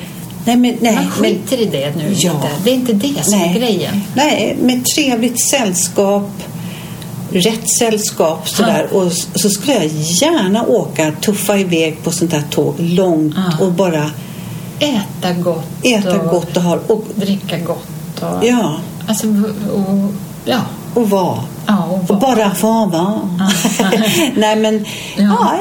Nej, 0.45 0.57
men, 0.57 0.77
nej, 0.81 0.95
Man 0.95 1.05
men, 1.05 1.11
skiter 1.11 1.61
i 1.61 1.65
det 1.65 1.97
nu. 1.97 2.15
Ja. 2.17 2.31
Inte. 2.33 2.49
Det 2.65 2.71
är 2.71 2.75
inte 2.75 2.93
det 2.93 3.25
som 3.25 3.35
är 3.35 3.39
nej, 3.47 3.55
grejen. 3.59 4.03
nej, 4.15 4.57
med 4.61 4.85
trevligt 4.97 5.49
sällskap, 5.51 6.31
rätt 7.33 7.69
sällskap 7.79 8.49
sådär. 8.49 8.87
Och 8.93 9.07
s- 9.07 9.29
så 9.35 9.51
skulle 9.51 9.73
jag 9.75 9.87
gärna 9.87 10.67
åka, 10.67 11.13
tuffa 11.21 11.59
iväg 11.59 12.03
på 12.05 12.11
sånt 12.11 12.33
här 12.33 12.43
tåg 12.51 12.75
långt 12.79 13.35
Ja. 13.37 13.65
och 13.67 13.73
bara 13.73 14.11
Äta 14.79 15.33
gott 15.41 15.65
äta 15.83 16.21
och 16.21 16.31
gott 16.31 16.57
och 16.57 16.63
ha 16.63 16.79
och, 16.87 17.05
dricka 17.15 17.59
gott. 17.59 18.23
Och, 18.23 18.47
ja, 18.47 18.77
Alltså, 19.09 19.27
och, 19.75 20.13
ja. 20.45 20.61
och 20.95 21.11
vara. 21.11 21.39
Ja, 21.67 21.85
och 21.85 22.11
Och 22.11 22.19
bara 22.21 22.55
få 22.55 22.87
vara. 22.87 23.21
Nej 24.37 24.57
men, 24.57 24.85
ja. 25.17 25.23
Ja. 25.23 25.61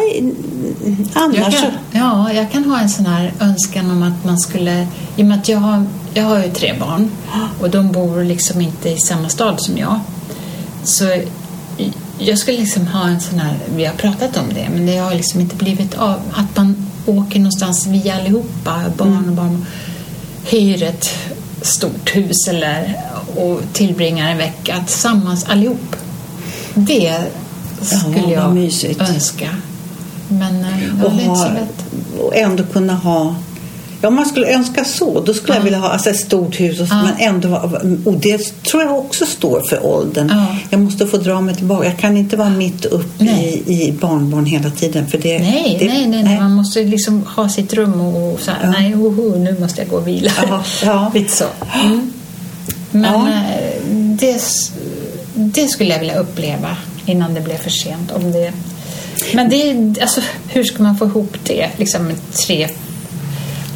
annars 1.14 1.38
Jag 1.38 1.52
kan, 1.52 1.72
ja, 1.92 2.34
jag 2.34 2.52
kan 2.52 2.66
ha 2.66 2.80
en 2.80 2.90
sån 2.90 3.06
här 3.06 3.34
önskan 3.40 3.92
om 3.92 4.04
att 4.04 4.26
man 4.26 4.40
skulle... 4.40 4.88
I 5.16 5.22
och 5.22 5.26
med 5.26 5.40
att 5.40 5.50
jag 5.50 5.58
har, 5.60 5.86
jag 6.14 6.24
har 6.24 6.38
ju 6.44 6.52
tre 6.52 6.74
barn 6.80 7.12
och 7.62 7.70
de 7.70 7.92
bor 7.92 8.24
liksom 8.24 8.62
inte 8.62 8.90
i 8.90 8.98
samma 8.98 9.30
stad 9.30 9.62
som 9.62 9.78
jag. 9.78 10.00
Så 10.84 11.22
jag 12.20 12.38
skulle 12.38 12.58
liksom 12.58 12.88
ha 12.88 13.08
en 13.08 13.20
sån 13.20 13.40
här... 13.40 13.58
Vi 13.76 13.86
har 13.86 13.94
pratat 13.94 14.38
om 14.38 14.54
det, 14.54 14.68
men 14.74 14.86
det 14.86 14.98
har 14.98 15.14
liksom 15.16 15.42
inte 15.42 15.56
blivit 15.56 15.98
av. 15.98 16.20
Att 16.32 16.58
man 16.58 16.88
åker 17.06 17.40
någonstans, 17.40 17.88
vi 17.88 18.10
allihopa, 18.10 18.84
barn 18.98 19.30
och 19.30 19.36
barn, 19.36 19.66
hyr 20.44 20.84
ett 20.84 21.10
stort 21.62 22.16
hus 22.16 22.48
eller, 22.48 22.96
och 23.36 23.62
tillbringar 23.74 24.32
en 24.32 24.38
vecka 24.38 24.84
tillsammans 24.88 25.46
allihop. 25.46 25.96
Det 26.74 27.18
skulle 27.82 28.22
vad 28.22 28.32
jag 28.32 28.56
mysigt. 28.56 29.02
önska. 29.02 29.50
Men 30.28 30.64
eh, 30.64 30.70
ja, 31.00 31.06
och, 31.06 31.12
det 31.12 31.22
är 31.22 31.26
inte 31.26 31.36
så 31.36 31.46
ha, 31.46 31.54
lätt. 31.54 31.86
och 32.20 32.36
ändå 32.36 32.64
kunna 32.64 32.96
ha 32.96 33.36
Ja, 34.02 34.08
om 34.08 34.16
man 34.16 34.26
skulle 34.26 34.48
önska 34.54 34.84
så, 34.86 35.20
då 35.22 35.34
skulle 35.34 35.54
jag 35.54 35.62
Ja. 35.62 35.64
vilja 35.64 35.80
ha 35.80 35.90
alltså, 35.90 36.10
ett 36.10 36.20
stort 36.20 36.60
hus 36.60 36.80
och, 36.80 36.88
Ja. 36.90 37.04
men 37.04 37.14
ändå 37.36 37.80
och 38.06 38.14
det 38.14 38.38
tror 38.64 38.84
jag 38.84 38.98
också 38.98 39.26
står 39.26 39.62
för 39.70 39.86
åldern. 39.86 40.30
Ja. 40.32 40.58
Jag 40.70 40.80
måste 40.80 41.08
få 41.08 41.18
dra 41.18 41.42
mig 41.42 41.56
tillbaka. 41.56 41.86
Jag 41.86 41.98
kan 41.98 42.18
inte 42.18 42.38
vara 42.38 42.50
mitt 42.50 42.86
upp 42.86 43.22
i, 43.22 43.64
i 43.68 43.92
barnbarn 44.02 44.46
hela 44.46 44.70
tiden. 44.70 45.08
För 45.08 45.18
det, 45.18 45.40
Nej, 45.40 45.76
det, 45.80 45.86
nej, 45.88 46.08
nej, 46.08 46.24
nej, 46.24 46.40
man 46.40 46.52
måste 46.54 46.84
liksom 46.84 47.24
ha 47.36 47.50
sitt 47.50 47.74
rum 47.74 48.02
och, 48.02 48.40
så 48.40 48.52
här, 48.52 48.72
nej, 48.80 48.96
oho, 48.96 49.36
nu 49.40 49.58
måste 49.60 49.82
jag 49.82 49.90
gå 49.90 49.96
och 49.96 50.08
vila. 50.08 50.32
Ja. 50.84 51.12
Lite 51.14 51.32
så. 51.36 51.46
Mm. 51.86 52.12
Men 52.92 53.28
eh, 53.28 53.84
det, 53.94 54.42
det 55.34 55.68
skulle 55.68 55.90
jag 55.94 56.00
vilja 56.00 56.20
uppleva 56.20 56.78
innan 57.06 57.34
det 57.34 57.42
blev 57.42 57.58
för 57.58 57.70
sent. 57.70 58.12
Om 58.12 58.32
det, 58.32 58.52
men 59.34 59.50
det, 59.50 60.02
alltså, 60.02 60.22
hur 60.48 60.64
ska 60.64 60.84
man 60.84 60.98
få 60.98 61.06
ihop 61.06 61.38
det? 61.44 61.70
Liksom 61.78 62.12
tre 62.48 62.70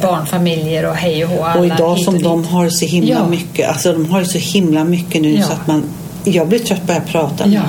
barnfamiljer 0.01 0.85
och 0.89 0.95
hej 0.95 1.25
och 1.25 1.29
hå. 1.29 1.59
Och 1.59 1.65
idag 1.65 1.99
som 1.99 2.15
och 2.15 2.21
de 2.21 2.45
har 2.45 2.69
så 2.69 2.85
himla 2.85 3.09
Ja. 3.11 3.27
mycket, 3.27 3.69
alltså 3.69 3.93
de 3.93 4.05
har 4.11 4.19
ju 4.19 4.25
så 4.25 4.37
himla 4.37 4.83
mycket 4.83 5.21
nu 5.21 5.35
Ja. 5.37 5.43
så 5.43 5.53
att 5.53 5.67
man, 5.67 5.83
jag 6.23 6.47
blir 6.47 6.59
trött 6.59 6.81
jag 6.87 7.05
pratar 7.07 7.45
med 7.45 7.55
Ja, 7.55 7.61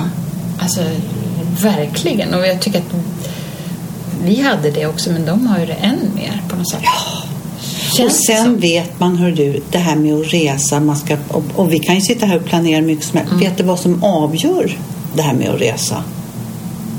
alltså 0.63 0.81
verkligen. 1.61 2.33
Och 2.33 2.47
jag 2.47 2.59
tycker 2.61 2.79
att 2.79 2.85
vi 4.25 4.41
hade 4.41 4.71
det 4.71 4.85
också, 4.85 5.11
men 5.11 5.25
de 5.25 5.47
har 5.47 5.59
ju 5.59 5.65
det 5.65 5.73
än 5.73 5.99
mer 6.15 6.41
på 6.49 6.55
något 6.55 6.69
sätt. 6.69 6.79
Och 7.91 7.97
Känns 7.97 8.25
sen 8.27 8.43
som. 8.43 8.57
vet 8.59 8.99
man, 8.99 9.17
hör 9.17 9.31
du, 9.31 9.61
det 9.71 9.77
här 9.77 9.95
med 9.95 10.13
att 10.13 10.33
resa, 10.33 10.79
man 10.79 10.95
ska, 10.97 11.17
och, 11.27 11.43
och 11.55 11.73
vi 11.73 11.79
kan 11.79 11.95
ju 11.95 12.01
sitta 12.01 12.25
här 12.25 12.37
och 12.37 12.45
planera 12.45 12.81
mycket 12.81 13.05
som 13.05 13.17
helst. 13.17 13.31
Mm. 13.31 13.43
Vet 13.43 13.57
du 13.57 13.63
vad 13.63 13.79
som 13.79 14.03
avgör 14.03 14.77
det 15.13 15.21
här 15.21 15.33
med 15.33 15.49
att 15.49 15.61
resa? 15.61 16.03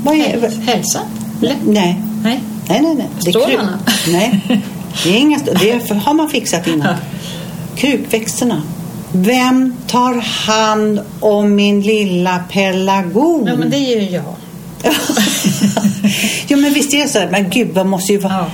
Vad 0.03 0.15
är, 0.15 0.19
Häl- 0.19 0.61
Hälsa? 0.67 0.99
Eller? 1.41 1.55
nej, 1.65 2.01
Nej. 2.23 2.39
nej, 2.69 2.81
nej. 2.81 2.95
nej. 2.95 3.31
Stålarna? 3.33 3.79
Nej, 4.07 4.41
det 5.03 5.09
är 5.09 5.17
inga 5.19 5.39
Det 5.59 5.91
har 6.05 6.13
man 6.13 6.29
fixat 6.29 6.67
innan. 6.67 6.95
Krukväxterna. 7.75 8.61
Vem 9.11 9.75
tar 9.87 10.13
hand 10.21 10.99
om 11.19 11.55
min 11.55 11.81
lilla 11.81 12.39
pelargon? 12.51 13.43
Ja, 13.47 13.55
men 13.55 13.69
det 13.69 13.77
är 13.77 14.01
ju 14.01 14.09
jag. 14.09 14.35
ja 16.47 16.57
men 16.57 16.73
visst 16.73 16.93
är 16.93 16.97
det 17.03 17.07
så 17.09 17.19
här, 17.19 17.29
men 17.31 17.49
gud 17.49 17.75
man 17.75 17.89
måste 17.89 18.11
ju 18.13 18.17
va- 18.19 18.29
Ja. 18.39 18.45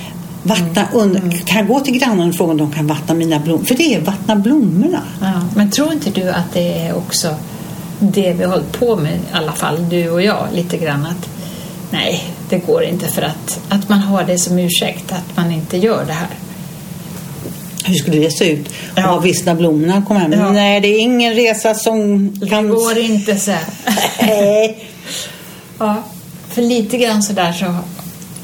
vattna 0.44 0.88
under. 0.94 1.46
Kan 1.46 1.58
jag 1.58 1.68
gå 1.68 1.80
till 1.80 2.00
grannen 2.00 2.30
och 2.30 2.36
fråga 2.36 2.52
om 2.52 2.58
de 2.58 2.72
kan 2.72 2.88
vattna 2.88 3.14
mina 3.14 3.40
blommor? 3.40 3.64
För 3.66 3.76
det 3.76 3.96
är 3.96 4.02
vattna 4.02 4.36
blommorna. 4.36 5.02
Ja. 5.22 5.32
Men 5.56 5.72
tror 5.72 5.94
inte 5.94 6.10
du 6.10 6.30
att 6.30 6.54
det 6.54 6.78
är 6.88 6.98
också 6.98 7.36
det 8.00 8.34
vi 8.34 8.44
har 8.44 8.52
hållit 8.52 8.80
på 8.80 8.96
med, 8.96 9.14
i 9.14 9.20
alla 9.34 9.52
fall 9.52 9.90
du 9.90 10.10
och 10.10 10.22
jag, 10.22 10.48
lite 10.54 10.78
grann 10.78 11.06
att 11.06 11.30
nej, 11.92 12.24
det 12.50 12.58
går 12.58 12.84
inte 12.84 13.08
för 13.08 13.22
att, 13.22 13.60
att 13.70 13.90
man 13.90 14.00
har 14.00 14.24
det 14.24 14.38
som 14.38 14.60
ursäkt 14.60 15.12
att 15.12 15.38
man 15.38 15.52
inte 15.52 15.78
gör 15.78 16.06
det 16.06 16.14
här. 16.14 16.28
Hur 17.86 17.96
skulle 17.96 18.18
det 18.20 18.32
se 18.32 18.52
ut? 18.52 18.70
Ja. 18.96 19.02
Ja. 19.02 19.20
vissna 19.20 19.56
blommorna 19.56 20.04
kom 20.08 20.18
hem. 20.18 20.32
Ja. 20.32 20.52
Nej, 20.52 20.82
det 20.82 20.88
är 20.88 21.00
ingen 21.00 21.34
resa 21.34 21.74
som 21.76 22.30
Det 22.40 22.48
kan... 22.50 22.70
går 22.70 22.98
inte 22.98 23.40
så. 23.40 23.56
Nej. 24.22 24.78
Ja, 25.80 26.04
för 26.50 26.62
lite 26.62 26.98
grann 26.98 27.24
så 27.24 27.34
där 27.34 27.54
så 27.54 27.66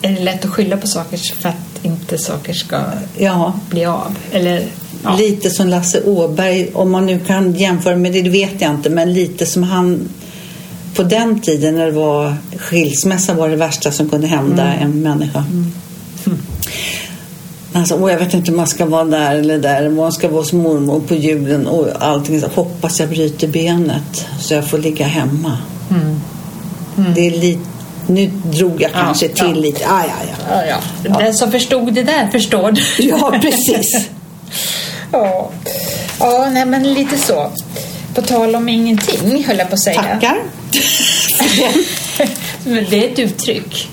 är 0.02 0.12
det 0.12 0.20
lätt 0.24 0.46
att 0.46 0.52
skylla 0.52 0.78
på 0.78 0.88
saker 0.88 1.18
för 1.18 1.50
att 1.50 1.56
inte 1.86 2.18
saker 2.18 2.54
ska 2.54 2.82
Ja, 3.18 3.54
bli 3.70 3.86
av. 3.86 4.18
Eller, 4.32 4.64
ja. 5.04 5.16
lite 5.16 5.50
som 5.50 5.68
Lasse 5.68 6.04
Åberg, 6.04 6.70
om 6.74 6.92
man 6.92 7.06
nu 7.06 7.20
kan 7.20 7.54
jämföra 7.54 7.96
med 7.96 8.12
det, 8.14 8.22
det 8.22 8.30
vet 8.30 8.62
jag 8.62 8.72
inte, 8.72 8.90
men 8.90 9.14
lite 9.14 9.46
som 9.46 9.64
han 9.64 10.10
på 11.00 11.04
den 11.04 11.42
tiden 11.42 11.76
när 11.76 11.86
det 11.86 11.92
var 11.92 12.34
skilsmässa 12.58 13.34
var 13.34 13.50
det 13.50 13.56
värsta 13.56 13.92
som 13.92 14.10
kunde 14.10 14.28
hända 14.28 14.64
Mm. 14.64 14.84
en 14.84 15.02
människa. 15.02 15.44
Alltså, 17.74 17.96
åh, 17.96 18.12
jag 18.12 18.20
vet 18.20 18.34
inte 18.34 18.52
om 18.52 18.58
man 18.58 18.68
ska 18.68 18.86
vara 18.86 19.04
där 19.04 19.36
eller 19.36 19.58
där, 19.58 19.88
om 19.88 19.96
man 19.96 20.12
ska 20.12 20.28
vara 20.28 20.42
hos 20.42 20.54
mormor 20.54 21.00
på 21.00 21.16
julen 21.16 21.68
och 21.68 21.88
allting. 22.00 22.42
Så 22.42 22.48
hoppas 22.48 23.00
jag 23.00 23.10
bryter 23.10 23.48
benet 23.48 24.28
så 24.40 24.54
jag 24.54 24.70
får 24.70 24.78
ligga 24.78 25.06
hemma. 25.06 25.58
Det 27.16 27.28
är 27.28 27.32
lite, 27.32 27.62
nu 28.08 28.32
drog 28.44 28.82
jag 28.82 28.92
Mm. 28.92 29.00
Ja, 29.00 29.06
kanske 29.06 29.28
till 29.28 29.56
ja. 29.56 29.62
lite. 29.62 29.86
Ah, 29.88 30.04
ja, 30.04 30.14
ja. 30.50 30.62
Ja, 30.66 30.80
ja. 31.04 31.20
Den 31.20 31.34
som 31.34 31.52
förstod 31.52 31.94
det 31.94 32.04
där 32.04 32.28
förstår 32.28 32.74
ja, 33.00 33.40
precis. 33.42 34.10
Ja, 35.12 35.50
ja 36.20 36.50
nej, 36.52 36.66
men 36.66 36.94
lite 36.94 37.18
så. 37.18 37.52
På 38.20 38.26
tal 38.26 38.56
om 38.56 38.70
ingenting, 38.70 39.44
höll 39.44 39.58
jag 39.58 39.68
på 39.68 39.74
att 39.74 39.80
säga. 39.80 40.02
Tackar. 40.02 40.38
Men 42.64 42.86
det 42.90 43.06
är 43.06 43.12
ett 43.12 43.20
uttryck. 43.20 43.88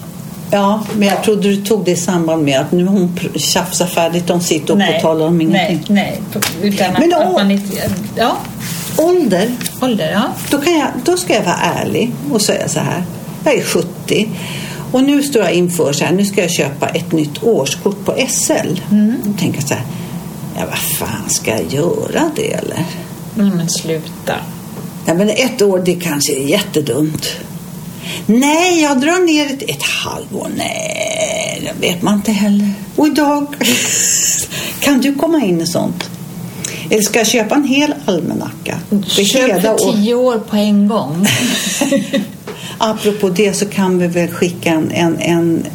Ja, 0.51 0.85
men 0.95 1.09
jag 1.09 1.23
trodde 1.23 1.43
du 1.49 1.57
tog 1.57 1.85
det 1.85 1.91
i 1.91 1.97
samband 1.97 2.45
med 2.45 2.61
att 2.61 2.73
nu 2.73 2.85
har 2.85 2.93
hon 2.93 3.19
tjafsat 3.35 3.91
färdigt 3.91 4.31
om 4.31 4.41
sitt 4.41 4.71
och 4.71 4.79
på 4.79 4.99
talar 5.01 5.27
om 5.27 5.41
ingenting. 5.41 5.95
Nej, 5.95 6.21
nej. 6.29 6.43
Utan 6.63 6.93
att, 6.93 6.99
Men 6.99 7.11
då- 7.11 7.17
att 7.17 7.33
man 7.33 7.51
inte... 7.51 7.91
Ja, 8.17 8.37
Ålder, 8.97 9.51
ålder, 9.81 10.11
ja. 10.13 10.23
då, 10.51 10.59
kan 10.59 10.73
jag, 10.73 10.89
då 11.05 11.17
ska 11.17 11.35
jag 11.35 11.43
vara 11.43 11.61
ärlig 11.81 12.13
och 12.33 12.43
säga 12.43 12.69
så 12.69 12.81
här. 12.81 13.03
Jag 13.45 13.55
är 13.55 13.63
70 13.63 14.29
och 14.93 15.03
nu 15.03 15.23
står 15.23 15.43
jag 15.43 15.53
inför 15.53 15.93
så 15.93 16.05
här, 16.05 16.13
nu 16.13 16.25
ska 16.25 16.41
jag 16.41 16.51
köpa 16.51 16.89
ett 16.89 17.13
nytt 17.13 17.43
årskort 17.43 18.05
på 18.05 18.15
SL. 18.29 18.81
Mm. 18.91 19.17
Då 19.25 19.33
tänker 19.39 19.61
jag 19.61 19.69
så 19.69 19.75
här, 19.75 19.85
ja 20.57 20.63
vad 20.71 20.79
fan 20.79 21.29
ska 21.31 21.51
jag 21.51 21.73
göra 21.73 22.31
det 22.37 22.53
eller? 22.53 22.85
Nej, 23.37 23.51
men 23.51 23.69
sluta. 23.69 24.35
Ja, 25.07 25.15
men 25.15 25.29
ett 25.31 25.63
år 25.63 25.83
det 25.85 25.95
kanske 25.95 26.33
är 26.33 26.49
jättedumt. 26.49 27.27
Nej, 28.27 28.83
jag 28.83 29.01
drar 29.01 29.27
ner 29.27 29.47
ett, 29.47 29.63
ett 29.71 29.83
halvår. 29.83 30.49
Nej, 30.57 31.73
det 31.81 31.87
vet 31.87 32.03
man 32.03 32.15
inte 32.15 32.33
heller. 32.33 32.71
Och 32.97 33.07
idag 33.07 33.47
kan 34.81 35.01
du 35.01 35.15
komma 35.15 35.45
in 35.45 35.61
i 35.61 35.67
sånt? 35.67 36.11
Eller 36.91 37.03
ska 37.03 37.19
jag 37.19 37.27
köpa 37.27 37.55
en 37.55 37.65
hel 37.65 37.95
almanacka? 38.05 38.79
Köp 39.07 39.63
för 39.63 39.93
tio 39.93 40.15
år 40.15 40.39
på 40.39 40.57
en 40.57 40.89
gång. 40.89 41.27
Apropå 42.79 43.29
det 43.29 43.53
så 43.53 43.67
kan 43.67 43.99
vi 43.99 44.07
väl 44.07 44.29
skicka 44.31 44.71
en, 44.71 44.91
en, 44.91 45.19
en, 45.19 45.67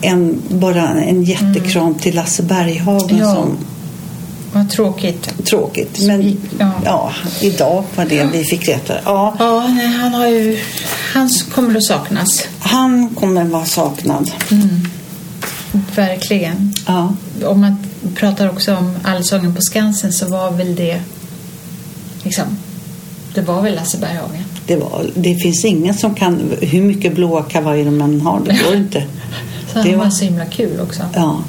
en 0.00 0.42
bara 0.48 0.88
en 0.88 1.22
jättekram 1.22 1.94
till 1.94 2.14
Lasse 2.14 2.42
Berghagen 2.42 3.18
Ja. 3.18 3.34
som 3.34 3.56
Vad 4.52 4.70
tråkigt. 4.70 5.46
Tråkigt. 5.46 6.00
Men 6.06 6.36
Ja. 6.58 6.72
ja. 6.84 7.12
idag 7.40 7.84
var 7.96 8.04
det 8.04 8.24
vi 8.32 8.44
fick 8.44 8.68
veta. 8.68 8.94
Ja, 9.04 9.36
Ja, 9.38 9.66
nej, 9.68 9.86
han 9.86 10.14
har 10.14 10.26
ju... 10.26 10.58
Han 11.14 11.28
kommer 11.54 11.76
att 11.76 11.84
saknas. 11.84 12.44
han 12.60 13.08
kommer 13.14 13.44
vara 13.44 13.64
saknad. 13.64 14.30
Verkligen. 15.96 16.72
Ja. 16.86 17.14
Om 17.44 17.60
man 17.60 17.76
pratar 18.14 18.48
också 18.48 18.76
om 18.76 18.96
Allsången 19.04 19.54
på 19.54 19.60
Skansen 19.62 20.12
så 20.12 20.26
var 20.28 20.50
väl 20.50 20.74
det... 20.74 21.00
Liksom, 22.22 22.44
det 23.34 23.40
var 23.40 23.62
väl 23.62 23.74
Lasse 23.74 23.98
Berghagen. 23.98 24.44
Det, 24.66 24.76
var, 24.76 25.10
det 25.14 25.34
finns 25.34 25.64
ingen 25.64 25.94
som 25.94 26.14
kan, 26.14 26.52
hur 26.60 26.82
mycket 26.82 27.14
blåa 27.14 27.42
kavajer 27.42 27.86
än 27.86 28.20
har, 28.20 28.40
det 28.46 28.58
går 28.64 28.74
inte. 28.76 29.04
Så 29.72 29.82
Det 29.82 29.96
var 29.96 30.04
var- 30.04 30.10
så 30.10 30.24
himla 30.24 30.44
kul 30.44 30.80
också. 30.80 31.02
Ja. 31.14 31.42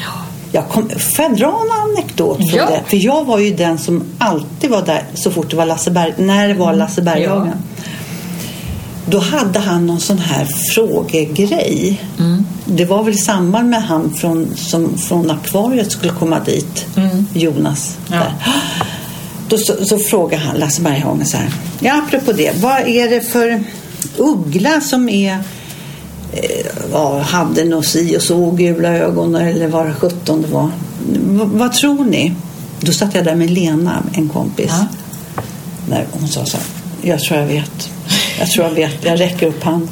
Ja. 0.00 0.12
Jag 0.52 0.68
kom, 0.68 0.88
får 0.88 1.24
jag 1.24 1.36
dra 1.36 1.46
en 1.46 1.96
anekdot 2.20 2.50
från 2.50 2.58
Ja. 2.58 2.66
det? 2.66 2.80
För 2.86 2.96
jag 2.96 3.24
var 3.24 3.38
ju 3.38 3.54
den 3.54 3.78
som 3.78 4.02
alltid 4.18 4.70
var 4.70 4.82
där 4.82 5.02
så 5.14 5.30
fort 5.30 5.50
det 5.50 5.56
var 5.56 5.66
Lasse 5.66 5.90
Berg, 5.90 6.14
när 6.16 6.48
det 6.48 6.54
var 6.54 6.74
Lasse 6.74 7.02
Berghagen. 7.02 7.52
Då 9.06 9.18
hade 9.18 9.58
han 9.58 9.86
någon 9.86 10.00
sån 10.00 10.18
här 10.18 10.44
frågegrej. 10.74 12.00
Det 12.64 12.84
var 12.84 13.02
väl 13.02 13.14
i 13.14 13.16
samband 13.16 13.70
med 13.70 13.82
han 13.82 14.14
från, 14.14 14.48
som 14.56 14.98
från 14.98 15.30
akvariet 15.30 15.92
skulle 15.92 16.12
komma 16.12 16.40
dit, 16.40 16.86
Jonas. 17.32 17.96
Ja. 18.10 18.16
Där. 18.16 18.32
Då 19.48 19.58
så, 19.58 19.84
så 19.84 19.98
frågade 19.98 20.42
han 20.42 20.56
Lasse 20.56 20.82
Berghagen 20.82 21.26
så 21.26 21.36
här. 21.36 21.50
Ja, 21.80 22.02
apropå 22.06 22.32
det. 22.32 22.52
Vad 22.62 22.78
är 22.88 23.10
det 23.10 23.20
för 23.20 23.64
uggla 24.16 24.80
som 24.80 25.08
är 25.08 25.32
eh, 26.32 26.66
ja, 26.92 27.18
hade 27.18 27.64
nog 27.64 27.84
si 27.84 28.16
och 28.16 28.22
så 28.22 28.50
gula 28.50 28.88
ögon 28.88 29.34
eller 29.34 29.68
vad 29.68 29.94
sjutton 29.96 30.42
det 30.42 30.48
var. 30.48 30.70
Vad 31.32 31.72
tror 31.72 32.04
ni? 32.04 32.34
Då 32.80 32.92
satt 32.92 33.14
jag 33.14 33.24
där 33.24 33.34
med 33.34 33.50
Lena, 33.50 34.02
en 34.14 34.28
kompis. 34.28 34.70
Ja. 34.70 34.86
När 35.88 36.06
hon 36.12 36.28
sa 36.28 36.46
så 36.46 36.56
här. 36.56 36.66
Jag 37.02 37.20
tror 37.20 37.40
jag 37.40 37.46
vet. 37.46 37.90
Jag 38.38 38.50
tror 38.50 38.66
jag 38.66 38.74
vet. 38.74 39.04
Jag 39.04 39.20
räcker 39.20 39.46
upp 39.46 39.62
handen. 39.62 39.88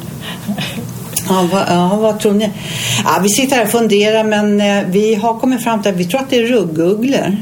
Ja, 1.29 1.47
vad, 1.51 1.61
ja, 1.69 1.95
vad 1.95 2.19
tror 2.19 2.33
ni? 2.33 2.51
Ja, 3.03 3.19
vi 3.23 3.29
sitter 3.29 3.55
här 3.55 3.63
och 3.63 3.71
funderar 3.71 4.23
men 4.23 4.61
eh, 4.61 4.83
vi 4.87 5.15
har 5.15 5.39
kommit 5.39 5.63
fram 5.63 5.81
till 5.81 5.91
att 5.91 5.97
vi 5.97 6.05
tror 6.05 6.21
att 6.21 6.29
det 6.29 6.37
är 6.37 6.43
ruggugglor. 6.43 7.37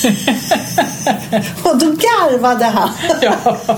och 1.62 1.78
då 1.78 1.86
garvade 1.86 2.64
han. 2.64 2.90
Ja. 3.22 3.56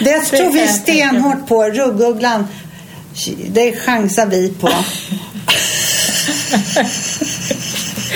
det 0.00 0.20
tror 0.20 0.52
vi 0.52 0.68
stenhårt 0.68 1.46
på. 1.48 1.64
Ruggugglan, 1.64 2.46
det 3.48 3.76
chansar 3.76 4.26
vi 4.26 4.48
på. 4.48 4.68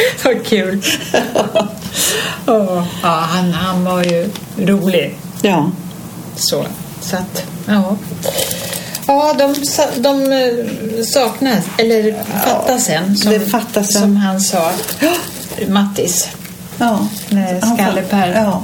Vad 0.25 0.47
kul. 0.47 0.83
Åh, 2.47 2.85
ja, 3.03 3.09
han, 3.09 3.53
han 3.53 3.85
var 3.85 4.05
ju 4.05 4.31
rolig. 4.59 5.19
Ja. 5.43 5.71
Så, 6.37 6.65
så 7.01 7.17
att, 7.17 7.45
ja. 7.67 7.97
Ja, 9.07 9.35
de, 9.39 9.55
de 9.97 10.33
eh, 10.33 11.05
saknas, 11.05 11.65
eller 11.79 12.25
fattas 12.45 12.89
en. 12.89 13.17
Som, 13.17 13.33
det 13.33 13.41
fattas 13.41 13.97
en. 13.97 14.01
Som 14.01 14.17
han 14.17 14.41
sa, 14.41 14.71
Mattis. 15.69 16.29
ja. 16.79 16.99
Skalle-Per. 17.75 18.33
Ja. 18.35 18.63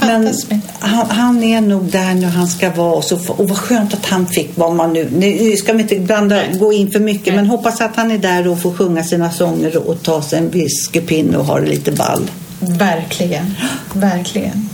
Men 0.00 0.34
han, 0.78 1.10
han 1.10 1.42
är 1.42 1.60
nog 1.60 1.84
där 1.84 2.14
nu 2.14 2.26
han 2.26 2.48
ska 2.48 2.70
vara. 2.70 2.92
Och, 2.92 3.04
så, 3.04 3.32
och 3.32 3.48
vad 3.48 3.58
skönt 3.58 3.94
att 3.94 4.06
han 4.06 4.26
fick 4.26 4.50
vad 4.54 4.74
man 4.74 4.92
nu... 4.92 5.10
Nu 5.12 5.56
ska 5.56 5.72
vi 5.72 5.82
inte 5.82 6.00
blanda, 6.00 6.36
Nej. 6.36 6.58
gå 6.58 6.72
in 6.72 6.90
för 6.90 7.00
mycket. 7.00 7.26
Nej. 7.26 7.36
Men 7.36 7.46
hoppas 7.46 7.80
att 7.80 7.96
han 7.96 8.10
är 8.10 8.18
där 8.18 8.48
och 8.48 8.62
får 8.62 8.72
sjunga 8.72 9.04
sina 9.04 9.30
sånger 9.30 9.88
och 9.88 10.02
ta 10.02 10.22
sig 10.22 10.38
en 10.38 10.50
whiskypinne 10.50 11.36
och 11.36 11.44
ha 11.44 11.60
det 11.60 11.66
lite 11.66 11.92
ball. 11.92 12.30
Verkligen, 12.60 13.54
verkligen. 13.92 14.68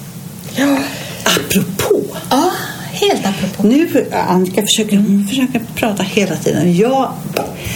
Ja, 0.56 0.78
Apropå. 1.24 2.00
ja 2.30 2.50
helt 2.92 3.26
apropå. 3.26 3.68
Nu, 3.68 4.06
Annika 4.28 4.62
försöker, 4.62 4.96
hon 4.96 5.26
försöker 5.28 5.60
prata 5.74 6.02
hela 6.02 6.36
tiden. 6.36 6.76
Jag, 6.76 7.12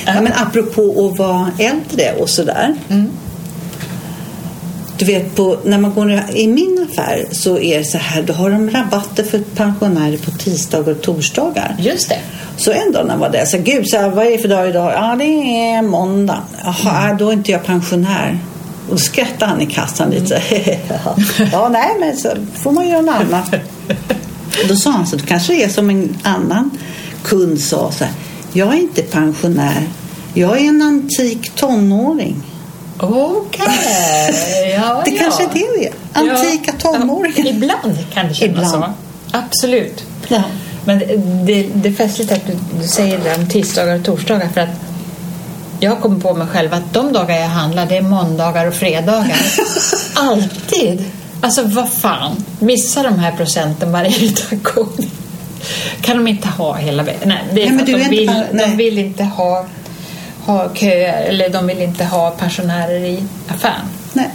ja, 0.06 0.20
men 0.20 0.32
apropå 0.32 1.10
att 1.12 1.18
vara 1.18 1.50
äldre 1.58 2.14
och 2.20 2.28
sådär. 2.28 2.74
Du 4.98 5.04
vet, 5.04 5.34
på, 5.36 5.58
när 5.64 5.78
man 5.78 5.94
går 5.94 6.12
i 6.34 6.46
min 6.48 6.88
affär 6.90 7.26
så 7.32 7.58
är 7.58 7.78
det 7.78 7.84
så 7.84 7.98
här, 7.98 8.22
då 8.22 8.32
har 8.32 8.50
de 8.50 8.70
rabatter 8.70 9.24
för 9.24 9.38
pensionärer 9.38 10.16
på 10.16 10.30
tisdagar 10.30 10.92
och 10.92 11.02
torsdagar. 11.02 11.76
Just 11.78 12.08
det. 12.08 12.18
Så 12.56 12.72
en 12.72 12.92
dag 12.92 13.06
när 13.06 13.14
jag 13.14 13.18
var 13.18 13.30
där, 13.30 13.44
så 13.44 13.58
gud, 13.58 13.88
så 13.88 13.96
här, 13.96 14.10
vad 14.10 14.26
är 14.26 14.30
det 14.30 14.38
för 14.38 14.48
dag 14.48 14.68
idag? 14.68 14.92
Ja, 14.92 15.16
det 15.18 15.24
är 15.24 15.82
måndag. 15.82 16.42
Jaha, 16.64 17.14
då 17.18 17.28
är 17.28 17.32
inte 17.32 17.52
jag 17.52 17.64
pensionär. 17.64 18.38
Och 18.90 19.00
skrattade 19.00 19.46
han 19.46 19.60
i 19.60 19.66
kassan 19.66 20.10
lite. 20.10 20.26
så 20.26 20.34
här, 20.54 20.78
ja, 21.52 21.68
nej, 21.68 21.96
men 22.00 22.16
så 22.16 22.28
får 22.54 22.72
man 22.72 22.88
göra 22.88 23.00
något 23.00 23.14
annat. 23.14 23.54
Då 24.68 24.76
sa 24.76 24.90
han 24.90 25.06
så, 25.06 25.16
det 25.16 25.26
kanske 25.26 25.64
är 25.64 25.68
som 25.68 25.90
en 25.90 26.16
annan 26.22 26.70
kund 27.22 27.60
sa 27.60 27.92
så 27.92 28.04
här. 28.04 28.12
Jag 28.52 28.74
är 28.74 28.78
inte 28.78 29.02
pensionär. 29.02 29.82
Jag 30.34 30.60
är 30.60 30.68
en 30.68 30.82
antik 30.82 31.50
tonåring. 31.54 32.42
Okej, 32.98 33.66
ja, 34.80 35.02
Det 35.04 35.10
ja. 35.10 35.18
kanske 35.20 35.42
är 35.42 35.48
det 35.52 35.66
vi 35.78 35.86
är. 35.86 35.92
Antika 36.12 36.72
Ja, 36.82 36.92
tonåringar. 36.92 37.46
Ibland 37.50 37.96
kan 38.14 38.28
det 38.28 38.34
kännas 38.34 38.42
Ibland. 38.42 38.68
så. 38.70 38.84
Absolut. 39.38 40.04
Ja. 40.28 40.42
Men 40.84 40.98
det, 41.46 41.66
det 41.74 41.88
är 41.88 41.92
festligt 41.92 42.32
att 42.32 42.46
du, 42.46 42.56
du 42.82 42.88
säger 42.88 43.18
det 43.18 43.34
om 43.34 43.48
tisdagar 43.48 43.94
och 43.98 44.04
torsdagar 44.04 44.48
för 44.48 44.60
att 44.60 44.68
jag 45.80 46.00
kommit 46.00 46.22
på 46.22 46.34
mig 46.34 46.46
själv 46.46 46.74
att 46.74 46.92
de 46.92 47.12
dagar 47.12 47.36
jag 47.38 47.48
handlar 47.48 47.86
det 47.86 47.96
är 47.96 48.02
måndagar 48.02 48.66
och 48.66 48.74
fredagar. 48.74 49.36
Alltid! 50.14 51.04
Alltså 51.40 51.62
vad 51.62 51.88
fan, 51.92 52.44
missa 52.58 53.02
de 53.02 53.18
här 53.18 53.32
procenten 53.32 53.92
varje 53.92 54.32
gång. 54.62 55.10
Kan 56.00 56.16
de 56.16 56.28
inte 56.28 56.48
ha 56.48 56.74
hela 56.74 57.02
vägen? 57.02 57.20
Nej, 57.28 57.44
det 57.54 57.62
är 57.62 57.66
Nej, 57.66 57.76
men 57.76 57.84
du 57.84 57.92
de 57.92 58.08
vill, 58.08 58.26
bara- 58.26 58.44
nej. 58.52 58.70
de 58.70 58.76
vill 58.76 58.98
inte 58.98 59.24
ha, 59.24 59.66
ha 60.46 60.74
köer 60.74 61.22
eller 61.22 61.48
de 61.50 61.66
vill 61.66 61.82
inte 61.82 62.04
ha 62.04 62.30
pensionärer 62.30 63.04
i 63.04 63.22
affären. 63.48 63.86
Nej. 64.12 64.28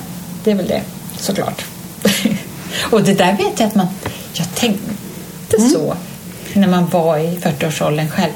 Det 0.44 0.52
är 0.52 0.56
väl 0.56 0.68
det, 0.68 0.82
såklart. 1.18 1.66
och 2.92 3.04
det 3.04 3.14
där 3.14 3.34
vet 3.38 3.60
jag 3.60 3.68
att 3.68 3.76
man... 3.76 3.88
Jag 4.34 4.56
tänkte 4.56 4.92
Mm. 5.58 5.70
så 5.70 5.94
när 6.54 6.68
man 6.68 6.90
var 6.90 7.18
i 7.18 7.38
40-årsåldern 7.42 8.10
själv. 8.10 8.32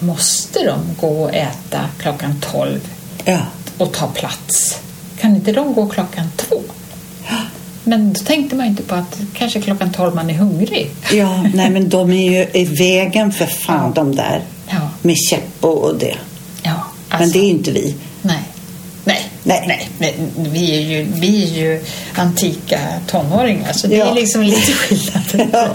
Måste 0.00 0.58
de 0.66 0.80
gå 1.00 1.22
och 1.22 1.34
äta 1.34 1.80
klockan 1.98 2.34
12 2.52 2.80
Ja. 3.24 3.38
och 3.78 3.92
ta 3.92 4.06
plats? 4.06 4.80
Kan 5.20 5.36
inte 5.36 5.52
de 5.52 5.74
gå 5.74 5.86
klockan 5.88 6.26
två? 6.36 6.56
Men 7.84 8.12
då 8.12 8.20
tänkte 8.20 8.56
man 8.56 8.66
inte 8.66 8.82
på 8.82 8.94
att 8.94 9.18
kanske 9.34 9.60
klockan 9.60 9.92
12 9.92 10.14
man 10.14 10.30
är 10.30 10.34
hungrig. 10.34 10.90
Ja, 11.12 11.42
nej 11.54 11.70
men 11.70 11.88
de 11.88 12.12
är 12.12 12.30
ju 12.30 12.60
i 12.60 12.64
vägen 12.78 13.32
för 13.32 13.46
fan 13.46 13.92
de 13.92 14.16
där. 14.16 14.42
Ja. 14.68 14.88
Med 15.02 15.16
käpp 15.30 15.64
och 15.64 15.94
det. 15.98 16.16
Ja, 17.10 17.16
Men 17.18 17.22
alltså, 17.22 17.38
det 17.38 17.44
är 17.44 17.50
inte 17.50 17.70
vi. 17.70 17.94
Nej. 18.22 18.38
Nej, 19.04 19.30
Nej. 19.44 19.88
nej. 19.98 20.14
Vi, 20.36 20.76
är 20.76 20.80
ju, 20.80 21.06
vi 21.14 21.42
är 21.42 21.46
ju 21.62 21.84
antika 22.14 22.78
tonåringar 23.06 23.72
så 23.72 23.86
det 23.86 23.96
Ja. 23.96 24.10
är 24.10 24.14
liksom 24.14 24.42
lite 24.42 24.72
skillnad. 24.72 25.48
Ja. 25.52 25.68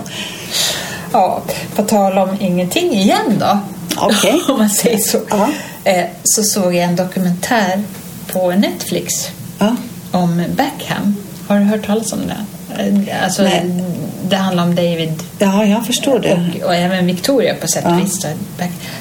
Ja, 1.11 1.41
på 1.75 1.83
tal 1.83 2.17
om 2.17 2.37
ingenting 2.39 2.93
igen 2.93 3.37
då. 3.39 3.59
Okej. 3.97 4.41
om 4.49 4.57
man 4.57 4.69
säger 4.69 4.97
så. 4.97 5.19
Ja. 5.29 5.49
Eh, 5.83 6.05
så 6.23 6.43
såg 6.43 6.75
jag 6.75 6.83
en 6.83 6.95
dokumentär 6.95 7.83
på 8.31 8.51
Netflix 8.51 9.13
Ja. 9.59 9.75
om 10.11 10.43
Beckham. 10.55 11.15
Har 11.47 11.59
du 11.59 11.63
hört 11.65 11.85
talas 11.85 12.13
om 12.13 12.19
det? 12.27 12.45
Eh, 12.83 13.23
Alltså, 13.23 13.43
Nej. 13.43 13.83
det 14.29 14.35
handlar 14.35 14.63
om 14.63 14.75
David 14.75 15.23
ja, 15.39 15.65
jag 15.65 15.85
förstår 15.85 16.19
det. 16.19 16.33
och, 16.61 16.65
och 16.67 16.75
även 16.75 17.05
Victoria 17.05 17.55
på 17.61 17.67
sätt 17.67 17.85
och 17.85 17.91
Ja. 17.91 17.95
vis. 17.95 18.25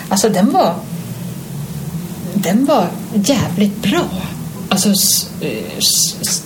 Alltså 0.09 0.29
den 0.29 0.53
var 0.53 0.75
den 2.45 2.65
var 2.65 2.89
jävligt 3.15 3.83
bra. 3.83 4.05
Alltså 4.69 4.93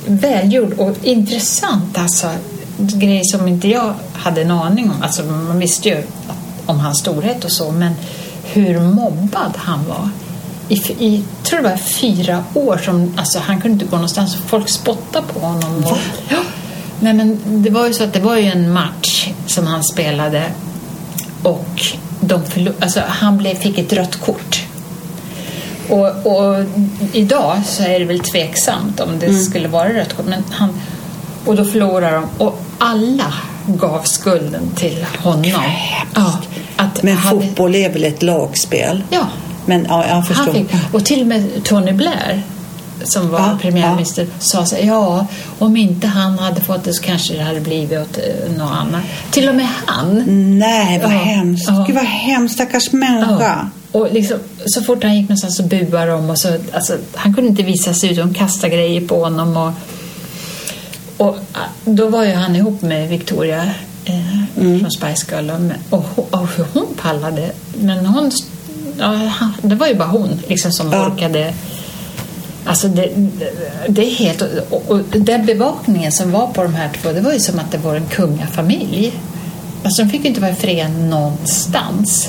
välgjord 0.06 0.72
och 0.72 0.96
intressant. 1.02 1.98
Alltså 1.98 2.30
grejer 2.76 3.24
som 3.24 3.48
inte 3.48 3.68
jag 3.68 3.94
hade 4.12 4.42
en 4.42 4.50
aning 4.50 4.90
om. 4.90 5.02
Alltså 5.02 5.22
man 5.24 5.58
visste 5.58 5.88
ju 5.88 6.02
om 6.66 6.80
hans 6.80 6.98
storhet 6.98 7.44
och 7.44 7.52
så 7.52 7.72
men 7.72 7.92
hur 8.44 8.80
mobbad 8.80 9.52
han 9.56 9.84
var. 9.88 10.08
I, 10.68 10.74
i 10.74 11.24
tror 11.42 11.62
det 11.62 11.68
var 11.68 11.76
fyra 11.76 12.44
år 12.54 12.80
som 12.84 13.14
alltså, 13.18 13.38
han 13.38 13.60
kunde 13.60 13.72
inte 13.72 13.84
gå 13.84 13.96
någonstans 13.96 14.36
folk 14.46 14.68
spottade 14.68 15.26
på 15.32 15.40
honom. 15.40 15.84
Och, 15.84 15.98
ja, 16.28 16.38
nej, 17.00 17.12
men 17.14 17.38
det 17.62 17.70
var 17.70 17.86
ju 17.86 17.94
så 17.94 18.04
att 18.04 18.12
det 18.12 18.20
var 18.20 18.36
ju 18.36 18.44
en 18.46 18.72
match 18.72 19.28
som 19.46 19.66
han 19.66 19.84
spelade 19.84 20.44
och 21.42 21.82
de 22.20 22.42
förlo- 22.42 22.74
alltså, 22.80 23.00
han 23.08 23.38
blev, 23.38 23.54
fick 23.54 23.78
ett 23.78 23.92
rött 23.92 24.16
kort. 24.16 24.62
Och, 25.88 26.26
och 26.26 26.64
idag 27.12 27.56
så 27.64 27.82
är 27.82 27.98
det 27.98 28.04
väl 28.04 28.20
tveksamt 28.20 29.00
om 29.00 29.18
det 29.18 29.34
skulle 29.34 29.68
vara 29.68 29.94
rött 29.94 30.16
kort. 30.16 30.26
Men 30.26 30.44
han, 30.50 30.80
och 31.44 31.56
då 31.56 31.64
förlorar 31.64 32.12
de. 32.12 32.44
Och 32.44 32.60
alla 32.78 33.32
gav 33.66 34.02
skulden 34.02 34.70
till 34.76 35.06
honom. 35.18 35.44
Ja, 36.14 36.38
att 36.76 37.02
Men 37.02 37.16
hade- 37.16 37.40
fotboll 37.46 37.74
är 37.74 37.92
väl 37.92 38.04
ett 38.04 38.22
lagspel? 38.22 39.02
Ja. 39.10 39.26
Men 39.66 39.86
ja, 39.88 40.04
jag 40.08 40.26
förstår. 40.26 40.44
Han 40.44 40.54
fick, 40.54 40.66
och 40.94 41.04
till 41.04 41.20
och 41.20 41.26
med 41.26 41.64
Tony 41.64 41.92
Blair 41.92 42.42
som 43.04 43.30
var 43.30 43.38
Ja, 43.40 43.58
premiärminister, 43.62 44.26
sa 44.38 44.66
så 44.66 44.76
ja, 44.82 45.26
om 45.58 45.76
inte 45.76 46.06
han 46.06 46.38
hade 46.38 46.60
fått 46.60 46.84
det 46.84 46.94
så 46.94 47.02
kanske 47.02 47.34
det 47.34 47.42
hade 47.42 47.60
blivit 47.60 47.98
åt 47.98 48.18
eh, 48.18 48.52
något 48.58 48.72
annat. 48.72 49.00
Till 49.30 49.48
och 49.48 49.54
med 49.54 49.68
han. 49.86 50.24
Nej, 50.58 50.98
vad 51.02 51.12
Ja, 51.12 51.16
hemskt. 51.18 51.68
ja. 51.68 51.84
Gud, 51.86 51.96
vad 51.96 52.04
hemskt. 52.04 52.54
Stackars 52.54 52.92
människa. 52.92 53.70
Och 53.92 54.08
liksom, 54.12 54.38
så 54.66 54.82
fort 54.82 55.02
han 55.02 55.14
gick 55.16 55.22
någonstans 55.28 55.56
så 55.56 55.62
buade 55.62 56.10
de. 56.10 56.30
Och 56.30 56.38
så, 56.38 56.48
alltså, 56.72 56.96
han 57.14 57.34
kunde 57.34 57.50
inte 57.50 57.62
visa 57.62 57.94
sig 57.94 58.10
ut. 58.10 58.16
De 58.16 58.34
kastade 58.34 58.76
grejer 58.76 59.00
på 59.00 59.24
honom. 59.24 59.56
Och, 59.56 59.72
och 61.26 61.36
ah, 61.52 61.58
då 61.84 62.08
var 62.08 62.24
ju 62.24 62.32
han 62.34 62.56
ihop 62.56 62.82
med 62.82 63.08
Victoria 63.08 63.70
eh, 64.04 64.42
från 64.80 64.90
Spice 64.90 65.26
Girl. 65.36 65.50
Och, 65.90 66.04
och, 66.16 66.28
och 66.34 66.48
hur 66.56 66.66
hon 66.74 66.86
pallade. 67.02 67.50
Men 67.80 68.06
hon, 68.06 68.30
ja, 68.98 69.30
det 69.62 69.74
var 69.74 69.86
ju 69.86 69.94
bara 69.94 70.08
hon 70.08 70.40
liksom, 70.48 70.72
som 70.72 70.92
Ja. 70.92 71.06
orkade. 71.06 71.54
Alltså 72.64 72.88
det, 72.88 73.10
det- 73.16 73.52
det 73.88 74.06
är 74.06 74.10
helt... 74.14 74.42
Och, 74.70 74.84
och 74.90 75.00
den 75.10 75.46
bevakningen 75.46 76.12
som 76.12 76.30
var 76.32 76.46
på 76.46 76.62
de 76.62 76.74
här 76.74 76.90
två, 77.02 77.12
det 77.12 77.20
var 77.20 77.32
ju 77.32 77.40
som 77.40 77.58
att 77.58 77.72
det 77.72 77.78
var 77.78 77.94
en 77.96 78.06
kungafamilj. 78.06 79.12
Alltså 79.84 80.02
de 80.02 80.08
fick 80.10 80.22
ju 80.22 80.28
inte 80.28 80.40
vara 80.40 80.50
i 80.50 80.54
fred 80.54 80.90
någonstans. 81.00 82.28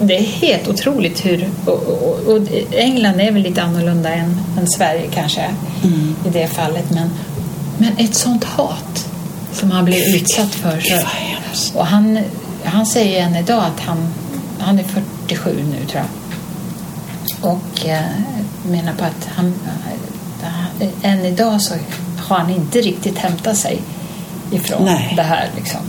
Det 0.00 0.18
är 0.18 0.22
helt 0.22 0.68
otroligt 0.68 1.26
hur... 1.26 1.48
Och, 1.64 1.74
och, 1.74 2.18
och 2.26 2.48
England 2.72 3.20
är 3.20 3.32
väl 3.32 3.42
lite 3.42 3.62
annorlunda 3.62 4.14
än, 4.14 4.40
än 4.58 4.68
Sverige 4.68 5.08
kanske 5.14 5.50
i 6.26 6.28
det 6.32 6.46
fallet. 6.46 6.90
Men, 6.90 7.10
men 7.78 7.92
ett 7.98 8.14
sånt 8.14 8.44
hat 8.44 9.08
som 9.52 9.70
han 9.70 9.84
blev 9.84 9.98
utsatt 9.98 10.54
för. 10.54 10.80
Så, 11.52 11.78
och 11.78 11.86
han, 11.86 12.18
han 12.64 12.86
säger 12.86 13.22
än 13.22 13.36
idag 13.36 13.64
att 13.64 13.80
han, 13.80 14.08
han 14.58 14.78
är 14.78 14.84
47 14.84 15.64
nu 15.70 15.86
tror 15.86 16.02
jag. 16.02 17.50
Och 17.50 17.86
eh, 17.86 18.02
menar 18.62 18.92
på 18.92 19.04
att 19.04 19.28
han, 19.34 19.54
eh, 20.80 20.88
än 21.02 21.24
idag 21.24 21.62
så 21.62 21.74
har 22.18 22.38
han 22.38 22.50
inte 22.50 22.80
riktigt 22.80 23.18
hämtat 23.18 23.56
sig 23.56 23.82
ifrån 24.52 24.84
Nej. 24.84 25.12
det 25.16 25.22
här. 25.22 25.50
Liksom. 25.56 25.80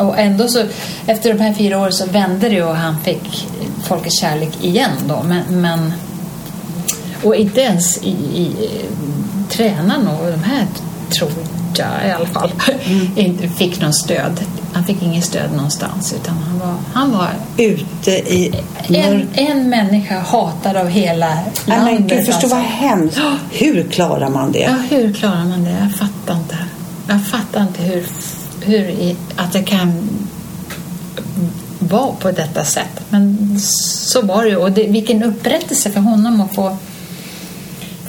Och 0.00 0.18
ändå 0.18 0.48
så, 0.48 0.64
efter 1.06 1.34
de 1.34 1.40
här 1.40 1.54
fyra 1.54 1.78
åren 1.78 1.92
så 1.92 2.06
vände 2.06 2.48
det 2.48 2.62
och 2.62 2.76
han 2.76 3.00
fick 3.00 3.48
folkets 3.82 4.20
kärlek 4.20 4.64
igen 4.64 4.90
då. 5.08 5.22
Men, 5.28 5.60
men 5.60 5.92
och 7.22 7.36
inte 7.36 7.60
ens 7.60 7.98
i, 8.02 8.10
i 8.10 8.52
tränarna 9.48 10.18
och 10.18 10.30
de 10.30 10.42
här 10.42 10.66
tror 11.18 11.30
jag 11.76 12.08
i 12.08 12.10
alla 12.10 12.26
fall 12.26 12.50
inte 13.16 13.48
fick 13.48 13.80
någon 13.80 13.92
stöd. 13.92 14.40
Han 14.72 14.84
fick 14.84 15.02
inget 15.02 15.24
stöd 15.24 15.52
någonstans 15.52 16.14
utan 16.22 16.36
han 16.36 16.58
var, 16.58 16.74
han 16.92 17.12
var 17.12 17.28
Ute 17.56 18.10
i 18.10 18.54
en, 18.88 19.28
en 19.34 19.68
människa 19.70 20.18
hatad 20.20 20.76
av 20.76 20.88
hela 20.88 21.38
men 21.66 21.84
landet. 21.84 22.08
gud, 22.08 22.26
förstå 22.26 22.32
alltså. 22.32 22.48
vad 22.48 22.64
hemskt. 22.64 23.20
Hur 23.50 23.88
klarar 23.88 24.28
man 24.28 24.52
det? 24.52 24.58
Ja, 24.58 24.96
hur 24.96 25.12
klarar 25.12 25.44
man 25.44 25.64
det? 25.64 25.76
Jag 25.80 25.94
fattar 25.94 26.34
inte. 26.34 26.56
Jag 27.08 27.26
fattar 27.26 27.62
inte 27.62 27.82
hur, 27.82 28.06
hur 28.60 29.16
att 29.36 29.52
det 29.52 29.62
kan 29.62 30.08
vara 31.78 32.12
på 32.12 32.30
detta 32.30 32.64
sätt. 32.64 33.00
Men 33.08 33.56
så 33.60 34.22
var 34.22 34.44
det 34.44 34.50
ju. 34.50 34.56
Och 34.56 34.72
det, 34.72 34.86
vilken 34.86 35.22
upprättelse 35.22 35.90
för 35.90 36.00
honom 36.00 36.40
att 36.40 36.54
få, 36.54 36.76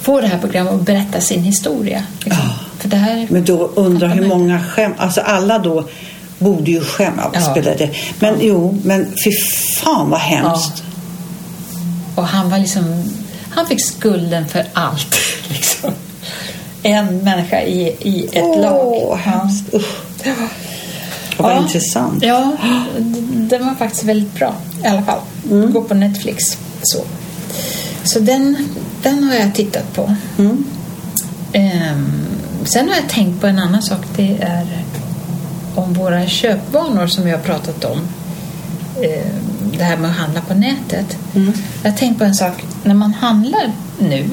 få 0.00 0.20
det 0.20 0.26
här 0.26 0.38
programmet 0.38 0.72
och 0.74 0.78
berätta 0.78 1.20
sin 1.20 1.42
historia. 1.42 2.02
Liksom. 2.24 2.42
Ja. 2.44 2.54
För 2.78 2.88
det 2.88 2.96
här, 2.96 3.26
Men 3.30 3.44
då 3.44 3.66
undrar 3.74 4.08
hur 4.08 4.28
många 4.28 4.64
skäm... 4.64 4.94
Alltså 4.98 5.20
alla 5.20 5.58
då 5.58 5.88
borde 6.38 6.70
ju 6.70 6.80
skämma. 6.80 7.30
Ja. 7.32 7.54
Ja. 7.56 7.62
det. 7.62 7.90
Men 8.18 8.34
jo, 8.40 8.80
men 8.84 9.06
fy 9.24 9.32
fan 9.82 10.10
vad 10.10 10.20
hemskt. 10.20 10.82
Och 12.14 12.26
han 12.26 12.50
var 12.50 12.58
liksom... 12.58 13.04
Han 13.50 13.66
fick 13.66 13.86
skulden 13.86 14.48
för 14.48 14.64
allt. 14.72 15.16
Liksom. 15.48 15.92
En 16.82 17.18
människa 17.18 17.60
i, 17.60 17.96
i 18.00 18.28
ett 18.32 18.44
Åh, 18.44 18.60
lag. 18.60 19.16
hemskt. 19.16 19.74
Usch. 19.74 20.11
Och 21.36 21.44
vad 21.44 21.52
Ja. 21.52 21.62
intressant. 21.62 22.22
Ja, 22.22 22.52
den 23.28 23.66
var 23.66 23.74
faktiskt 23.74 24.04
väldigt 24.04 24.34
bra 24.34 24.54
i 24.84 24.86
alla 24.86 25.02
fall. 25.02 25.20
Mm. 25.50 25.72
Gå 25.72 25.82
på 25.82 25.94
Netflix. 25.94 26.58
Så, 26.82 27.04
så 28.04 28.20
den, 28.20 28.68
den 29.02 29.24
har 29.24 29.34
jag 29.34 29.54
tittat 29.54 29.94
på. 29.94 30.14
Mm. 30.38 30.64
Ehm, 31.52 32.22
sen 32.64 32.88
har 32.88 32.96
jag 32.96 33.08
tänkt 33.08 33.40
på 33.40 33.46
en 33.46 33.58
annan 33.58 33.82
sak. 33.82 34.00
Det 34.16 34.36
är 34.40 34.66
om 35.74 35.94
våra 35.94 36.26
köpvanor 36.26 37.06
som 37.06 37.24
vi 37.24 37.30
har 37.30 37.38
pratat 37.38 37.84
om. 37.84 37.98
Ehm, 39.02 39.72
det 39.78 39.84
här 39.84 39.96
med 39.96 40.10
att 40.10 40.16
handla 40.16 40.40
på 40.40 40.54
nätet. 40.54 41.16
Mm. 41.34 41.52
Jag 41.82 41.90
har 41.90 41.98
tänkt 41.98 42.18
på 42.18 42.24
en 42.24 42.34
sak. 42.34 42.64
När 42.84 42.94
man 42.94 43.14
handlar 43.14 43.72
nu. 43.98 44.24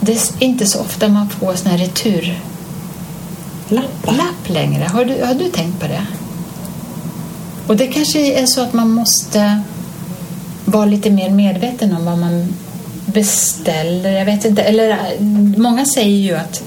Det 0.00 0.12
är 0.12 0.20
inte 0.38 0.66
så 0.66 0.80
ofta 0.80 1.08
man 1.08 1.28
får 1.28 1.54
såna 1.54 1.70
här 1.70 1.78
retur 1.78 2.40
Lappar. 3.68 4.12
lapp 4.12 4.48
längre. 4.48 4.84
Har 4.84 5.04
du, 5.04 5.24
har 5.24 5.34
du 5.34 5.48
tänkt 5.48 5.80
på 5.80 5.86
det? 5.86 6.06
Och 7.66 7.76
det 7.76 7.86
kanske 7.86 8.40
är 8.42 8.46
så 8.46 8.62
att 8.62 8.72
man 8.72 8.90
måste 8.90 9.62
vara 10.64 10.84
lite 10.84 11.10
mer 11.10 11.30
medveten 11.30 11.96
om 11.96 12.04
vad 12.04 12.18
man 12.18 12.54
beställer. 13.06 14.10
Jag 14.12 14.24
vet 14.24 14.44
inte. 14.44 14.62
Eller 14.62 14.98
många 15.58 15.86
säger 15.86 16.18
ju 16.18 16.36
att 16.36 16.62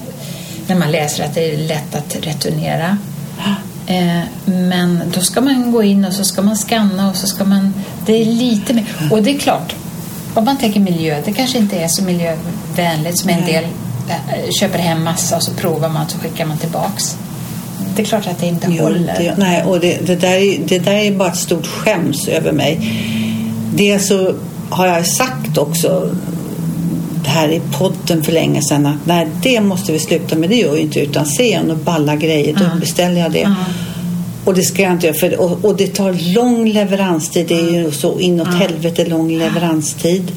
när 0.66 0.76
man 0.76 0.90
läser 0.90 1.24
att 1.24 1.34
det 1.34 1.54
är 1.54 1.58
lätt 1.58 1.94
att 1.94 2.16
returnera. 2.16 2.98
Eh, 3.86 4.20
men 4.44 5.02
då 5.14 5.20
ska 5.20 5.40
man 5.40 5.72
gå 5.72 5.82
in 5.82 6.04
och 6.04 6.12
så 6.12 6.24
ska 6.24 6.42
man 6.42 6.56
scanna 6.56 7.10
och 7.10 7.16
så 7.16 7.26
ska 7.26 7.44
man... 7.44 7.74
Det 8.06 8.22
är 8.22 8.24
lite 8.24 8.74
mer... 8.74 8.84
Och 9.10 9.22
det 9.22 9.34
är 9.34 9.38
klart, 9.38 9.74
om 10.34 10.44
man 10.44 10.56
tänker 10.56 10.80
miljö, 10.80 11.22
det 11.24 11.32
kanske 11.32 11.58
inte 11.58 11.76
är 11.76 11.88
så 11.88 12.02
miljövänligt 12.02 13.18
som 13.18 13.30
en 13.30 13.46
del 13.46 13.64
köper 14.60 14.78
hem 14.78 15.04
massa 15.04 15.36
och 15.36 15.42
så 15.42 15.52
provar 15.52 15.88
man 15.88 16.08
så 16.08 16.18
skickar 16.18 16.46
man 16.46 16.58
tillbaks. 16.58 17.16
Det 17.96 18.02
är 18.02 18.06
klart 18.06 18.26
att 18.26 18.38
det 18.40 18.46
inte 18.46 18.66
Jo, 18.70 18.82
håller. 18.82 19.14
det, 19.18 19.34
nej, 19.38 19.62
och 19.64 19.80
det, 19.80 19.98
det, 20.06 20.16
där 20.16 20.34
är, 20.36 20.58
det 20.66 20.78
där 20.78 20.92
är 20.92 21.10
bara 21.12 21.28
ett 21.28 21.36
stort 21.36 21.66
skäms 21.66 22.28
över 22.28 22.52
mig. 22.52 22.80
Dels 23.74 24.08
så 24.08 24.34
har 24.70 24.86
jag 24.86 25.06
sagt 25.06 25.58
också 25.58 26.14
det 27.24 27.30
här 27.30 27.48
i 27.48 27.60
podden 27.78 28.22
för 28.22 28.32
länge 28.32 28.62
sedan 28.62 28.86
att 28.86 29.06
nej, 29.06 29.26
det 29.42 29.60
måste 29.60 29.92
vi 29.92 29.98
sluta 29.98 30.36
med. 30.36 30.50
Det 30.50 30.56
gör 30.56 30.68
jag 30.68 30.78
inte 30.78 31.00
utan 31.00 31.26
ser 31.26 31.52
jag 31.52 31.62
några 31.66 31.80
balla 31.82 32.16
grejer 32.16 32.54
då 32.54 32.64
Ja. 32.64 32.80
beställer 32.80 33.20
jag 33.20 33.32
det. 33.32 33.38
Ja. 33.40 33.54
Och 34.44 34.54
det 34.54 34.62
ska 34.62 34.82
jag 34.82 34.92
inte 34.92 35.06
göra. 35.06 35.16
För, 35.16 35.40
och, 35.40 35.64
och 35.64 35.76
det 35.76 35.86
tar 35.86 36.34
lång 36.34 36.68
leveranstid. 36.68 37.46
Det 37.48 37.54
är 37.60 37.70
ju 37.70 37.92
så 37.92 38.18
inåt 38.20 38.48
Ja. 38.50 38.56
helvete 38.58 39.04
lång 39.04 39.38
leveranstid. 39.38 40.32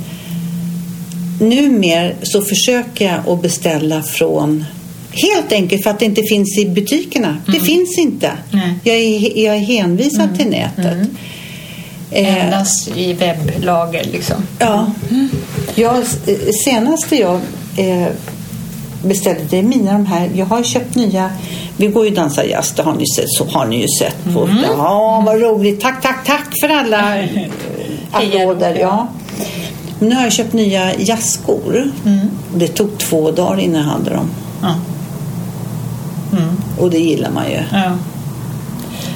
Numer 1.40 2.16
så 2.24 2.42
försöker 2.42 3.06
jag 3.06 3.30
att 3.30 3.42
beställa 3.42 4.04
från 4.04 4.66
Helt 5.12 5.52
enkelt 5.52 5.84
för 5.84 5.90
att 5.90 6.00
det 6.00 6.06
inte 6.06 6.22
finns 6.22 6.58
i 6.58 6.66
butikerna. 6.66 7.38
Det 7.48 7.60
finns 7.60 7.98
inte. 7.98 8.32
Nej. 8.52 8.74
Jag 8.84 8.96
är, 8.96 9.38
jag 9.46 9.56
är 9.56 9.60
hänvisad 9.60 10.38
till 10.38 10.50
nätet. 10.50 10.98
Eh, 12.12 12.46
Endast 12.46 12.88
i 12.98 13.14
webblager 13.14 14.04
liksom. 14.12 14.36
Ja. 14.60 14.92
Jag, 15.76 15.98
eh, 15.98 16.04
senaste 16.66 17.16
jag 17.16 17.40
eh, 17.78 18.08
beställde, 19.04 19.42
det 19.50 19.58
är 19.58 19.64
mina 19.64 19.92
de 19.92 20.06
här. 20.06 20.30
Jag 20.36 20.46
har 20.46 20.64
köpt 20.64 20.96
nya. 20.96 21.30
Vi 21.78 21.88
går 21.88 22.06
ju 22.06 22.12
dansa 22.12 22.46
jazz, 22.46 22.74
det 22.76 22.84
har 22.84 22.94
ni 22.96 23.06
sett. 23.16 23.30
Så 23.30 23.46
har 23.46 23.66
ni 23.66 23.82
ju 23.82 23.88
sett 24.00 24.24
på. 24.34 24.50
Ja, 24.78 25.24
vad 25.26 25.42
roligt. 25.42 25.82
Tack, 25.82 26.02
tack, 26.02 26.26
tack 26.26 26.48
för 26.62 26.70
alla 26.70 27.20
eh, 27.24 27.28
applåder. 28.12 28.76
Ja. 28.76 29.08
Men 30.00 30.10
Nu 30.10 30.16
har 30.16 30.24
jag 30.24 30.34
köpt 30.34 30.54
nya 30.54 30.96
jazzskor. 30.96 31.92
Det 32.56 32.68
tog 32.68 32.98
två 32.98 33.32
dagar 33.32 33.60
innan 33.60 33.82
jag 33.82 33.88
hade 33.88 34.10
dem. 34.10 34.30
Ja. 34.62 34.76
Mm. 36.38 36.56
Och 36.80 36.90
det 36.90 37.00
gillar 37.00 37.32
man 37.32 37.52
ju. 37.52 37.60
Ja. 37.72 37.98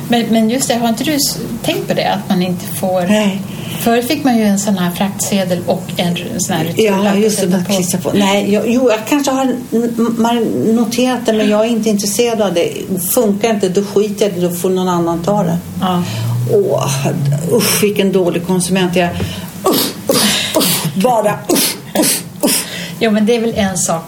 Men, 0.07 0.25
men 0.29 0.49
just 0.49 0.67
det, 0.67 0.75
har 0.75 0.89
inte 0.89 1.03
du 1.03 1.17
tänkt 1.63 1.87
på 1.87 1.93
det? 1.93 2.13
Att 2.13 2.29
man 2.29 2.41
inte 2.41 2.65
får... 2.65 3.01
Nej. 3.01 3.41
Förr 3.79 4.01
fick 4.01 4.23
man 4.23 4.37
ju 4.37 4.43
en 4.43 4.59
sån 4.59 4.77
här 4.77 4.91
fraktsedel 4.91 5.59
och 5.65 5.83
en 5.97 6.15
sån 6.37 6.55
här 6.55 6.73
Ja, 6.77 6.93
returlapp 6.93 7.13
att 7.13 7.21
just 7.21 7.41
det. 7.41 7.47
Man 7.47 7.65
klistrar 7.65 8.01
på. 8.01 8.11
Nej, 8.13 8.53
jag, 8.53 8.69
jo, 8.69 8.89
jag 8.89 8.99
kanske 9.07 9.31
har 9.31 9.55
man 10.17 10.37
noterat 10.75 11.25
det, 11.25 11.33
men 11.33 11.49
jag 11.49 11.65
är 11.65 11.69
inte 11.69 11.89
intresserad 11.89 12.41
av 12.41 12.53
det. 12.53 12.73
Funkar 13.13 13.49
inte, 13.49 13.69
då 13.69 13.83
skiter 13.83 14.25
jag 14.25 14.35
det. 14.35 14.47
Då 14.47 14.55
får 14.55 14.69
någon 14.69 14.89
annan 14.89 15.23
ta 15.23 15.43
det. 15.43 15.57
Ja. 15.81 16.03
Åh, 16.53 17.07
usch, 17.53 17.83
vilken 17.83 18.11
dålig 18.11 18.47
konsument 18.47 18.95
jag 18.95 19.05
är. 19.05 19.13
Usch, 19.69 19.93
usch, 20.09 20.57
usch, 20.57 20.85
bara 21.03 21.39
usch, 21.53 21.77
usch, 21.99 22.21
usch. 22.45 22.65
Jo, 22.99 23.11
men 23.11 23.25
det 23.25 23.35
är 23.35 23.41
väl 23.41 23.53
en 23.55 23.77
sak 23.77 24.03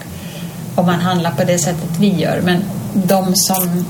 om 0.74 0.86
man 0.86 1.00
handlar 1.00 1.30
på 1.30 1.44
det 1.44 1.58
sättet 1.58 1.90
vi 1.98 2.08
gör. 2.08 2.40
Men 2.44 2.64
de 2.94 3.32
som 3.34 3.84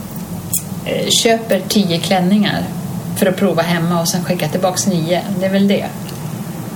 eh, 0.84 1.08
köper 1.22 1.60
tio 1.68 1.98
klänningar 1.98 2.62
för 3.16 3.26
att 3.26 3.36
prova 3.36 3.62
hemma 3.62 4.00
och 4.00 4.08
sen 4.08 4.24
skickar 4.24 4.48
tillbaks 4.48 4.86
nio, 4.86 5.22
det 5.40 5.46
är 5.46 5.50
väl 5.50 5.68
det? 5.68 5.86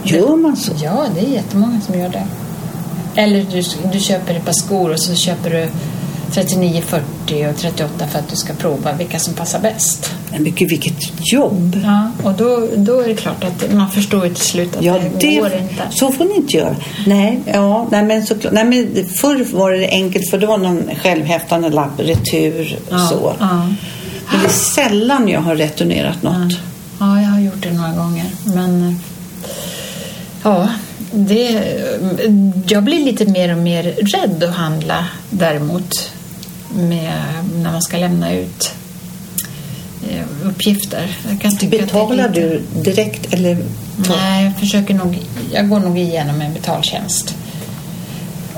Gör 0.02 0.36
man 0.36 0.56
så? 0.56 0.72
Ja, 0.82 1.04
det 1.14 1.20
är 1.20 1.30
jättemånga 1.30 1.80
som 1.80 1.98
gör 1.98 2.08
det. 2.08 2.26
Eller 3.14 3.42
du, 3.42 3.62
du 3.92 4.00
köper 4.00 4.34
ett 4.34 4.44
par 4.44 4.52
skor 4.52 4.92
och 4.92 5.00
så 5.00 5.14
köper 5.14 5.50
du 5.50 5.68
39, 6.36 6.82
40 6.86 7.46
och 7.50 7.56
38 7.56 8.06
för 8.06 8.18
att 8.18 8.28
du 8.28 8.36
ska 8.36 8.52
prova 8.52 8.92
vilka 8.92 9.18
som 9.18 9.34
passar 9.34 9.60
bäst. 9.60 10.14
Men 10.30 10.42
mycket 10.42 10.70
vilket 10.72 11.32
jobb! 11.32 11.80
Ja, 11.84 12.10
och 12.22 12.32
då, 12.32 12.68
då 12.76 13.00
är 13.00 13.08
det 13.08 13.14
klart 13.14 13.44
att 13.44 13.72
man 13.72 13.90
förstår 13.90 14.24
ju 14.26 14.34
till 14.34 14.44
slut 14.44 14.76
att 14.76 14.84
Ja, 14.84 14.92
det, 14.92 15.10
det, 15.20 15.36
går 15.36 15.54
inte. 15.54 15.82
så 15.90 16.12
får 16.12 16.24
ni 16.24 16.34
inte 16.34 16.56
göra. 16.56 16.76
Nej, 17.06 17.40
ja, 17.52 17.88
nej, 17.90 18.02
men 18.02 18.26
såklart. 18.26 18.52
Nej, 18.52 18.64
men 18.64 19.04
förr 19.08 19.44
var 19.56 19.72
det 19.72 19.88
enkelt 19.88 20.30
för 20.30 20.38
det 20.38 20.46
var 20.46 20.58
någon 20.58 20.82
självhäftande 21.02 21.68
lapp, 21.70 22.00
retur 22.00 22.78
och 22.86 22.92
Ja, 22.94 22.98
så. 22.98 23.34
ja. 23.40 23.46
Men 24.30 24.40
det 24.40 24.46
är 24.46 24.50
sällan 24.50 25.28
jag 25.28 25.40
har 25.40 25.56
returnerat 25.56 26.22
något. 26.22 26.52
Ja, 27.00 27.20
jag 27.20 27.28
har 27.28 27.40
gjort 27.40 27.62
det 27.62 27.72
några 27.72 27.92
gånger. 27.92 28.26
Men 28.44 29.00
ja, 30.42 30.68
det, 31.12 31.62
jag 32.66 32.82
blir 32.84 33.04
lite 33.04 33.26
mer 33.26 33.52
och 33.52 33.58
mer 33.58 33.82
rädd 33.82 34.44
att 34.44 34.54
handla 34.56 35.04
däremot 35.30 36.12
med, 36.76 37.22
när 37.54 37.72
man 37.72 37.82
ska 37.82 37.96
lämna 37.96 38.32
ut 38.32 38.74
eh, 40.10 40.48
uppgifter. 40.48 41.16
Betalar 41.70 42.28
du 42.28 42.62
direkt 42.82 43.34
eller? 43.34 43.58
Nej, 44.08 44.44
jag 44.44 44.56
försöker 44.56 44.94
nog. 44.94 45.18
Jag 45.52 45.68
går 45.68 45.80
nog 45.80 45.98
igenom 45.98 46.40
en 46.40 46.54
betaltjänst. 46.54 47.34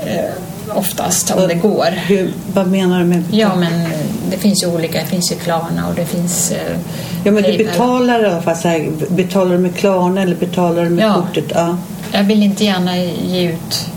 Eh, 0.05 0.77
oftast, 0.77 1.31
om 1.31 1.47
det 1.47 1.53
går. 1.53 1.85
Hur, 2.07 2.33
vad 2.53 2.67
menar 2.67 2.99
du 2.99 3.05
med 3.05 3.23
Ja, 3.31 3.55
men 3.55 3.89
det 4.29 4.37
finns 4.37 4.63
ju 4.63 4.67
olika. 4.67 4.99
Det 4.99 5.05
finns 5.05 5.31
ju 5.31 5.35
Klarna 5.35 5.87
och 5.87 5.95
det 5.95 6.05
finns 6.05 6.51
eh, 6.51 6.77
Ja, 7.23 7.31
men 7.31 7.43
du 7.43 7.57
betalar 7.57 8.23
i 8.23 8.25
alla 8.25 8.41
fall 8.41 8.55
så 8.57 8.67
här, 8.67 8.91
betalar 9.09 9.51
du 9.51 9.57
med 9.57 9.75
Klarna 9.75 10.21
eller 10.21 10.35
betalar 10.35 10.83
du 10.83 10.89
med 10.89 11.05
Ja. 11.05 11.13
kortet? 11.13 11.45
Ja. 11.55 11.77
Jag 12.11 12.23
vill 12.23 12.43
inte 12.43 12.65
gärna 12.65 12.97
ge 13.03 13.49
ut 13.49 13.87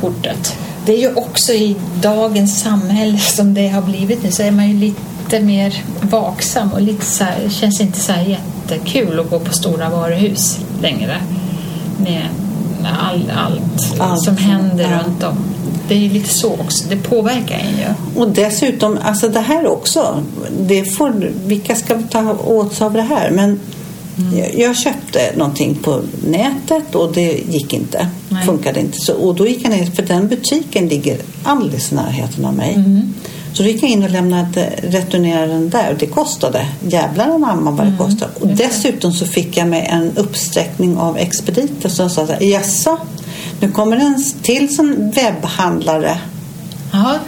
kortet. 0.00 0.56
Det 0.86 0.92
är 0.92 0.98
ju 1.00 1.14
också 1.14 1.52
i 1.52 1.76
dagens 2.02 2.60
samhälle 2.60 3.18
som 3.36 3.54
det 3.54 3.68
har 3.68 3.82
blivit 3.82 4.22
nu 4.22 4.30
så 4.30 4.42
är 4.42 4.50
man 4.50 4.68
ju 4.68 4.76
lite 4.76 5.40
mer 5.40 5.84
vaksam 6.00 6.72
och 6.72 6.80
lite 6.82 7.04
så 7.06 7.24
här, 7.24 7.48
känns 7.48 7.80
inte 7.80 8.00
så 8.00 8.12
här 8.12 8.22
jättekul 8.22 9.20
att 9.20 9.30
gå 9.30 9.38
på 9.38 9.52
stora 9.52 9.90
varuhus 9.90 10.58
längre 10.82 11.16
med 11.98 12.28
all, 13.00 13.32
allt, 13.36 14.00
Allt 14.00 14.24
som 14.24 14.36
som- 14.36 14.44
händer 14.44 14.90
ja. 14.90 14.98
runt 15.06 15.22
om. 15.22 15.36
Det 15.88 15.94
är 15.94 15.98
ju 15.98 16.10
lite 16.10 16.28
så 16.34 16.52
också. 16.52 16.84
Det 16.88 16.96
påverkar 16.96 17.54
en 17.58 17.78
ju. 17.78 18.20
Och 18.20 18.30
dessutom, 18.30 18.98
alltså 19.02 19.28
det 19.28 19.40
här 19.40 19.66
också. 19.66 20.22
Det 20.60 20.84
får, 20.84 21.30
vilka 21.46 21.74
ska 21.74 21.98
ta 22.10 22.32
åt 22.32 22.74
sig 22.74 22.84
av 22.84 22.92
det 22.92 23.02
här? 23.02 23.30
Men 23.30 23.60
Mm. 24.18 24.60
jag, 24.60 24.76
köpte 24.76 25.32
någonting 25.36 25.74
på 25.74 26.02
nätet 26.26 26.94
och 26.94 27.12
det 27.12 27.42
gick 27.48 27.72
inte. 27.72 28.08
Nej. 28.28 28.46
Funkade 28.46 28.80
inte. 28.80 29.00
Så, 29.00 29.14
och 29.14 29.34
då 29.34 29.46
gick 29.46 29.64
jag 29.64 29.70
ner, 29.70 29.86
för 29.86 30.02
den 30.02 30.28
butiken 30.28 30.88
ligger 30.88 31.18
alldeles 31.42 31.92
i 31.92 31.94
närheten 31.94 32.44
av 32.44 32.54
mig. 32.54 32.74
Mm. 32.74 33.14
Så 33.52 33.62
då 33.62 33.68
gick 33.68 33.82
jag 33.82 33.90
in 33.90 34.02
och 34.02 34.10
lämnade 34.10 34.72
returneraren 34.82 35.70
där 35.70 35.92
och 35.92 35.98
det 35.98 36.06
kostade 36.06 36.66
jävlar 36.88 37.28
anamma 37.28 37.70
vad 37.70 37.86
det 37.86 37.94
kostade. 37.98 38.32
Och 38.40 38.48
dessutom 38.48 39.12
så 39.12 39.26
fick 39.26 39.56
jag 39.56 39.68
med 39.68 39.86
en 39.90 40.12
uppsträckning 40.16 40.96
av 40.98 41.18
Expediter 41.18 41.88
som 41.88 42.10
sa 42.10 42.26
så 42.26 42.32
här, 42.32 42.42
jaså, 42.42 42.98
nu 43.60 43.70
kommer 43.70 43.96
en 43.96 44.24
till 44.42 44.74
som 44.76 45.10
webbhandlare 45.10 46.18
Jaha, 46.92 47.18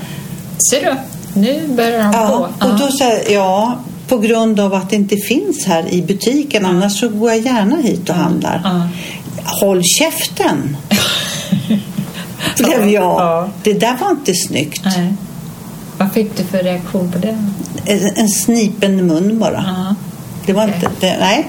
ser 0.70 0.84
du? 0.84 0.96
Nu 1.40 1.68
börjar 1.68 2.02
de 2.02 2.12
Ja, 2.12 2.48
på. 2.58 2.66
och 2.66 2.78
då 2.78 2.92
säger 2.92 3.34
jag 3.34 3.72
på 4.12 4.18
grund 4.18 4.60
av 4.60 4.74
att 4.74 4.90
det 4.90 4.96
inte 4.96 5.16
finns 5.16 5.66
här 5.66 5.94
i 5.94 6.02
butiken 6.02 6.66
annars 6.66 7.00
så 7.00 7.08
går 7.08 7.30
jag 7.30 7.40
gärna 7.40 7.76
hit 7.76 8.08
och 8.08 8.14
handlar. 8.14 8.60
Ja. 8.64 8.88
Håll 9.44 9.82
käften! 9.98 10.76
Blev 12.56 12.88
jag. 12.88 13.02
Ja. 13.20 13.48
Det 13.62 13.72
där 13.72 13.96
var 14.00 14.10
inte 14.10 14.34
snyggt. 14.34 14.84
Nej. 14.84 15.14
Vad 15.98 16.12
fick 16.12 16.36
du 16.36 16.44
för 16.44 16.62
reaktion 16.62 17.12
på 17.12 17.18
det? 17.18 17.38
En, 17.86 18.16
en 18.16 18.28
snipen 18.28 19.06
mun 19.06 19.38
bara. 19.38 19.96
Det 20.46 20.52
var 20.52 20.64
Okej. 20.64 20.74
inte, 20.76 20.90
det, 21.00 21.16
nej. 21.20 21.46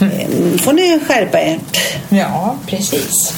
Nu 0.00 0.58
får 0.58 0.72
ni 0.72 1.00
skärpa 1.06 1.40
er. 1.40 1.58
Ja, 2.08 2.56
precis. 2.66 3.34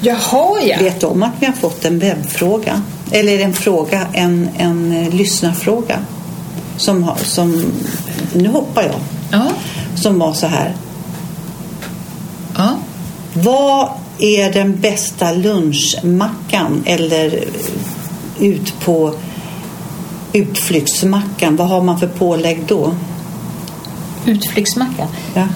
Jaha, 0.00 0.60
ja. 0.62 0.76
Vet 0.78 1.00
du 1.00 1.06
om 1.06 1.22
att 1.22 1.32
vi 1.40 1.46
har 1.46 1.52
fått 1.52 1.84
en 1.84 1.98
webbfråga? 1.98 2.82
Eller 3.10 3.40
en 3.40 3.52
fråga, 3.52 4.06
en, 4.12 4.48
en 4.58 4.92
eh, 4.92 5.14
lyssnarfråga. 5.14 5.98
Som, 6.76 7.02
har- 7.02 7.16
som, 7.16 7.64
nu 8.34 8.48
hoppar 8.48 8.82
jag. 8.82 8.94
Ja. 9.30 9.46
Som 9.94 10.18
var 10.18 10.32
så 10.32 10.46
här. 10.46 10.74
ja. 12.56 12.68
Vad 13.34 13.88
är 14.18 14.52
den 14.52 14.80
bästa 14.80 15.32
lunchmackan 15.32 16.82
eller 16.86 17.44
ut 18.40 18.80
på 18.84 19.14
utflyktsmackan? 20.32 21.56
Vad 21.56 21.68
har 21.68 21.80
man 21.82 21.98
för 22.00 22.06
pålägg 22.06 22.62
då? 22.68 22.94
Utflyktsmacka. 24.26 25.08
Ja, 25.34 25.48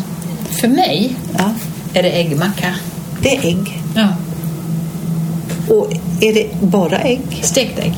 För 0.60 0.68
mig 0.68 1.16
ja. 1.38 1.44
är 1.94 2.02
det 2.02 2.10
äggmacka. 2.10 2.74
Det 3.22 3.36
är 3.36 3.44
ägg. 3.46 3.82
Ja. 3.94 4.08
Och 5.74 5.92
är 6.20 6.34
det 6.34 6.60
bara 6.60 6.98
ägg? 6.98 7.20
Stekt 7.42 7.78
ägg. 7.78 7.94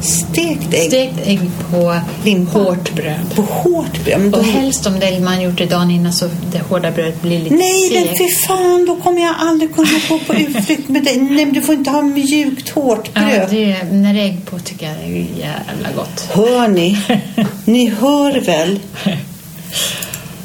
Stekt 0.00 0.74
ägg 0.74 0.88
Stekt 0.88 1.14
ägg 1.26 1.40
på 1.70 1.96
Limpa. 2.24 2.58
hårt 2.58 2.94
bröd. 2.94 3.34
på 3.34 3.42
hårt 3.42 4.04
bröd? 4.04 4.20
Men 4.20 4.30
då... 4.30 4.38
Och 4.38 4.44
helst 4.44 4.86
om 4.86 5.00
det 5.00 5.20
man 5.20 5.42
gjort 5.42 5.58
det 5.58 5.66
dagen 5.66 5.90
innan 5.90 6.12
så 6.12 6.28
det 6.52 6.58
hårda 6.58 6.90
brödet 6.90 7.22
blir 7.22 7.38
lite 7.38 7.54
Nej, 7.54 7.88
segt. 7.90 8.18
fy 8.18 8.28
fan, 8.46 8.86
då 8.86 8.96
kommer 8.96 9.22
jag 9.22 9.34
aldrig 9.38 9.74
kunna 9.74 9.88
gå 10.08 10.18
på 10.18 10.34
utflykt 10.34 10.88
med 10.88 11.04
dig. 11.04 11.16
Nej, 11.20 11.44
men 11.44 11.54
du 11.54 11.62
får 11.62 11.74
inte 11.74 11.90
ha 11.90 12.02
mjukt 12.02 12.68
hårt 12.68 13.10
Ja, 13.14 13.20
bröd. 13.20 13.48
det, 13.50 13.76
när 13.92 14.14
det 14.14 14.20
är 14.20 14.24
ägg 14.24 14.46
på 14.46 14.58
tycker 14.58 14.86
jag 14.86 14.96
det 14.96 15.04
är 15.04 15.26
jävla 15.38 15.88
gott. 15.96 16.28
Hör 16.32 16.68
ni? 16.68 16.98
Ni 17.64 17.86
hör 17.90 18.40
väl? 18.40 18.78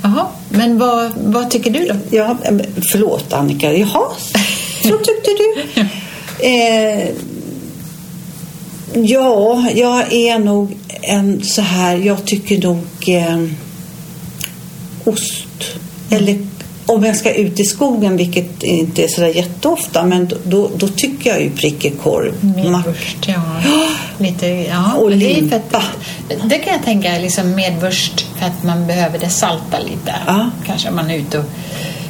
Jaha, 0.01 0.25
men 0.49 0.77
vad, 0.79 1.11
vad 1.17 1.51
tycker 1.51 1.69
du 1.71 1.85
då? 1.85 1.95
Ja, 2.17 2.37
förlåt 2.91 3.33
Annika. 3.33 3.73
Jaha, 3.73 4.09
så 4.83 4.97
tyckte 4.97 5.31
du? 5.37 5.81
Eh, 6.39 7.09
ja, 8.95 9.69
jag 9.75 10.13
är 10.13 10.39
nog 10.39 10.77
en 11.01 11.43
så 11.43 11.61
här. 11.61 11.95
Jag 11.97 12.25
tycker 12.25 12.61
nog 12.61 12.83
eh, 13.07 13.43
ost. 15.03 15.47
Eller 16.09 16.47
om 16.85 17.03
jag 17.05 17.15
ska 17.15 17.33
ut 17.33 17.59
i 17.59 17.63
skogen, 17.63 18.17
vilket 18.17 18.63
inte 18.63 19.03
är 19.03 19.07
så 19.07 19.21
där 19.21 19.27
jätteofta, 19.27 20.03
men 20.05 20.27
då- 20.27 20.37
då, 20.43 20.69
då 20.77 20.87
tycker 20.87 21.29
jag 21.29 21.41
ju 21.41 21.49
prickekorv. 21.49 22.33
Mack- 22.41 22.55
Medvurst, 22.85 23.17
ja. 23.27 23.41
Lite, 24.17 24.47
ja. 24.47 24.93
Och 24.93 25.09
men 25.09 25.19
det 25.19 25.33
limpa. 25.33 25.55
att, 25.55 25.85
Det 26.49 26.57
kan 26.59 26.73
jag 26.73 26.83
tänka, 26.83 27.17
liksom 27.19 27.55
medvurst 27.55 28.25
för 28.39 28.45
att 28.45 28.63
man 28.63 28.87
behöver 28.87 29.19
det 29.19 29.29
salta 29.29 29.79
lite. 29.79 30.15
Ja. 30.27 30.49
Kanske 30.65 30.91
man 30.91 31.11
är 31.11 31.17
ute 31.17 31.39
och 31.39 31.45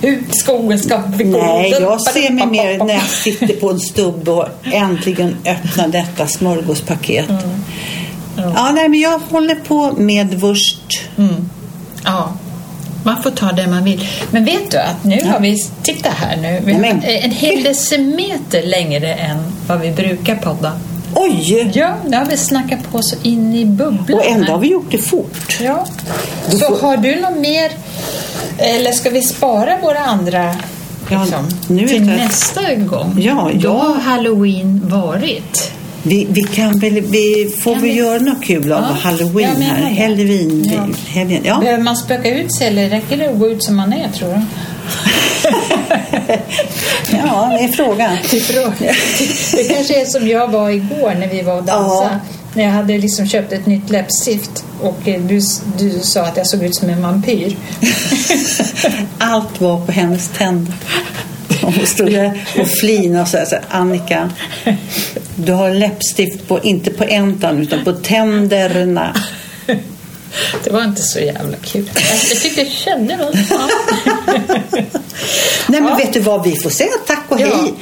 ut 0.04 0.30
i 0.30 0.34
skogen 0.34 0.80
ska 0.80 1.02
vi 1.18 1.24
gå. 1.24 1.38
Nej, 1.38 1.76
jag 1.82 2.02
ser 2.02 2.30
mig 2.30 2.48
mer 2.48 2.78
när 2.78 2.94
jag 2.94 3.04
sitter 3.04 3.48
på 3.48 3.70
en 3.70 3.80
stubb 3.80 4.30
och 4.30 4.48
äntligen 4.64 5.36
öppnar 5.46 5.88
detta 5.88 6.28
smörgåspaket. 6.28 7.26
Ja, 8.38 8.72
nej, 8.76 8.90
men 8.90 9.00
jag 9.00 9.20
håller 9.20 9.56
på 9.56 9.92
med 9.92 10.34
vurst. 10.34 11.02
Mm. 11.18 11.50
Ja, 12.04 12.34
man 13.04 13.24
får 13.24 13.32
ta 13.32 13.52
det 13.52 13.68
man 13.68 13.84
vill. 13.84 14.08
Men 14.32 14.46
vet 14.46 14.72
du 14.72 14.78
att 14.78 15.04
nu 15.04 15.24
har 15.26 15.40
vi, 15.40 15.56
titta 15.84 16.10
här 16.10 16.38
nu, 16.38 16.62
vi 16.66 16.74
har 16.74 16.84
en 17.06 17.32
hel 17.32 17.64
decimeter 17.64 18.64
längre 18.64 19.14
än 19.14 19.38
vad 19.68 19.80
vi 19.80 19.92
brukar 19.92 20.36
podda. 20.36 20.72
Oj! 21.16 21.72
Ja, 21.74 21.96
nu 22.08 22.18
har 22.18 22.26
vi 22.26 22.38
snackat 22.38 22.92
på 22.92 23.02
så 23.02 23.16
in 23.24 23.56
i 23.56 23.66
bubblan. 23.66 24.20
Och 24.20 24.26
ändå 24.26 24.52
har 24.52 24.60
vi 24.60 24.68
gjort 24.68 24.92
det 24.92 24.98
fort. 24.98 25.58
Ja. 25.62 25.86
Så 26.52 26.58
får- 26.60 26.82
har 26.88 26.98
du 26.98 27.16
något 27.22 27.38
mer, 27.38 27.72
eller 28.58 28.92
ska 28.92 29.10
vi 29.10 29.22
spara 29.22 29.78
våra 29.82 30.00
andra 30.00 30.56
Ja, 31.10 31.24
liksom, 31.24 31.48
nu 31.68 31.88
till 31.88 32.02
nästa 32.06 32.74
gång? 32.76 33.18
Ja, 33.22 33.50
Då 33.54 33.60
ja. 33.68 33.72
har 33.84 33.96
halloween 33.96 34.82
varit. 34.84 35.72
Vi, 36.04 36.28
vi 36.30 36.44
kan 36.44 36.80
väl, 36.80 37.02
vi, 37.02 37.56
får 37.64 37.74
Kan 37.74 37.82
vi 37.84 37.90
vi- 37.90 37.96
göra 37.98 38.20
något 38.20 38.44
kul 38.44 38.72
av 38.74 38.82
Ja, 38.82 38.88
halloween 39.10 39.62
här? 39.62 40.02
Halloween, 40.08 40.64
Ja. 40.76 40.88
helgen. 41.08 41.42
Ja. 41.46 41.60
Behöver 41.60 41.84
man 41.84 41.98
spöka 41.98 42.30
ut 42.36 42.56
sig 42.56 42.68
eller 42.68 42.90
räcker 42.90 43.18
det 43.18 43.30
att 43.30 43.40
gå 43.40 43.48
ut 43.50 43.64
som 43.64 43.76
man 43.76 43.94
är 43.94 44.10
tror 44.10 44.30
du? 44.30 44.42
ja, 47.12 47.50
det 47.58 47.64
är 47.64 47.68
frågan. 47.72 48.18
Det 49.52 49.64
kanske 49.64 50.02
är 50.02 50.06
som 50.06 50.28
jag 50.28 50.48
var 50.48 50.70
igår 50.70 51.16
när 51.20 51.28
vi 51.28 51.42
var 51.42 51.58
och 51.58 51.64
dansade. 51.64 52.10
Ja. 52.12 52.20
När 52.56 52.64
jag 52.64 52.72
hade 52.72 52.98
liksom 52.98 53.28
köpt 53.28 53.54
ett 53.54 53.66
nytt 53.66 53.90
läppstift 53.90 54.66
och 54.82 55.08
eh, 55.08 55.22
du, 55.22 55.42
du 55.78 56.00
sa 56.00 56.22
att 56.22 56.38
jag 56.38 56.48
såg 56.48 56.64
ut 56.64 56.76
som 56.76 56.90
en 56.90 57.02
vampyr. 57.02 57.58
Allt 59.18 59.62
var 59.62 59.86
på 59.86 59.92
hennes 59.92 60.30
tänder. 60.30 60.74
Hon 61.62 61.88
stod 61.88 62.12
där 62.12 62.48
och 62.60 62.68
flinade 62.68 63.22
och 63.22 63.28
sa 63.28 63.58
Annika, 63.70 64.30
du 65.36 65.52
har 65.52 65.72
läppstift 65.72 66.48
på, 66.48 66.60
inte 66.64 66.92
på 66.92 67.04
en 67.04 67.40
tand 67.40 67.62
utan 67.62 67.84
på 67.84 67.92
tänderna. 67.92 69.16
Det 70.64 70.70
var 70.70 70.84
inte 70.84 71.02
så 71.02 71.20
jävla 71.20 71.58
kul. 71.58 71.90
Jag, 72.30 72.42
tyckte 72.42 72.62
jag 72.62 72.72
kände 72.72 73.18
något. 73.18 73.36
Ja. 73.50 73.70
Nej 75.68 75.82
men 75.82 75.86
Ja. 75.88 75.96
vet 75.96 76.14
du 76.14 76.20
vad, 76.20 76.44
vi 76.44 76.56
får 76.56 76.70
säga 76.70 76.90
tack 77.08 77.24
och 77.30 77.42
Ja. 77.42 77.46
hej. 77.48 77.74